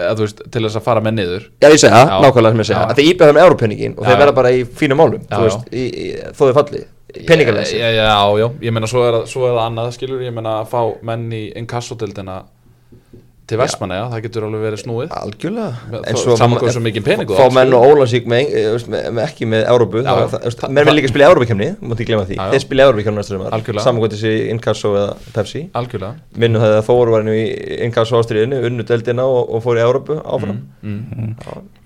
eða 0.00 0.14
veist, 0.22 0.40
til 0.54 0.62
þess 0.64 0.78
að 0.80 0.86
fara 0.86 1.02
með 1.04 1.16
niður. 1.18 1.44
Já, 1.60 1.68
ég 1.68 1.82
segja, 1.82 2.00
Já. 2.08 2.14
nákvæmlega 2.24 2.54
sem 2.54 2.62
ég 2.64 2.70
segja 2.70 2.96
Því 2.96 3.06
IBF 3.10 3.26
er 3.26 3.36
með 3.36 3.44
Európenningin 3.48 3.98
og 3.98 4.06
Já, 4.06 4.08
þeir 4.10 4.22
verða 4.24 4.36
bara 4.40 4.54
í 4.56 4.64
fínum 4.80 5.00
málum 5.02 5.26
veist, 5.44 5.68
í, 5.76 5.84
í, 5.90 6.06
þó 6.32 6.42
þau 6.46 6.56
falli. 6.62 6.82
Penningarleysi 7.28 7.76
Já, 7.80 7.88
já, 7.90 8.08
já, 8.40 8.46
ég 8.64 8.72
meina 8.72 8.88
svo 8.88 9.04
er, 9.08 9.20
það- 9.50 9.60
annað 9.66 9.92
skilur, 9.98 10.24
ég 10.24 10.32
meina 10.32 10.60
að 10.62 10.68
fá 10.72 10.80
menn 11.04 11.28
í 11.36 11.42
Inkasso-deildina 11.60 12.40
til 13.50 13.58
Vestmanna, 13.60 14.00
það 14.12 14.24
getur 14.26 14.46
alveg 14.46 14.62
verið 14.68 14.82
snúið. 14.84 15.12
Algjörlega. 15.20 16.02
Þó- 16.06 16.70
svo 16.70 16.82
mikið 16.84 17.04
pening 17.06 17.32
Fá 17.36 17.46
menn 17.54 17.74
og 17.74 17.86
Ólasík 17.88 18.28
með, 18.30 18.52
eh, 18.54 18.68
veist, 18.74 18.90
með, 18.90 19.08
með 19.16 19.26
ekki 19.26 19.48
með 19.50 19.66
Európu 19.70 20.02
Menn 20.70 20.86
vil 20.86 20.94
líka 20.96 21.10
spila 21.10 21.26
í 21.26 21.30
Európukemni 21.30 21.68
Mátti 21.80 22.04
ekki 22.04 22.08
glemma 22.10 22.26
því. 22.28 22.38
Þeir 22.54 22.64
spila 22.64 22.82
í 22.82 22.86
Európukemni 22.88 23.20
næsta 23.20 23.34
sumar. 23.34 23.52
Algjörlega. 23.56 23.84
Saman 23.84 24.02
hvort 24.02 24.16
þessi 24.16 24.32
Inkasso 24.54 24.94
eða 24.94 25.14
Pepsi. 25.34 25.62
Algjörlega. 25.74 26.14
Minnum 26.36 26.62
það 26.62 26.76
að 26.78 26.88
Þór 26.90 27.12
var 27.14 27.30
í 27.34 27.44
Inkasso 27.86 28.20
ástriðinu 28.20 28.64
Unnu 28.70 28.86
deildina 28.86 29.26
og, 29.26 29.54
og 29.54 29.64
fór 29.64 29.80
í 29.80 29.84
Európu 29.84 30.18
áfram. 30.22 30.60
Mm. 30.82 31.36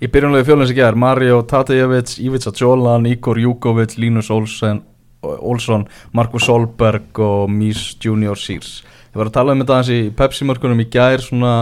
Í 0.01 0.09
byrjunlegu 0.11 0.49
fjólins 0.49 0.73
í 0.73 0.77
gerð, 0.77 0.99
Mario 1.01 1.41
Tatejevic, 1.47 2.17
Ivica 2.21 2.51
Jolan, 2.55 3.07
Igor 3.09 3.39
Jugovic, 3.41 3.97
Linus 3.97 4.29
Olsen, 4.33 4.83
Olsson, 5.25 5.87
Markus 6.13 6.45
Solberg 6.45 7.19
og 7.19 7.49
Mies 7.49 7.95
Junior 8.03 8.37
Sears. 8.37 8.83
Ég 9.15 9.21
var 9.21 9.29
að 9.31 9.35
tala 9.37 9.55
um 9.55 9.61
þetta 9.63 9.77
aðeins 9.77 9.93
í 9.95 9.99
Pepsi-mörkunum 10.19 10.81
í 10.83 10.89
gær, 10.91 11.23
svona, 11.23 11.53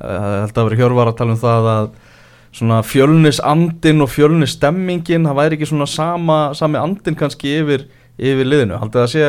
uh, 0.00 0.46
held 0.46 0.56
að 0.56 0.70
vera 0.70 0.80
hjörvar 0.80 1.10
að 1.12 1.18
tala 1.20 1.34
um 1.36 1.40
það 1.42 1.68
að 1.76 1.90
svona 2.56 2.78
fjölnis 2.84 3.38
andin 3.44 4.00
og 4.04 4.08
fjölnis 4.12 4.56
stemmingin, 4.56 5.28
það 5.28 5.36
væri 5.42 5.56
ekki 5.58 5.68
svona 5.68 5.86
sama, 5.88 6.38
sami 6.56 6.80
andin 6.80 7.16
kannski 7.16 7.52
yfir, 7.60 7.84
yfir 8.20 8.48
liðinu. 8.48 8.80
Haldið 8.80 9.04
að 9.04 9.10
sé 9.12 9.28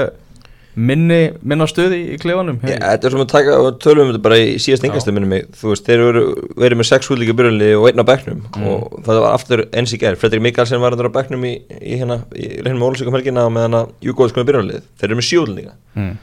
minni, 0.74 1.20
minna 1.46 1.68
stöði 1.70 2.00
í 2.16 2.18
klefanum? 2.22 2.58
Já, 2.66 2.80
þetta 2.82 3.08
er 3.10 3.14
sem 3.14 3.22
að 3.22 3.30
taka 3.30 3.58
og 3.62 3.76
tölum 3.84 4.08
um 4.08 4.12
þetta 4.14 4.24
bara 4.26 4.40
í 4.42 4.56
síðast 4.58 4.82
mig 5.30 5.46
Þú 5.60 5.70
veist, 5.70 5.86
þeir 5.86 6.02
eru 6.08 6.24
verið 6.58 6.80
með 6.80 6.90
sex 6.90 7.10
húlíka 7.12 7.36
byrjunli 7.38 7.70
og 7.78 7.88
einn 7.92 8.02
á 8.02 8.06
bekknum 8.10 8.42
Mm. 8.54 8.66
og 8.72 9.04
það 9.06 9.22
var 9.22 9.34
aftur 9.38 9.64
eins 9.72 9.94
í 9.94 10.00
gerð 10.02 10.18
Fredrik 10.24 10.42
Mikkelsen 10.42 10.82
var 10.82 10.96
endur 10.96 11.12
á 11.14 11.18
bekknum 11.20 11.46
í, 11.46 11.54
í 11.78 12.00
hérna 12.02 12.24
í 12.34 12.50
leiknum 12.64 12.82
með 12.82 12.88
Ólusíkum 12.90 13.14
helgina 13.18 13.46
og 13.46 13.54
með 13.54 13.68
hana 13.68 13.84
Júkóðskunni 14.02 14.50
byrjunlið 14.50 14.82
Þeir 14.98 15.10
eru 15.12 15.20
með 15.22 15.30
sjúlíka 15.30 15.74
Mm. 15.94 16.14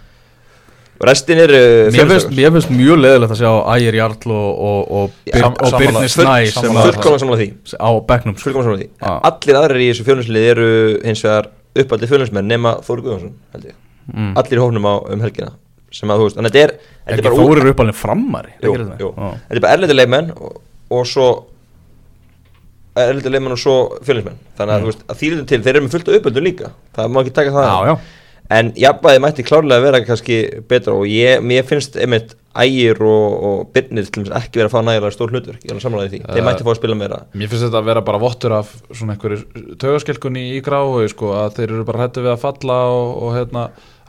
Restin 1.09 1.39
eru 1.41 1.61
Mér 1.95 2.09
finnst, 2.11 2.31
mér 2.37 2.51
finnst 2.55 2.71
mjög 2.75 2.99
leðilegt 3.01 3.33
að 3.35 3.39
sjá 3.41 3.53
Ægir 3.75 3.97
Jarl 4.01 4.33
og, 4.37 4.51
og, 4.71 4.91
og, 5.01 5.15
Já, 5.27 5.33
Byr, 5.33 5.41
sam- 5.47 5.57
og 5.65 5.79
Birnir 5.81 6.13
Snæ 6.13 6.35
fullkomlega 6.53 7.23
sammála 7.23 7.39
því 7.41 7.49
á 7.81 7.91
bekknum 8.11 8.35
sko. 8.37 8.43
fullkomlega 8.45 8.67
sammála 8.69 8.83
því 8.83 8.89
Já. 9.01 9.15
Allir 9.31 9.61
aðrir 9.63 9.81
í 9.81 9.89
þessu 9.93 10.07
fjölunslið 10.11 10.49
eru 10.53 10.69
hins 11.07 11.23
vegar 11.25 11.49
uppaldi 11.81 12.11
fjölunnsmenn 12.11 12.51
nema 12.53 12.75
Þóri 12.85 13.05
Guðjónsson 13.07 13.35
held 13.55 13.65
ég 13.71 13.77
mm. 14.13 14.33
Allir 14.43 14.59
í 14.59 14.65
hófnum 14.65 14.89
á 14.91 14.95
um 15.15 15.25
helgina 15.25 15.53
sem 15.91 16.11
að 16.13 16.21
þú 16.21 16.27
veist, 16.29 16.37
en 16.39 16.47
þetta 16.51 16.61
er 16.67 16.73
er 16.75 17.15
ekki 17.17 17.25
bara 17.27 17.39
Þórir 17.41 17.71
uppalinn 17.73 17.97
frammari 17.99 18.53
Jú, 18.63 18.75
jú. 19.01 19.09
Já. 19.17 19.31
Þetta 19.49 19.57
er 19.57 19.65
bara 19.65 19.73
erlendir 19.79 19.99
leikmenn 19.99 20.29
og, 20.37 20.61
og 20.95 21.09
svo 21.11 21.29
erlendir 23.01 23.33
leikmenn 23.33 23.55
og 23.57 23.61
svo 23.63 23.75
fjölinsmenn 24.05 24.37
þannig 24.59 24.75
að, 24.75 24.81
Mm. 24.81 24.85
þú 24.85 24.91
veist, 24.91 25.03
að 25.09 25.19
þýrðum 25.23 25.47
til, 25.51 25.61
þeir 25.65 25.75
eru 25.77 25.85
með 25.87 25.93
fullt 25.95 26.09
af 26.11 26.17
uppöldum 26.21 26.45
líka 26.47 26.71
það 26.97 27.11
má 27.15 27.21
ekki 27.23 27.33
taka 27.39 27.51
það 27.55 27.67
já, 27.71 27.77
já. 27.91 27.95
En 28.51 28.73
jafnvæði 28.79 29.23
mætti 29.23 29.47
klárlega 29.47 29.85
vera 29.85 30.03
kannski 30.05 30.41
betra 30.71 30.95
og 30.99 31.09
ég, 31.11 31.43
mér 31.45 31.67
finnst 31.69 31.99
einmitt 32.01 32.35
ægir 32.59 32.99
og, 33.07 33.35
og 33.47 33.59
byrnir 33.75 34.09
ekki 34.11 34.59
vera 34.59 34.67
að 34.67 34.73
fá 34.73 34.81
nægilega 34.83 35.15
stór 35.15 35.31
hlutur 35.31 35.59
ég 35.61 35.71
er 35.71 35.83
samanlega 35.83 36.15
því, 36.17 36.21
þeir 36.27 36.47
mætti 36.49 36.67
fá 36.67 36.73
að 36.73 36.81
spila 36.81 36.99
meira. 36.99 37.21
Mér 37.35 37.53
finnst 37.53 37.69
þetta 37.69 37.79
að 37.79 37.91
vera 37.93 38.03
bara 38.09 38.23
vottur 38.23 38.57
af 38.59 38.73
svona 38.91 39.15
einhverju 39.15 39.77
taugaskelkunni 39.79 40.45
í 40.57 40.61
gráu 40.67 40.99
sko, 41.13 41.31
að 41.39 41.61
þeir 41.61 41.69
eru 41.69 41.87
bara 41.87 42.05
hættu 42.07 42.27
við 42.27 42.35
að 42.35 42.43
falla 42.43 42.81
og, 42.91 43.13
og 43.23 43.37
hérna, 43.39 43.67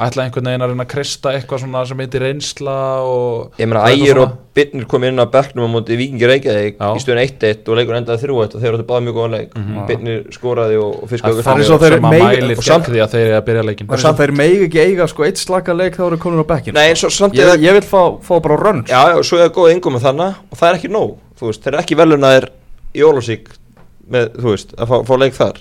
ætla 0.07 0.25
einhvern 0.25 0.47
veginn 0.49 0.63
að 0.65 0.71
reyna 0.71 0.85
að 0.85 0.91
krista 0.91 1.33
eitthvað 1.35 1.61
svona 1.63 1.83
sem 1.89 2.01
heitir 2.03 2.23
reynsla 2.25 2.75
og 3.07 3.59
ég 3.61 3.69
meina 3.69 3.83
ægir 3.91 4.19
og 4.21 4.35
byrnir 4.55 4.87
kom 4.91 5.05
inn 5.07 5.21
á 5.21 5.25
bekknum 5.31 5.67
á 5.67 5.69
móti 5.71 5.97
Víkingi 5.99 6.27
Reykjavík 6.27 6.79
Já. 6.81 6.87
í 6.91 7.03
stöðun 7.03 7.21
1-1 7.23 7.71
og 7.71 7.79
leikur 7.79 7.97
endaði 7.99 8.27
3-1 8.27 8.55
og 8.57 8.63
þeir 8.63 8.77
áttu 8.77 8.87
báða 8.89 9.03
mjög 9.05 9.17
góðan 9.19 9.35
leik. 9.37 9.53
Mhm. 9.55 9.81
byrnir 9.87 10.23
skoraði 10.35 10.79
og, 10.81 10.91
og 10.91 11.05
Það 11.05 11.13
fiskaði 11.15 11.37
er 11.37 11.47
Það 11.47 11.61
er 11.61 11.69
svo 11.69 11.79
þeir 11.81 11.97
mælir 12.05 12.63
því 12.91 13.03
að 13.05 13.15
þeir 13.15 13.25
eru 13.25 13.37
að 13.39 13.45
byrja 13.49 13.65
leikin 13.69 13.91
og 13.91 14.03
samt 14.03 14.21
þeir 14.21 14.35
megi 14.41 14.65
ekki 14.67 14.83
eiga 14.85 15.07
sko 15.07 15.27
eitt 15.27 15.41
slaka 15.41 15.77
leik 15.77 15.95
þá 15.95 16.03
eru 16.09 16.21
komin 16.21 16.43
á 16.43 16.45
bekkin 16.51 16.75
Nei, 16.75 16.91
svo 16.99 17.09
samt 17.13 17.37
ég, 17.37 17.47
er 17.47 17.63
ég 17.63 17.77
vil 17.79 17.85
fá, 17.87 18.17
fá 18.19 18.35
bara 18.41 18.59
rönn 18.59 18.83
Já, 18.89 19.15
já, 19.15 19.21
svo 19.23 19.39
er 19.39 19.47
það 19.47 19.55
góð 19.59 19.73
yngum 19.75 19.95
með 19.95 20.07
þannig 20.09 20.41
og 20.51 20.59
það 20.59 20.69
er 20.69 20.79
ekki 20.81 20.91
nóg, 20.91 21.17
veist, 21.41 21.63
þeir 21.63 21.73
eru 21.73 21.83
ekki 21.85 21.99
velunaðir 21.99 22.49
í 22.91 23.03
Ólafsík 23.07 23.51
með, 24.11 24.31
þú 24.37 24.53
veist, 24.53 24.73
að 24.77 24.91
fá, 24.91 24.95
fá 25.07 25.13
leik 25.19 25.37
þar. 25.37 25.59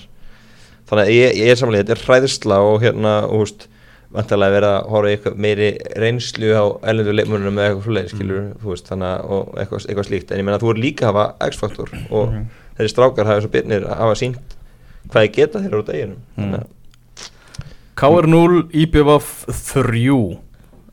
Þannig 0.91 1.05
að 1.05 1.13
ég, 1.15 1.35
ég 1.39 1.51
er 1.51 1.59
samanlega, 1.59 1.87
þetta 1.87 1.95
er 1.95 2.05
hræðisla 2.07 2.57
og 2.67 2.81
hérna, 2.83 3.13
og, 3.27 3.31
þú 3.31 3.43
veist 3.45 3.67
vantarlega 4.13 4.55
verið 4.57 4.69
að 4.75 4.89
horfa 4.91 5.31
meiri 5.35 5.69
reynslu 6.03 6.49
á 6.55 6.63
ellendu 6.91 7.13
leikmörnum 7.15 7.53
með 7.55 7.67
eitthvað 7.69 7.85
svoleið, 7.87 8.09
skilur, 8.15 8.41
þú 8.61 8.73
veist, 8.73 8.89
þannig 8.91 9.07
að 9.11 9.31
og 9.37 9.53
eitthvað, 9.61 9.85
eitthvað 9.87 10.07
slíkt, 10.09 10.31
en 10.31 10.41
ég 10.41 10.45
meina 10.47 10.57
að 10.59 10.65
þú 10.65 10.71
er 10.73 10.81
líka 10.83 11.07
að 11.07 11.11
hafa 11.13 11.49
X-faktor 11.51 11.89
og 12.11 12.27
Mhm. 12.33 12.45
þeirri 12.77 12.91
strákar 12.95 13.25
hafa 13.31 13.41
svo 13.41 13.51
byrnir 13.55 13.85
að 13.87 13.97
hafa 13.97 14.15
sínt 14.15 14.55
hvað 15.09 15.23
þið 15.27 15.33
geta 15.35 15.59
þeirra 15.59 15.81
á 15.81 15.89
deginum. 15.91 16.21
Að 16.37 16.67
KR 17.95 18.27
0, 18.27 18.63
IBVF 18.73 19.45
3 19.73 20.39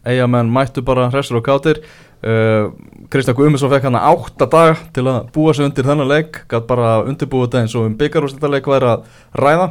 Eigamenn 0.09 0.51
mættu 0.53 0.83
bara 0.85 1.09
hrestur 1.11 1.37
og 1.41 1.45
kátir. 1.45 1.83
Uh, 2.19 2.71
Kristján 3.13 3.37
Guðmundsson 3.39 3.71
fekk 3.71 3.85
hann 3.87 3.95
átta 3.99 4.47
dag 4.51 4.77
til 4.93 5.05
að 5.07 5.29
búa 5.35 5.53
sig 5.55 5.65
undir 5.69 5.85
þennan 5.87 6.09
leik. 6.11 6.41
Gætt 6.51 6.67
bara 6.67 7.05
undirbúið 7.07 7.47
þetta 7.49 7.61
eins 7.63 7.75
og 7.79 7.87
um 7.87 7.95
byggarústættarleik 7.99 8.67
væri 8.67 8.89
að 8.91 9.05
ræða 9.39 9.69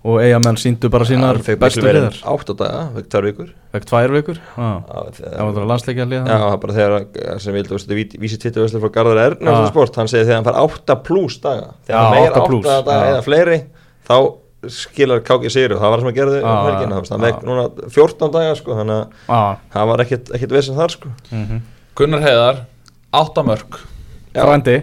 og 0.00 0.16
eigamenn 0.22 0.56
síndu 0.56 0.88
bara 0.92 1.04
sínar 1.04 1.38
fékk 1.44 1.58
bestu 1.60 1.82
miklu 1.82 1.88
verið 1.90 2.04
liðar 2.06 2.20
átta 2.32 2.54
daga, 2.56 2.84
fekk 2.94 3.08
tvær 3.12 3.26
vikur 3.28 3.48
Fekk 3.74 3.88
tvær 3.90 4.14
vikur 4.14 4.38
ah. 4.56 4.78
Já, 4.88 5.00
Það 5.18 5.50
var 5.58 5.66
landsleikja 5.70 6.04
Já, 6.04 6.08
lið 6.12 6.28
það 6.30 6.44
var 6.44 6.60
bara 6.62 6.76
þegar 6.78 7.42
sem 7.44 7.56
vildu 7.58 7.80
vísi 8.22 8.38
tvittu 8.40 8.62
veistlega 8.62 8.84
frá 8.86 8.94
Garðar 8.94 9.20
Erna 9.26 9.56
Já. 9.58 9.66
sport, 9.68 9.98
hann 10.00 10.08
segir 10.10 10.24
þegar 10.24 10.40
hann 10.40 10.46
fær 10.48 10.60
8 10.62 10.96
pluss 11.04 11.36
daga 11.44 11.66
þegar 11.84 11.98
Já, 11.98 12.00
hann 12.00 12.16
meir 12.16 12.30
8 12.30 12.40
8 12.40 12.48
plús, 12.48 12.68
daga 12.70 12.94
já. 12.96 13.10
eða 13.10 13.26
fleiri 13.26 13.58
þá 14.08 14.16
skilar 14.80 15.20
KG 15.24 15.52
sigur 15.52 15.76
og 15.76 15.82
það 15.82 15.92
var 15.92 16.00
það 16.00 16.06
sem 16.06 16.10
að 16.12 16.18
gera 16.20 16.32
þau 16.32 16.40
Já, 16.40 16.48
um 16.50 16.70
helgina, 16.70 16.96
já, 16.96 17.10
það 17.10 17.20
já. 17.20 17.24
vekk 17.26 17.44
núna 17.50 17.66
14 17.98 18.32
daga 18.38 18.56
sko, 18.56 18.78
þannig 18.80 18.96
að 18.96 19.36
ah. 19.36 19.60
það 19.76 19.92
var 19.92 20.04
ekkit, 20.06 20.32
ekkit 20.38 20.56
vesinn 20.56 20.80
þar 20.80 20.96
sko 20.96 21.12
mm 21.28 21.60
Gunnar 22.00 22.22
Heiðar, 22.24 22.64
átta 23.20 23.42
mörg 23.44 23.76
Já. 24.30 24.44
Frændi 24.46 24.78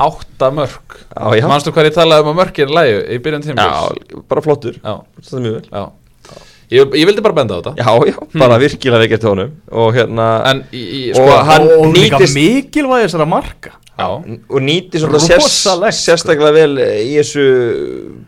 Átta 0.00 0.50
mörg 0.56 0.98
Manstu 1.50 1.72
hvað 1.74 1.90
ég 1.90 1.96
talaði 1.96 2.24
um 2.24 2.30
að 2.32 2.38
mörgin 2.40 2.74
lægi 2.76 3.00
í 3.16 3.18
byrjun 3.24 3.48
já 3.50 3.72
bara 4.30 4.44
flottur, 4.44 4.78
já, 4.80 4.94
það 5.26 5.42
mjög 5.44 5.58
vel. 5.58 5.66
Já. 5.74 5.88
Ég, 6.70 6.92
ég 6.94 7.06
vildi 7.08 7.22
bara 7.24 7.34
benda 7.34 7.56
á 7.58 7.60
þetta. 7.60 7.72
Já, 7.82 7.90
já, 8.06 8.16
bara 8.38 8.56
virkilega 8.62 9.02
veikert 9.02 9.24
honum. 9.26 9.48
Og 9.74 9.88
hérna, 9.96 10.26
En 10.46 10.60
í, 10.70 10.78
í, 10.78 11.00
Og 11.10 11.18
sko, 11.18 11.38
hann 11.48 11.64
og, 11.66 11.86
nýtist- 11.96 12.36
mikilvæg 12.38 13.08
þessara 13.08 13.26
marka. 13.26 13.72
Já, 14.00 14.06
og 14.16 14.62
nýti 14.64 15.00
svona 15.02 15.18
sérst, 15.20 15.42
Rosalegt, 15.44 15.96
sko. 15.98 16.12
sérstaklega 16.12 16.52
vel 16.54 16.78
í 16.78 17.10
þessu 17.18 17.42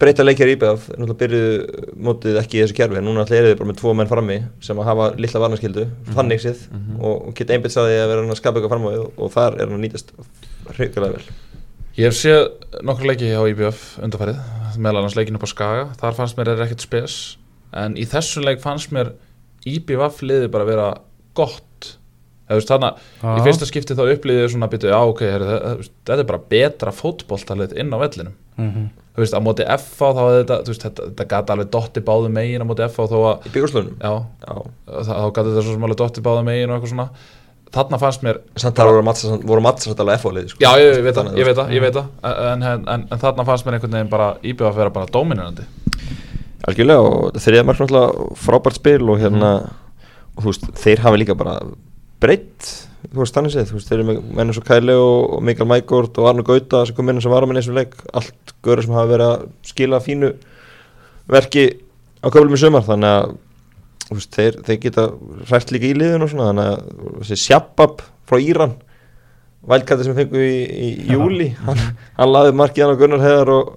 breyta 0.00 0.26
leikjar 0.26 0.50
íbæð 0.52 0.82
náttúrulega 0.98 1.20
byrjuðu 1.22 1.86
mótið 2.08 2.40
ekki 2.42 2.58
í 2.58 2.64
þessu 2.66 2.76
kerfi 2.76 2.98
en 3.00 3.06
núna 3.08 3.22
ætla 3.24 3.38
er 3.38 3.46
þið 3.52 3.56
bara 3.62 3.70
með 3.70 3.78
tvo 3.80 3.94
menn 3.96 4.10
frammi 4.10 4.36
sem 4.60 4.82
að 4.82 4.90
hafa 4.90 5.06
litla 5.22 5.40
varnaskildu, 5.46 5.86
þannig 6.12 6.42
séð. 6.44 6.66
Og, 6.98 7.14
og 7.30 7.32
geta 7.38 7.54
einbytt 7.56 7.72
saði 7.78 7.96
að 8.02 8.10
vera 8.12 8.20
hann 8.26 8.34
að 8.34 8.42
skapa 8.42 8.58
eitthvað 8.60 8.74
fram 8.74 8.84
á 8.84 8.90
við 8.90 9.00
og, 9.06 9.14
og 9.16 9.32
þar 9.38 9.56
er 9.62 9.64
hann 9.70 9.78
að 9.78 9.84
nýtast 9.86 10.12
hrigalega 10.76 11.14
vel 11.14 11.24
Ég 11.92 12.08
hef 12.08 12.16
séð 12.16 12.46
nokkur 12.88 13.10
leiki 13.10 13.28
hjá 13.28 13.42
IBF 13.50 13.80
undarfærið, 14.00 14.38
meðal 14.80 15.02
annars 15.02 15.16
leikin 15.18 15.36
upp 15.36 15.44
á 15.44 15.50
Skaga. 15.50 15.82
Þar 16.00 16.16
fannst 16.16 16.38
mér 16.38 16.54
er 16.54 16.62
ekkert 16.64 16.86
spes 16.86 17.16
en 17.76 17.98
í 18.00 18.06
þessum 18.08 18.46
leik 18.46 18.62
fannst 18.62 18.94
mér 18.96 19.12
IBF 19.68 20.22
liði 20.24 20.48
bara 20.52 20.68
vera 20.68 20.86
gott. 21.36 21.90
Eða 22.48 22.58
veist 22.58 22.72
þarna, 22.72 22.90
í 23.22 23.44
fyrsta 23.44 23.68
skipti 23.68 23.96
þá 23.96 24.02
upplýðið 24.14 24.48
svona 24.54 24.70
byttu, 24.72 24.88
já 24.92 24.98
ok, 24.98 25.22
heru, 25.34 25.52
þetta 25.84 26.18
er 26.18 26.28
bara 26.28 26.42
betra 26.52 26.92
fótboltalið 26.96 27.76
inn 27.80 27.92
á 27.92 27.98
vellinum. 28.00 28.34
Mm 28.56 28.90
þú 29.12 29.20
veist, 29.20 29.36
á 29.36 29.40
móti 29.44 29.64
FA 29.68 30.08
þá 30.16 30.20
hefði 30.22 30.38
þetta, 30.38 30.56
þú 30.64 30.72
veist, 30.72 30.84
þetta, 30.86 31.06
þetta 31.10 31.26
gata 31.28 31.54
alveg 31.54 31.70
dotti 31.74 32.02
báðu 32.06 32.30
megin 32.32 32.64
á 32.64 32.66
móti 32.68 32.86
FA 32.88 33.06
þó 33.10 33.16
að, 33.20 33.46
í 33.48 33.52
byggurslunum 33.52 33.98
já, 34.00 34.12
Já, 34.46 34.54
þá, 34.88 35.10
þá 35.10 35.26
gata 35.36 35.48
þetta 35.50 35.64
svo 35.66 35.74
sem 35.76 35.86
alveg 35.88 36.00
dotti 36.00 36.24
báðu 36.24 36.44
megin 36.48 36.72
og 36.72 36.76
eitthvað 36.78 36.94
svona 36.94 37.08
þarna 37.72 38.00
fannst 38.00 38.24
mér 38.26 38.40
samt 38.60 38.78
þar 38.78 38.90
voru 38.92 39.62
alveg 39.64 40.18
F-fólið 40.18 40.50
sko. 40.52 40.62
Já, 40.62 40.72
ég, 40.80 40.98
ég 40.98 41.06
veit 41.06 41.16
það, 41.16 41.30
ég 41.38 41.48
veit 41.48 41.58
það, 41.58 41.72
ég 41.76 41.84
veit 41.84 41.96
það. 41.96 42.10
En, 42.30 42.66
en, 42.68 42.88
en, 42.94 43.06
en 43.08 43.22
þarna 43.22 43.46
fannst 43.48 43.66
mér 43.66 43.78
einhvern 43.78 43.96
veginn 43.96 44.12
bara 44.12 44.32
íbjöð 44.42 44.68
að 44.68 44.80
vera 44.82 44.94
bara 44.94 45.12
dominirandi 45.12 45.68
Algjörlega 46.68 47.06
og 47.06 47.38
þriða 47.42 47.64
mark 47.66 47.80
náttúrulega 47.82 48.26
frábært 48.38 48.78
spil 48.78 49.08
og 49.10 49.18
hérna 49.18 49.52
og 50.36 50.44
þú 50.44 50.48
veist, 50.52 50.66
þeir 50.78 51.02
hafa 51.04 51.18
líka 51.20 51.36
bara 51.38 51.56
breytt, 52.22 52.68
þú 53.10 53.22
veist, 53.22 53.36
þannig 53.36 53.54
séð. 53.54 53.70
Þú 53.70 53.78
veist, 53.78 53.90
þeir 53.90 53.98
eru 53.98 54.08
með 54.08 54.20
mennum 54.38 54.56
svo 54.56 54.64
Kæli 54.66 54.96
og, 54.96 55.34
Mikael 55.44 55.68
Mækort 55.68 56.20
og 56.22 56.28
Arnur 56.30 56.46
Gauta 56.46 56.84
sem 56.86 56.96
kom 56.96 57.10
inn 57.10 57.20
sem 57.24 57.32
var 57.32 57.44
á 57.44 57.46
minni 57.50 57.62
eins 57.62 57.70
og 57.72 57.78
leik, 57.80 57.96
allt 58.14 58.54
görður 58.64 58.86
sem 58.86 58.96
hafa 58.96 59.10
verið 59.10 59.32
að 59.32 59.46
skila 59.72 60.00
fínu 60.04 60.30
verki 61.32 61.66
á 62.22 62.26
köflum 62.30 62.54
í 62.54 62.62
sumar, 62.62 62.86
þannig 62.86 63.16
að 63.18 63.34
veist, 64.18 64.32
þeir, 64.36 64.58
þeir 64.66 64.80
geta 64.86 65.04
rætt 65.50 65.74
líka 65.74 65.88
í 65.90 65.94
liðun 65.98 66.26
og 66.26 66.32
svona, 66.32 66.48
þannig 66.50 66.70
að 66.72 67.20
þessi 67.22 67.38
Shabab 67.42 68.02
frá 68.28 68.38
Íran 68.42 68.74
vælkætti 69.72 70.06
sem 70.06 70.16
við 70.16 70.24
fengum 70.24 70.42
í, 70.42 70.62
í 70.66 70.88
júli 71.12 71.48
hann, 71.62 71.82
hann 72.18 72.32
laði 72.32 72.54
markið 72.58 72.84
hann 72.86 72.96
á 72.96 73.00
Gunnar 73.02 73.22
Heðar 73.22 73.52
og 73.54 73.74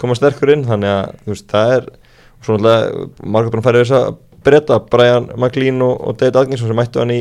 koma 0.00 0.16
sterkur 0.18 0.52
inn, 0.54 0.66
þannig 0.68 0.92
að 0.92 1.16
þú 1.24 1.32
veist, 1.32 1.48
það 1.50 1.72
er 1.78 1.88
og 1.90 2.46
svo 2.46 2.58
náttúrulega 2.60 3.30
margur 3.34 3.54
búin 3.56 3.62
að 3.62 3.68
færa 3.70 3.82
þess 3.82 3.96
að 3.96 4.20
breyta 4.46 4.78
Brian 4.92 5.26
McLean 5.34 5.82
og, 5.82 5.96
og 6.06 6.20
David 6.20 6.40
Atkinson 6.42 6.70
sem 6.70 6.78
mættu 6.78 7.02
hann 7.02 7.14
í 7.16 7.20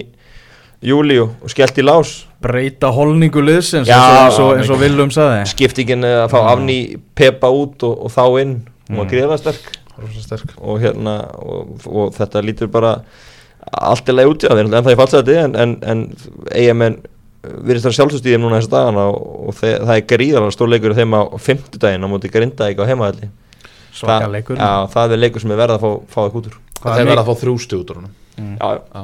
júli 0.85 1.17
og, 1.23 1.31
og 1.41 1.49
skellt 1.49 1.79
í 1.81 1.85
lás. 1.85 2.11
Breyta 2.45 2.91
holningu 2.93 3.41
Já, 3.89 3.97
eins 4.27 4.37
og, 4.37 4.51
og, 4.51 4.59
og 4.75 4.81
Willum 4.83 5.09
sagði. 5.13 5.47
Skiptingin 5.49 6.05
að 6.05 6.27
fá 6.35 6.37
afni 6.51 6.77
Peppa 7.17 7.49
út 7.49 7.87
og, 7.87 8.05
og 8.05 8.13
þá 8.13 8.23
inn 8.43 8.55
hún 8.85 8.99
var 8.99 9.07
Mm. 9.07 9.09
Rosa 9.15 9.39
sterk 9.41 9.71
og 10.59 10.81
hérna 10.83 11.15
og, 11.39 11.75
og 11.87 12.13
þetta 12.17 12.41
lítur 12.45 12.71
bara 12.73 12.95
allt 13.81 14.09
er 14.09 14.17
leið 14.19 14.31
út 14.31 14.43
í 14.45 14.49
það, 14.51 14.59
en 14.65 14.73
það 14.75 14.91
er 14.93 14.99
falsæti 14.99 15.37
en, 15.41 15.55
en, 15.55 15.75
en 15.81 16.03
EMN 16.53 16.97
virðist 17.65 17.85
það 17.87 17.95
þeim 18.33 18.43
núna 18.43 18.59
þessa 18.59 18.73
dagana 18.75 19.07
og, 19.13 19.23
og 19.49 19.55
þe 19.57 19.71
það 19.85 19.95
er 19.99 20.05
gríðalega 20.11 20.53
stór 20.55 20.71
leikur 20.73 20.93
í 20.95 20.99
þeim 20.99 21.15
á 21.17 21.21
fimmtudaginn 21.47 22.05
á 22.05 22.09
móti 22.11 22.31
Grindavík 22.33 22.81
á 22.81 22.89
heimaðalli 22.89 23.31
Svaka 23.95 24.27
leikur. 24.27 24.57
Já, 24.59 24.85
það 24.91 25.13
er 25.15 25.21
leikur 25.23 25.43
sem 25.43 25.51
er 25.55 25.59
verið 25.61 25.77
að 25.77 25.83
fá, 25.85 25.91
fá 26.11 26.17
það 26.25 26.33
út 26.39 26.47
úr. 26.49 26.55
Það 26.75 26.89
Þeir 26.97 27.01
er 27.05 27.09
verða 27.09 27.21
að 27.23 27.29
fá 27.29 27.41
þrjú 27.41 27.53
stjútur 27.63 27.99
honum. 28.01 28.15
Mm. 28.35 28.55
Já, 28.59 28.67
Já. 28.91 29.03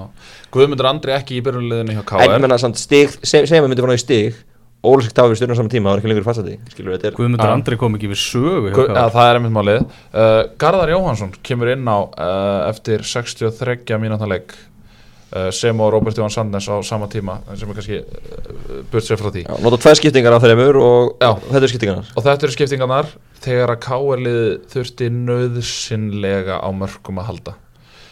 Guðmundur 0.51 0.89
Andri 0.89 1.13
ekki 1.15 1.37
í 1.37 1.43
byrjunliðinu 1.45 1.95
hjá 1.95 2.01
En 2.01 2.07
KR 2.09 2.25
ég 2.35 2.41
menna 2.43 2.57
samt 2.59 2.81
stig, 2.81 3.13
seg- 3.23 3.47
segjum 3.47 3.63
við 3.63 3.71
myndum 3.71 3.87
frá 3.87 3.95
í 3.95 4.01
stig 4.03 4.41
Ólísk 4.81 5.13
tafi 5.13 5.29
við 5.29 5.37
stjórnum 5.37 5.57
saman 5.59 5.69
tíma, 5.69 5.89
það 5.91 5.93
var 5.93 5.99
ekki 6.01 6.09
lengur 6.09 6.25
fastandi 6.25 6.55
Skilur 6.73 6.89
við, 6.89 6.95
þetta 6.97 7.09
er 7.11 7.17
Guðmundur. 7.19 7.51
Andri 7.53 7.77
kom 7.77 7.97
ekki 7.99 8.07
við 8.09 8.17
sögu 8.23 8.71
hjá 8.71 8.75
Gu- 8.79 8.87
KR. 8.89 8.95
ja, 8.97 9.03
Það 9.13 9.27
er 9.29 9.37
einmitt 9.37 9.53
málið 9.53 9.79
uh, 9.85 10.41
Garðar 10.63 10.93
Jóhansson 10.95 11.33
kemur 11.45 11.69
inn 11.75 11.85
á 11.85 11.97
uh, 12.01 12.69
eftir 12.71 13.03
63 13.05 13.99
mínúta 14.01 14.25
leik 14.31 14.55
uh, 14.57 15.51
sem 15.53 15.77
og 15.85 15.91
Robert 15.93 16.17
Jón 16.17 16.33
Sandnes 16.33 16.65
á 16.65 16.81
sama 16.81 17.05
tíma 17.13 17.37
sem 17.53 17.69
er 17.69 17.77
kannski 17.77 17.99
uh, 18.01 18.81
burt 18.89 19.05
sér 19.05 19.21
frá 19.21 19.29
því 19.35 19.45
Já, 19.45 19.53
nota 19.67 19.81
tvær 19.85 19.99
skiptingar 20.01 20.37
af 20.39 20.47
þeimur 20.49 20.81
og 20.81 21.13
Já. 21.21 21.29
þetta 21.51 21.61
er 21.69 21.73
skiptingarnar 21.75 22.09
Og 22.17 22.25
þetta 22.25 22.47
eru 22.49 22.57
skiptingarnar 22.57 23.13
þegar 23.45 23.75
að 23.75 23.81
KR-lið 23.85 24.41
þurfti 24.73 25.11
nöðsynlega 25.13 26.57
á 26.61 26.69
mörgum 26.73 27.21
að 27.21 27.29
halda. 27.29 27.53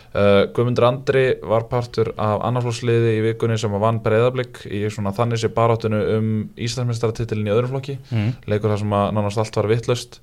Uh, 0.10 0.48
Guðmundur 0.56 0.88
Andri 0.88 1.24
var 1.46 1.68
partur 1.70 2.08
af 2.18 2.40
annarflósliði 2.48 3.12
í 3.20 3.24
vikunni 3.28 3.60
sem 3.62 3.76
vann 3.78 4.00
breyðablík 4.02 4.64
í 4.66 4.80
svona 4.90 5.12
þannig 5.14 5.38
sé 5.44 5.52
baráttinu 5.54 6.00
um 6.16 6.32
Íslandsmeistaratitilin 6.58 7.46
í 7.46 7.54
öðrum 7.54 7.76
flokki. 7.76 8.00
mm. 8.10 8.32
Leikur 8.50 8.74
þar 8.74 8.82
sem 8.82 8.96
að 8.98 9.12
nánast 9.20 9.38
allt 9.44 9.60
var 9.62 9.70
vittlust 9.70 10.20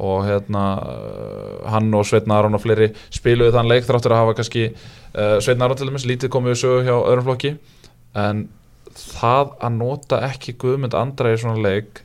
og 0.00 0.24
hérna 0.24 0.62
uh, 0.80 1.68
hann 1.74 1.92
og 1.98 2.06
Sveitn 2.08 2.32
Aron 2.32 2.56
og 2.56 2.62
fleiri 2.64 2.88
spiluðu 3.12 3.52
þann 3.58 3.68
leik 3.68 3.84
þráttur 3.84 4.14
að 4.16 4.22
hafa 4.22 4.36
kannski 4.40 4.64
uh, 4.72 5.36
Sveitn 5.44 5.66
Aron 5.66 5.76
til 5.76 5.90
dæmis 5.90 6.08
lítið 6.08 6.32
komið 6.32 6.54
við 6.54 6.62
sögu 6.62 6.84
hjá 6.88 6.94
öðrum 6.96 7.28
flokki 7.28 7.54
en 8.16 8.46
það 8.98 9.52
að 9.60 9.76
nota 9.76 10.22
ekki 10.30 10.56
Guðmund 10.62 10.96
Andra 10.96 11.34
í 11.34 11.40
svona 11.44 11.60
leik 11.68 12.00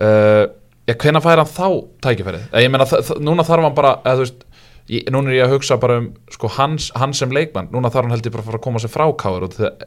uh, 0.00 0.44
já, 0.86 0.94
hvenær 0.98 1.24
fær 1.24 1.40
hann 1.42 1.50
þá 1.50 1.68
tækifærið? 2.04 2.48
Eh, 2.52 2.64
Ég 2.66 2.72
meina, 2.72 2.86
núna 3.22 3.46
þarf 3.46 3.68
hann 3.68 3.76
bara, 3.76 3.96
eða 4.04 4.20
þú 4.20 4.26
veist 4.26 4.44
ég, 4.88 5.06
núna 5.12 5.30
er 5.30 5.36
ég 5.40 5.44
að 5.46 5.54
hugsa 5.56 5.76
bara 5.80 5.98
um 6.02 6.08
sko, 6.30 6.48
hans, 6.48 6.90
hans 6.98 7.18
sem 7.22 7.30
leikmann, 7.30 7.68
núna 7.72 7.90
þarf 7.92 8.08
hann 8.08 8.16
held 8.16 8.26
ég 8.26 8.32
bara 8.32 8.42
að 8.42 8.50
fara 8.50 8.58
að 8.58 8.64
koma 8.66 8.78
sér 8.82 8.92
frá 8.94 9.06
káður 9.22 9.46
og 9.48 9.54
það, 9.58 9.86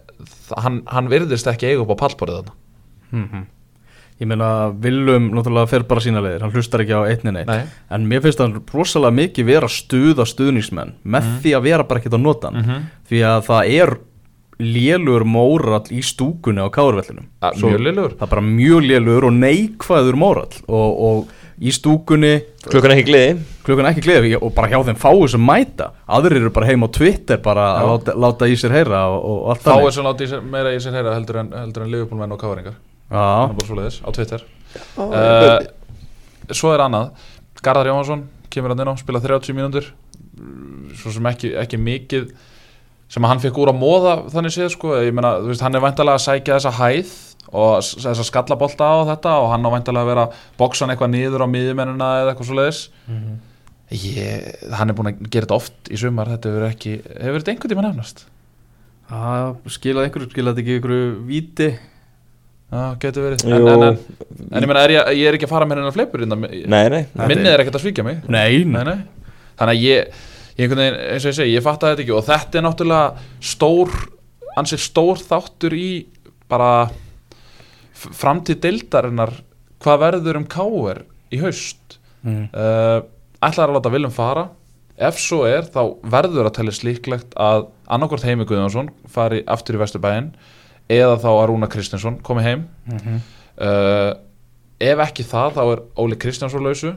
hann, 0.64 0.82
hann 0.88 1.10
virðist 1.12 1.48
ekki 1.52 1.68
eiga 1.74 1.84
upp 1.84 1.96
á 1.96 2.02
pallborið 2.06 2.40
þarna 2.40 2.56
mm 3.12 3.44
Ég 4.16 4.30
meina, 4.32 4.70
Willum 4.80 5.26
náttúrulega 5.36 5.68
fer 5.68 5.84
bara 5.84 6.00
sína 6.00 6.22
leiðir, 6.24 6.40
hann 6.46 6.54
hlustar 6.56 6.80
ekki 6.86 6.96
á 6.96 7.04
einni 7.04 7.34
neitt 7.36 7.50
Nei. 7.52 7.66
En 7.92 8.06
mér 8.08 8.22
finnst 8.24 8.40
hann 8.40 8.54
rosalega 8.72 9.12
mikið 9.12 9.46
vera 9.50 9.68
stuða 9.68 10.24
stuðningsmenn 10.24 10.94
með 11.04 11.28
því 11.44 11.52
að 11.58 11.66
vera 11.68 11.84
bara 11.84 12.00
ekkert 12.00 12.16
á 12.16 12.22
notan 12.24 12.56
Mhm. 12.62 12.86
Því 13.12 13.20
að 13.28 13.42
það 13.50 13.74
er 13.82 13.92
lélur 14.64 15.26
mórall 15.28 15.84
í 15.92 16.00
stúkunni 16.00 16.64
á 16.64 16.72
káurvellinum 16.72 17.26
Ja, 17.44 17.52
mjög 17.60 17.82
lélegur. 17.84 18.14
Það 18.16 18.24
er 18.24 18.32
bara 18.32 18.46
mjög 18.48 18.86
lélur 18.88 19.28
og 19.28 19.34
neikvæður 19.36 20.16
mórall 20.16 20.56
og, 20.72 21.02
og 21.10 21.28
í 21.62 21.72
stúkunni. 21.74 22.34
Klukkan 22.66 22.94
ekki 22.96 23.06
gleði. 23.08 23.36
Klukkan 23.66 23.88
ekki 23.90 24.04
gleði 24.06 24.34
og 24.40 24.52
bara 24.56 24.70
hjá 24.72 24.80
þeim 24.88 24.98
fáu 25.00 25.28
sem 25.32 25.42
mæta. 25.42 25.92
Aðrir 26.18 26.42
eru 26.42 26.52
bara 26.56 26.70
heim 26.70 26.84
á 26.84 26.90
Twitter 26.92 27.40
bara 27.44 27.68
að 27.80 27.92
láta, 27.92 28.16
láta 28.26 28.50
í 28.52 28.58
sér 28.60 28.76
heyra 28.76 29.06
og, 29.14 29.46
og 29.48 29.54
er 29.88 29.96
sem 29.96 30.08
láti 30.08 30.28
í 30.28 30.32
sér, 30.34 30.44
meira 30.56 30.74
í 30.76 30.82
sér 30.84 30.98
heyra 31.00 31.16
heldur 31.16 31.42
en, 31.44 31.54
heldur 31.56 31.86
en 31.86 31.94
Liverpool-menn 31.94 32.36
og 32.36 32.42
káringar 32.42 32.76
á 34.04 34.10
Twitter. 34.12 34.44
Uh, 34.98 35.06
uh, 35.06 36.56
Svo 36.56 36.74
er 36.76 36.84
annað. 36.84 37.14
Garðar 37.64 37.90
Jóhansson 37.90 38.26
kemur 38.54 38.74
hann 38.74 38.84
inn 38.84 38.92
á 38.92 38.96
spila 39.00 39.22
30 39.24 39.56
mínútur. 39.56 39.88
Svo 41.00 41.14
sem 41.16 41.32
ekki, 41.32 41.56
ekki 41.62 41.80
mikið 41.80 42.28
sem 43.12 43.24
að 43.24 43.32
hann 43.32 43.42
fekk 43.44 43.60
úr 43.62 43.72
að 43.72 43.80
móða 43.80 44.16
þannig 44.34 44.54
séð 44.56 44.74
sko. 44.74 44.96
Ég 45.00 45.16
meina, 45.16 45.38
þú 45.42 45.54
veist, 45.54 45.64
hann 45.64 45.78
er 45.78 45.84
væntalega 45.86 46.20
að 46.20 46.26
sækja 46.26 46.58
þessa 46.58 46.74
hæð 46.80 47.16
og 47.54 47.78
s- 47.84 47.96
þessa 48.02 48.26
skallabolta 48.26 48.86
á 48.88 48.98
þetta 49.14 49.34
og 49.44 49.50
hann 49.54 49.66
á 49.66 49.70
væntalega 49.76 50.04
að 50.06 50.12
vera 50.12 50.24
að 50.28 50.38
boksa 50.58 50.86
hann 50.86 50.96
eitthvað 50.96 51.14
niður 51.14 51.46
á 51.46 51.48
miðjumennina 51.54 52.08
eða 52.22 52.32
eitthvað 52.34 52.50
svoleiðis. 52.52 52.80
Ég, 53.96 54.46
hann 54.74 54.90
er 54.90 54.96
búin 54.98 55.12
að 55.12 55.28
gera 55.30 55.46
þetta 55.46 55.58
oft 55.60 55.92
í 55.94 55.98
sumar 56.02 56.32
þetta 56.34 56.50
hefur 56.52 56.64
ekki, 56.72 56.94
hefur 57.22 57.44
þetta 57.44 57.52
einhvern 57.54 57.72
tíma 57.76 57.84
nefnast? 57.86 58.24
Það 59.06 59.52
skilaði 59.76 60.08
einhverju, 60.10 60.30
skilaði 60.34 60.64
ekki 60.64 60.78
einhverju 60.80 61.10
víti? 61.30 61.68
Já, 62.74 62.82
getur 63.00 63.28
verið. 63.28 63.44
En, 63.46 63.68
en, 63.70 63.84
en, 63.86 64.00
en 64.50 64.66
ég 64.66 64.72
meina, 64.72 64.82
er 64.88 64.94
ég, 64.96 65.12
ég 65.22 65.28
er 65.30 65.38
ekki 65.38 65.46
að 65.46 65.52
fara 65.54 65.68
með 65.70 65.84
hennar 65.84 65.94
fleipur 65.94 66.24
innan, 66.26 66.42
Nei, 66.50 66.88
nei. 66.90 67.04
Nei. 67.14 67.28
minnið 67.30 67.52
er 67.54 67.62
ekkert 67.62 67.78
að 67.78 67.84
svíkja 67.86 68.06
mig. 68.08 68.24
Nei, 68.26 68.64
Nei, 68.66 68.82
nei. 68.90 68.96
þannig 69.62 69.76
að 69.78 69.84
ég, 69.86 70.18
ég 70.58 70.66
einhvern 70.66 70.82
veginn, 70.82 70.98
eins 71.14 71.28
og 71.28 71.30
ég 71.30 71.38
segi, 71.38 71.54
ég 71.54 71.64
fatt 71.70 71.86
þetta 71.86 72.02
ekki 72.08 72.16
og 72.18 72.26
þetta 72.26 72.58
er 72.60 72.66
náttúrulega 72.66 73.30
stór 73.54 73.94
ansið 74.58 74.82
stór 74.90 75.22
þáttur 75.22 75.78
í 75.78 75.88
bara 76.50 76.72
framtíð 77.96 78.60
deildarinnar 78.66 79.32
hvað 79.84 80.00
verður 80.06 80.40
um 80.42 80.48
káir 80.52 81.04
í 81.34 81.40
haust 81.44 82.00
Mm. 82.26 82.48
uh, 82.58 83.04
ætlar 83.46 83.70
að 83.70 83.76
láta 83.78 83.90
Viljum 83.94 84.10
fara 84.16 84.48
ef 84.98 85.20
svo 85.22 85.44
er 85.46 85.68
þá 85.70 85.82
verður 86.10 86.48
að 86.50 86.56
teljast 86.58 86.82
líklegt 86.88 87.36
að 87.38 87.68
annarkvort 87.86 88.24
Heimi 88.26 88.48
Guðjónsson 88.50 88.90
fari 89.14 89.44
aftur 89.46 89.78
í 89.78 89.82
Vesturbæinn 89.84 90.32
eða 90.90 91.20
þá 91.22 91.28
að 91.36 91.44
Rúna 91.52 91.70
Kristinsson 91.70 92.18
komi 92.26 92.42
heim 92.42 92.64
Mhm. 92.90 93.20
uh, 93.62 94.14
ef 94.82 95.04
ekki 95.06 95.24
það 95.30 95.54
þá 95.60 95.62
er 95.76 95.84
Óli 96.02 96.18
Kristjánsson 96.18 96.66
lausu 96.66 96.96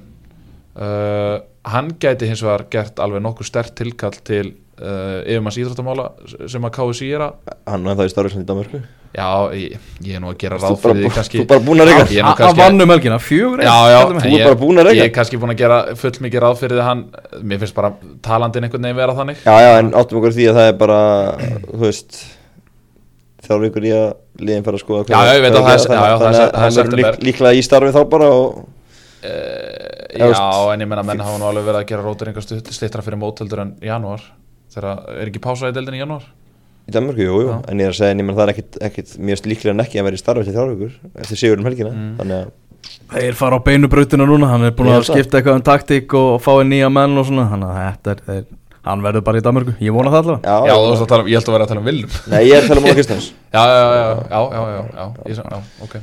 uh, 0.79 1.39
hann 1.65 1.91
gæti 2.01 2.27
hins 2.31 2.43
vegar 2.43 2.67
gert 2.71 2.99
alveg 3.03 3.23
nokkuð 3.25 3.47
stert 3.51 3.75
tilkall 3.77 4.15
til 4.25 4.55
uh, 4.81 5.21
yfirmanns 5.27 5.59
íþróttamála 5.59 6.11
sem 6.49 6.65
að 6.65 6.77
KSI 6.79 7.11
er 7.17 7.27
að 7.29 7.57
Hann 7.69 7.87
er 7.87 7.99
það 7.99 8.09
í 8.09 8.13
starfisand 8.15 8.45
í 8.45 8.49
Danmarku 8.49 8.81
já, 9.19 9.27
ég, 9.57 9.77
ég 10.05 10.15
er 10.19 10.21
nú 10.23 10.29
að 10.31 10.37
gera 10.43 10.59
ráð 10.61 10.77
fyrir 10.83 10.99
því 11.03 11.11
kannski 11.17 11.39
þú 11.41 11.47
bara 11.49 11.65
búin 11.65 11.81
að 11.83 11.89
er 11.89 11.97
nú 11.97 12.31
Að 12.31 12.37
kannski- 12.39 12.61
vann 12.63 12.85
um 12.85 12.91
helgina, 12.93 13.19
fjögur 13.19 13.63
Já, 13.65 13.77
já, 13.93 13.99
Þú 14.21 14.33
er 14.39 14.45
bara 14.45 14.59
búin 14.63 14.79
að 14.83 14.89
reyka. 14.91 14.99
ég 15.01 15.05
er 15.09 15.15
kannski 15.17 15.41
búin 15.41 15.53
að 15.55 15.61
gera 15.63 15.79
full 15.97 16.13
mikið 16.27 16.43
ráð 16.45 16.59
fyrir 16.63 16.77
því 16.79 16.87
hann 16.89 17.05
mér 17.43 17.63
finnst 17.65 17.75
bara 17.79 17.93
talandin 18.23 18.69
einhvern 18.69 18.85
veginn 18.85 19.01
vera 19.01 19.17
þannig. 19.17 19.41
Já, 19.45 19.55
já, 19.65 19.71
en 19.81 19.91
áttum 19.97 20.21
okkur 20.21 20.37
því 20.37 20.49
að 20.53 20.59
það 20.61 20.69
er 20.73 20.77
bara, 20.85 21.01
þú 21.73 21.81
veist 21.87 22.21
þrjár 23.49 23.63
vikur 23.65 23.87
í 23.89 23.93
að 23.97 24.09
liðin 24.45 24.67
fara 24.67 24.79
að 24.79 24.85
skoða 24.85 25.05
Já, 25.09 25.21
já, 25.25 25.33
ég 25.39 25.45
veit 25.47 25.55
að 25.57 25.65
það 25.65 25.75
er- 25.75 25.89
já, 25.89 26.03
já, 26.05 26.19
það 26.19 26.29
er- 26.29 26.29
þannig 26.29 26.43
að 26.45 26.99
það 26.99 27.09
er 27.09 27.25
líklega 27.29 27.55
í 27.57 27.65
starfi 27.65 27.95
þá 27.97 28.01
bara 28.13 28.29
og 28.37 28.59
uh, 29.23 30.19
Já, 30.19 30.27
Já, 30.33 30.73
en 30.75 30.81
ég 30.85 30.89
menna 30.91 31.03
menn 31.07 31.21
hafa 31.23 31.39
nú 31.41 31.49
alveg 31.49 31.67
verið 31.69 31.81
að 31.83 31.89
gera 31.93 32.03
rótur 32.07 32.31
einhver 32.31 32.47
stittra 32.73 33.03
fyrir 33.05 33.19
mótöldur 33.21 33.61
en 33.65 33.75
janúar. 33.85 34.23
Þegar 34.73 35.03
er 35.19 35.31
ekki 35.31 35.43
pása 35.45 35.71
í 35.71 35.75
deildin 35.77 35.97
í 35.99 36.03
janúar? 36.03 36.25
Í 36.89 36.93
Danmarku, 36.95 37.21
jú, 37.21 37.35
jú, 37.45 37.49
Já. 37.53 37.57
en 37.69 37.81
ég 37.83 37.89
er 37.89 37.93
að 37.93 37.99
segja 37.99 38.15
en 38.15 38.21
ég 38.23 38.25
menn 38.29 38.37
það 38.39 38.47
er 38.49 38.53
ekkit, 38.55 38.79
ekkit 38.89 39.11
mjög 39.21 39.43
líklega 39.51 39.75
en 39.75 39.83
ekki 39.85 39.99
að 40.01 40.07
vera 40.09 40.17
í 40.17 40.23
starfi 40.23 40.45
til 40.47 40.55
þrjár 40.55 40.71
vikur 40.73 40.95
eftir 41.21 41.37
sigur 41.43 41.61
um 41.61 41.67
helgina, 41.69 41.91
Mm. 41.93 42.15
þannig 42.23 42.39
að 42.39 42.57
Þeir 43.13 43.35
fara 43.37 43.59
á 43.59 43.61
beinu 43.67 43.89
brautina 43.93 44.25
núna, 44.25 44.49
hann 44.49 44.65
er 44.65 44.71
búin 44.73 44.89
að 44.89 45.03
það. 45.03 45.11
skipta 45.19 45.37
eitthvað 45.41 45.59
um 45.59 45.65
taktík 45.67 46.15
og 46.17 46.41
fá 46.41 46.53
inn 46.63 46.71
nýja 46.73 46.89
menn 46.93 47.19
og 47.19 47.27
svona 47.27 47.45
Þannig 47.51 47.69
að 47.69 47.81
þetta 47.85 48.11
er, 48.15 48.23
þeir, 48.29 48.45
hann 48.89 49.03
verður 49.05 49.25
bara 49.27 49.39
í 49.39 49.45
Danmörku, 49.45 49.75
ég 49.85 49.93
vona 49.93 50.11
það 50.15 50.23
allavega. 50.23 50.49
Já, 50.49 50.57
Já, 50.71 50.75
þú 50.79 50.89
veist 50.93 51.03
að 51.05 51.09
tala 51.13 51.23
um, 51.23 51.29
ég 51.29 51.37
held 51.37 51.49
að 51.49 51.53
vera 51.59 51.65
að 51.65 51.69
tala 51.69 51.81
um 51.83 51.89
Viljum 51.91 52.11
Nei, 52.33 52.41
ég 52.49 52.55
er 52.55 52.63
að 52.63 52.69
tala 52.69 52.81
um 52.81 52.87
Óla 52.89 52.95
Kristjáns. 52.97 53.27
Já, 53.57 53.63
já, 53.69 53.75
já, 53.77 53.89
já, 53.99 54.07
já, 54.31 54.41
já, 54.49 54.63
já, 54.73 54.85
já, 54.97 55.07
ég, 55.29 55.37
sa- 55.37 55.49
já, 55.53 55.59
ok 55.85 55.95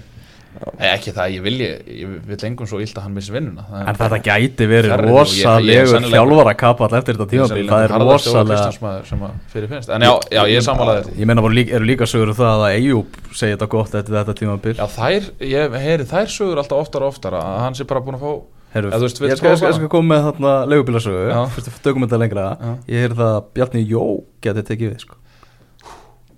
ekki 0.89 1.11
það, 1.15 1.33
ég 1.35 1.43
vilji, 1.45 1.67
ég 1.99 2.13
vil 2.29 2.37
engum 2.49 2.67
svo 2.69 2.79
illt 2.83 2.97
að 2.99 3.05
hann 3.07 3.15
missi 3.17 3.33
vinnuna 3.33 3.65
það 3.67 3.81
er 3.81 3.89
En 3.91 3.99
þetta 3.99 4.19
gæti 4.25 4.67
verið 4.71 4.93
er 4.95 5.03
sennilega- 5.35 6.15
þjálfara 6.15 6.53
kapall 6.61 6.97
eftir 6.99 7.19
þetta 7.19 7.37
er 7.39 7.47
sennilega 7.51 7.75
Það 7.75 7.85
er 7.85 8.05
rosalega 8.05 8.57
Kristjánsmaður 8.61 9.05
sem 9.11 9.25
að 9.27 9.35
fyrir 9.53 9.71
finnst 9.73 9.93
En 9.95 10.01
já, 10.07 10.13
já, 10.31 10.41
ég 10.51 10.57
er 10.61 10.65
sammálaðið 10.69 11.11
Ég 11.19 11.53
líka, 11.55 11.75
eru 11.79 11.85
líka 11.91 12.09
sögur 12.09 12.33
um 12.33 12.39
það 12.39 12.65
að 12.65 12.75
Eyjúb 12.79 13.21
segir 13.31 13.55
þetta 13.57 13.69
gott 13.75 13.95
eftir 13.95 14.15
þetta 14.19 14.37
tímabil 14.41 14.75
Já, 14.75 14.85
þær, 14.95 15.31
ég 15.55 15.79
heyri 15.85 16.09
þær 16.09 16.27
sögur 16.35 16.61
alltaf 16.63 16.83
oftar 16.85 17.01
og 17.05 17.13
oftar 17.15 17.39
að 17.39 17.57
hann 17.65 17.75
sé 17.75 17.87
bara 17.87 18.03
búin 18.05 18.19
að 18.19 18.25
fá 18.25 18.33
Heru, 18.75 18.89
þú 18.91 19.05
veist, 19.05 19.21
ég, 19.23 19.37
skal, 19.39 19.87
koma 19.87 20.09
með 20.17 20.25
þarna 20.25 20.53
leigubílasögu 20.67 21.29
Já. 21.29 21.37
Fyrst 21.55 21.69
að 21.71 21.77
tökum 21.85 22.03
þetta 22.03 22.17
lengra. 22.19 22.47
Ég 22.91 23.05
heyrði 23.05 23.15
það 23.21 23.29
að 23.37 23.45
Bjarni 23.55 23.83
Jó 23.87 24.01
geti 24.43 24.63
tekið 24.67 24.89
við 24.91 24.97
sko. 25.05 25.15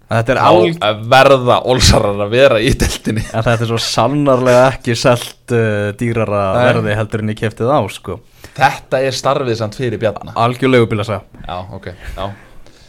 Þetta 0.07 0.31
er 0.33 0.39
á 0.39 0.47
alg 0.47 0.77
að 0.87 0.99
verða 1.11 1.57
ólsarar 1.67 2.21
að 2.23 2.29
vera 2.31 2.57
í 2.63 2.69
deltinni 2.79 3.25
En 3.27 3.43
þetta 3.43 3.65
er 3.65 3.69
svo 3.73 3.79
sannarlega 3.83 4.61
ekki 4.71 4.95
selt 4.95 5.51
uh, 5.51 5.91
dýrara 5.99 6.43
Nei. 6.55 6.63
verði 6.69 6.95
heldur 7.01 7.23
en 7.25 7.33
ég 7.33 7.39
keftið 7.41 7.71
á 7.75 7.79
sko. 7.91 8.19
Þetta 8.57 9.01
er 9.03 9.17
starfið 9.19 9.59
samt 9.59 9.75
fyrir 9.77 9.99
bjarna. 10.01 10.31
Algjör 10.39 10.71
leigubílasaga 10.71 11.43
Já, 11.43 11.57
ok, 11.75 11.89
já. 12.15 12.25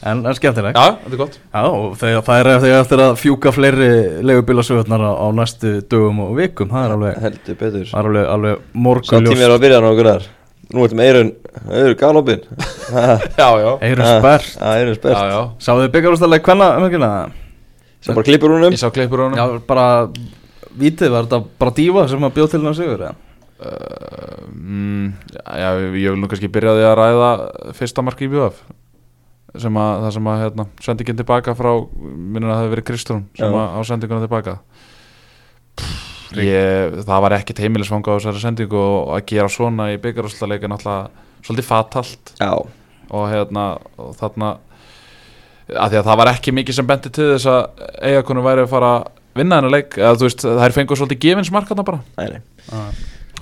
En, 0.07 0.23
en 0.23 0.35
skemmtileg 0.39 0.79
Já, 0.79 0.95
þetta 1.03 1.11
er 1.17 1.19
gott. 1.25 1.41
Já, 1.43 1.63
og 1.67 1.99
þegar, 1.99 2.23
það 2.31 2.41
er 2.45 2.63
þegar 2.63 2.83
eftir 2.85 3.03
að 3.09 3.17
fjúka 3.19 3.53
fleiri 3.57 3.91
leigubílasögurnar 4.31 5.03
á, 5.11 5.13
á 5.19 5.27
næstu 5.35 5.75
dögum 5.91 6.23
og 6.29 6.37
vikum 6.39 6.71
Það 6.71 6.87
er 6.87 6.95
alveg, 7.01 7.23
Heldur 7.27 7.59
betur. 7.65 7.89
það 7.91 7.99
er 7.99 8.11
alveg, 8.13 8.29
alveg 8.39 8.67
morgunljós 8.87 10.29
að 10.69 10.77
Nú 10.77 10.85
ertum 10.85 11.01
Eirun, 11.01 11.31
Eirun 11.73 11.95
galopin 12.01 12.43
Já, 13.41 13.49
já, 13.57 13.71
Eirun 13.81 14.05
Ah. 14.05 14.19
spert. 14.21 14.49
Já, 14.59 14.67
Eirun 14.77 14.93
já, 14.93 14.99
spert. 15.01 15.17
Já 15.17 15.41
Sáðu 15.65 15.87
þið 15.87 15.93
byggarústaleg 15.97 16.43
hvenna 16.45 16.69
um 16.77 16.89
ekki 16.89 17.01
Sem 18.05 18.15
bara 18.15 18.27
klippur 18.29 18.53
húnum 18.55 18.71
Ég 18.77 18.79
sá 18.79 18.91
klippur 18.95 19.25
honum. 19.25 19.39
Já, 19.39 19.47
bara 19.67 19.87
Vítið, 20.79 21.11
var 21.11 21.25
þetta 21.27 21.41
bara 21.59 21.73
dífa 21.75 22.05
sem 22.11 22.23
að 22.29 22.35
bjóð 22.37 22.51
til 22.53 22.61
hann 22.63 22.77
sigur 22.79 23.01
eða? 23.03 23.15
uh, 23.59 24.45
mm, 24.55 25.07
Já, 25.59 25.71
ég 25.75 26.13
vil 26.13 26.21
nú 26.21 26.29
kannski 26.31 26.51
byrja 26.55 26.77
því 26.77 26.85
að 26.87 26.99
ræða 27.01 27.31
fyrsta 27.75 28.05
mark 28.07 28.21
í 28.23 28.29
BF 28.31 28.61
sem 29.59 29.75
að, 29.81 30.03
það 30.05 30.13
sem 30.15 30.27
að, 30.31 30.41
hérna, 30.45 30.65
sendingin 30.85 31.19
tilbaka 31.19 31.55
frá, 31.59 31.71
minnur 31.99 32.53
að 32.53 32.55
það 32.55 32.63
hefur 32.63 32.75
verið 32.77 32.87
Kristrún 32.93 33.23
sem 33.35 33.49
Já. 33.49 33.59
að 33.59 33.75
á 33.75 33.81
sendinguna 33.89 34.23
tilbaka. 34.29 34.55
Pff, 35.81 36.08
ég, 36.37 36.97
það 37.09 37.23
var 37.25 37.35
ekkert 37.39 37.63
heimilisfanga 37.65 38.13
á 38.13 38.17
þessari 38.19 38.43
sendingu 38.43 38.77
og 38.79 39.13
að 39.17 39.25
gera 39.33 39.49
svona 39.53 39.91
í 39.95 39.99
byggarúslaleika 40.03 40.69
náttúrulega 40.69 41.09
svolítið 41.47 41.69
fatalt. 41.69 42.33
Já, 42.41 42.53
og 43.09 43.29
hérna 43.33 43.67
og 43.97 44.17
þarna 44.21 44.51
að 45.69 45.93
því 45.93 46.01
að 46.01 46.09
það 46.11 46.19
var 46.21 46.33
ekki 46.33 46.55
mikið 46.57 46.79
sem 46.79 46.89
benti 46.89 47.13
til 47.13 47.31
þess 47.35 47.49
að 47.53 47.87
eigakonum 48.11 48.45
væri 48.49 48.65
að 48.65 48.73
fara 48.73 48.91
að 48.99 49.07
vinna 49.39 49.59
hennar 49.61 49.73
leik. 49.73 49.97
Eða 50.01 50.17
þú 50.19 50.29
veist, 50.29 50.45
þær 50.61 50.75
fengur 50.77 51.01
svolítið 51.01 51.23
gefins 51.25 51.53
markarna 51.55 51.85
bara. 51.87 52.01
Nei, 52.19 52.27
nei. 52.37 52.41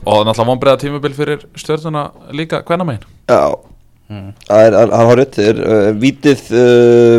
Og 0.06 0.26
náttúrulega 0.26 0.50
vonbreiða 0.50 0.80
tímabil 0.84 1.14
fyrir 1.16 1.46
stjórnuna 1.58 2.10
líka 2.36 2.62
hvenna 2.66 2.86
megin 2.86 3.06
Já, 3.30 3.56
Mm. 4.06 4.28
það 4.46 4.60
er, 4.68 4.74
hann 4.78 5.08
har 5.08 5.16
rétt 5.18 5.34
þér 5.34 5.56
uh, 5.66 5.86
Vítið 5.98 6.42
uh, 6.54 7.16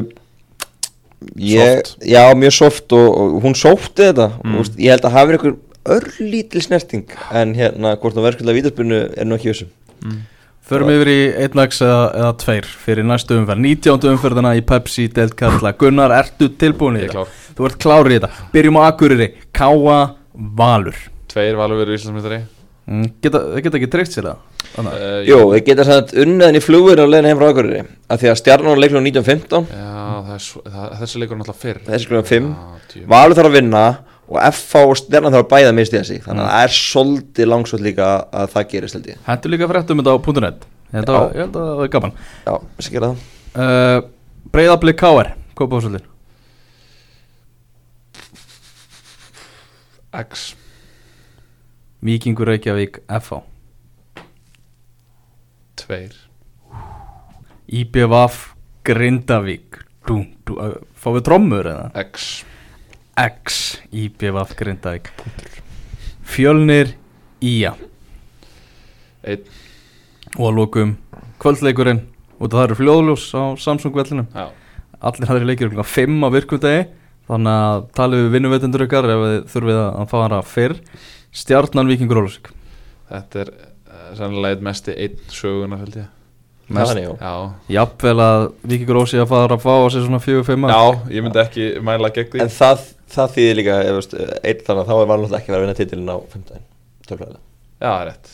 Soft. 1.17 1.95
Já, 2.05 2.23
mjög 2.37 2.53
soft 2.53 2.93
og, 2.93 3.07
og 3.17 3.37
hún 3.43 3.55
sótti 3.57 4.05
þetta 4.11 4.27
Mm. 4.43 4.51
mm. 4.51 4.59
úst, 4.61 4.75
Ég 4.77 4.91
held 4.93 5.05
að 5.07 5.15
hafi 5.17 5.33
einhver 5.37 5.55
örlítil 5.87 6.61
snerting 6.61 7.05
En 7.31 7.53
hérna, 7.57 7.95
hvort 7.97 8.13
það 8.17 8.25
verður 8.27 8.37
skilja 8.41 8.57
vítaspunnu 8.59 8.99
er 9.17 9.25
nú 9.25 9.37
ekki 9.39 9.49
þessum 9.53 9.71
Förum 10.67 10.89
yfir 10.91 11.07
í 11.07 11.19
einnlags 11.45 11.77
eða, 11.81 12.01
eða 12.19 12.31
tveir 12.43 12.65
fyrir 12.67 13.05
næstu 13.07 13.37
umferð 13.39 13.61
19. 13.63 14.09
umferðina 14.11 14.51
í 14.59 14.63
Pepsi 14.67 15.05
Delt 15.15 15.33
Karla 15.39 15.71
Gunnar, 15.79 16.11
ertu 16.11 16.49
tilbúin 16.59 16.97
í 16.99 17.05
Ég 17.05 17.13
þetta? 17.13 17.23
klár. 17.23 17.29
Þú 17.57 17.69
ert 17.69 17.77
klár 17.85 18.09
í 18.11 18.17
þetta 18.17 18.29
Byrjum 18.51 18.77
á 18.77 18.81
Akureyri, 18.91 19.29
Káa 19.55 19.99
Valur 20.59 20.97
Tveir 21.31 21.55
valur 21.55 21.79
verið 21.81 21.97
Íslandsmyndari 22.01 22.41
mm, 22.87 23.05
Geta, 23.23 23.41
geta 23.63 23.79
ekki 23.79 23.89
treykt 23.93 24.15
sér 24.15 24.29
það? 24.31 24.43
Uh, 24.77 25.21
Jú, 25.25 25.37
við 25.53 25.63
geta 25.71 25.85
sagt 25.87 26.11
unnaðin 26.17 26.59
í 26.59 26.61
flugur 26.61 26.99
á 27.01 27.05
leiðin 27.07 27.29
heim 27.31 27.39
frá 27.39 27.47
Akureyri 27.51 27.79
að 28.11 28.21
Því 28.21 28.29
að 28.31 28.37
stjarnan 28.41 28.81
leiklum 28.81 29.07
1915 29.07 29.69
Já, 29.71 29.87
það 30.27 30.33
er 30.35 30.43
svo, 30.47 30.61
það, 30.67 30.91
þessi 31.01 31.21
leikur 31.21 31.37
er 31.37 31.39
náttúrulega 31.41 31.61
fyrr. 31.63 31.79
Þessi 31.87 32.21
fimm. 32.29 32.49
Já, 32.53 32.91
djú- 32.93 33.07
Valur 33.13 33.37
þarf 33.39 33.49
að 33.51 33.57
vinna 33.57 33.83
og 34.27 34.37
FH 34.51 34.81
og 34.91 34.97
stjarnan 34.99 35.33
þarf 35.37 35.45
að 35.47 35.51
bæða 35.55 35.71
misti 35.77 35.97
þessi 36.01 36.17
Þannig 36.25 36.43
að 36.43 36.51
það 36.51 36.65
er 36.67 36.75
svolítið 36.77 37.49
langsvöld 37.53 37.85
líka 37.87 38.09
að 38.41 38.51
það 38.53 38.67
gerist 38.73 38.97
held 38.97 39.07
ég. 39.13 39.21
Hentu 39.29 39.51
líka 39.53 39.69
frétt 39.71 39.93
um 39.95 40.01
þetta 40.03 40.13
á 40.13 40.19
.net. 40.47 40.67
Ég 40.87 40.99
held 40.99 41.09
að, 41.11 41.17
Já. 41.17 41.25
ég 41.31 41.41
held 41.45 41.57
að 41.61 41.67
það 41.71 41.83
er 41.87 41.91
gaman. 41.95 42.13
Já, 42.47 42.53
þessi 42.77 42.93
gera 42.97 43.09
það. 43.09 43.25
Uh, 43.57 43.97
Breiðabli 44.53 44.93
Káar, 44.99 45.31
Kópahúsvöldur 45.57 46.05
X 50.17 50.45
Víkingur 52.01 52.45
Reykjavík 52.45 52.99
FH 53.09 53.41
Tveir. 55.77 56.13
IBVF 57.67 58.53
Grindavík. 58.83 59.79
Dú, 60.07 60.21
dú, 60.45 60.57
uh, 60.61 60.77
Fáum 60.93 61.17
við 61.17 61.25
trommur 61.25 61.69
eða? 61.69 61.87
X. 62.07 62.43
X. 63.17 63.79
IBVF 63.89 64.53
Grindavík. 64.59 65.09
Fjölnir 66.27 66.93
Ía. 67.41 67.73
Einn. 69.25 69.49
Og 70.37 70.51
að 70.51 70.55
lókum 70.59 70.93
kvöldleikurinn. 71.41 72.05
Af 72.37 72.53
það 72.53 72.63
eru 72.67 72.79
fljóðljós 72.81 73.27
á 73.33 73.43
Samsung 73.57 73.95
vellinum. 73.97 74.29
Já. 74.37 74.51
Allir 75.01 75.29
hafði 75.29 75.49
leikir 75.49 75.71
klukkan 75.71 75.93
5 75.93 76.25
á 76.25 76.29
virkundegi 76.33 76.87
þannig 77.27 77.61
að 77.67 77.85
talið 77.97 78.23
við 78.23 78.33
vinnuveitendur 78.37 78.83
ykkar 78.85 79.07
ef 79.11 79.23
þið 79.23 79.39
þurfið 79.53 79.79
að 79.83 80.11
fara 80.13 80.39
fyrr 80.45 80.75
Stjarnan 81.37 81.89
Víkingur 81.91 82.21
Ólusík 82.23 82.51
Þetta 83.11 83.41
er 83.45 83.51
uh, 83.53 84.05
sannlega 84.17 84.55
eitt 84.57 84.63
mesti 84.67 84.95
einn 84.97 85.19
söguna 85.31 85.77
held 85.79 85.97
ég. 86.01 86.07
Mest- 86.67 86.89
Þannig, 86.91 87.05
já. 87.07 87.13
Já. 87.23 87.75
Jafnvel 87.77 88.17
að 88.25 88.45
Víkingur 88.73 88.99
Ólusík 89.03 89.21
að 89.23 89.29
fara 89.31 89.55
að 89.55 89.63
fá 89.63 89.71
á 89.79 89.85
sig 89.93 90.03
svona 90.07 90.19
4-5 90.23 90.71
Já, 90.73 90.81
ég 91.15 91.23
myndi 91.27 91.43
ekki 91.43 91.67
mæla 91.87 92.09
gegn 92.17 92.33
því. 92.33 92.41
En 92.43 92.51
það, 92.57 92.81
það 93.15 93.37
þýðir 93.37 93.59
líka, 93.61 93.77
einn 93.87 94.65
þannig 94.67 94.81
að 94.83 94.89
þá 94.91 94.97
er 94.97 95.11
valnútt 95.13 95.37
ekki 95.39 95.53
verið 95.53 95.61
að 95.61 95.65
vinna 95.67 95.77
titilin 95.79 96.11
á 96.11 96.17
15 96.33 96.67
Töflaðilega 97.07 97.45
Já, 97.77 97.87
það 97.87 98.01
er 98.01 98.11
rétt 98.11 98.33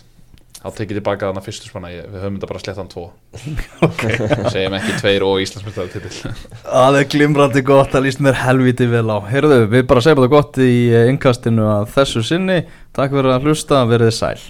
Þá 0.63 0.69
tekið 0.77 0.95
tilbaka 0.95 1.27
þarna 1.27 1.41
fyrstu 1.43 1.67
spanna 1.67 1.89
ég, 1.91 2.05
Við 2.07 2.21
höfum 2.23 2.35
þetta 2.37 2.47
bara 2.53 2.59
slettan 2.63 2.87
tvo. 2.87 3.01
Okay. 3.83 4.15
Segjum 4.53 4.75
ekki 4.77 4.93
tveir 5.01 5.25
og 5.27 5.41
Íslandsmyndaði 5.43 5.91
titil. 5.91 6.31
Það 6.63 6.97
er 7.01 7.07
glimrandi 7.11 7.63
gott, 7.67 7.89
það 7.91 8.05
líst 8.05 8.21
mér 8.23 8.37
helviti 8.39 8.87
vel 8.87 9.03
á. 9.11 9.19
Heyrðu, 9.27 9.57
við 9.73 9.83
bara 9.89 10.03
segjum 10.05 10.21
þetta 10.21 10.31
gott 10.31 10.59
í 10.63 10.69
innkastinu 11.11 11.65
að 11.67 11.89
þessu 11.97 12.23
sinni 12.29 12.61
Takk 12.93 13.09
fyrir 13.15 13.33
að 13.33 13.47
hlusta, 13.47 13.79
verðið 13.89 14.11
sæl. 14.13 14.41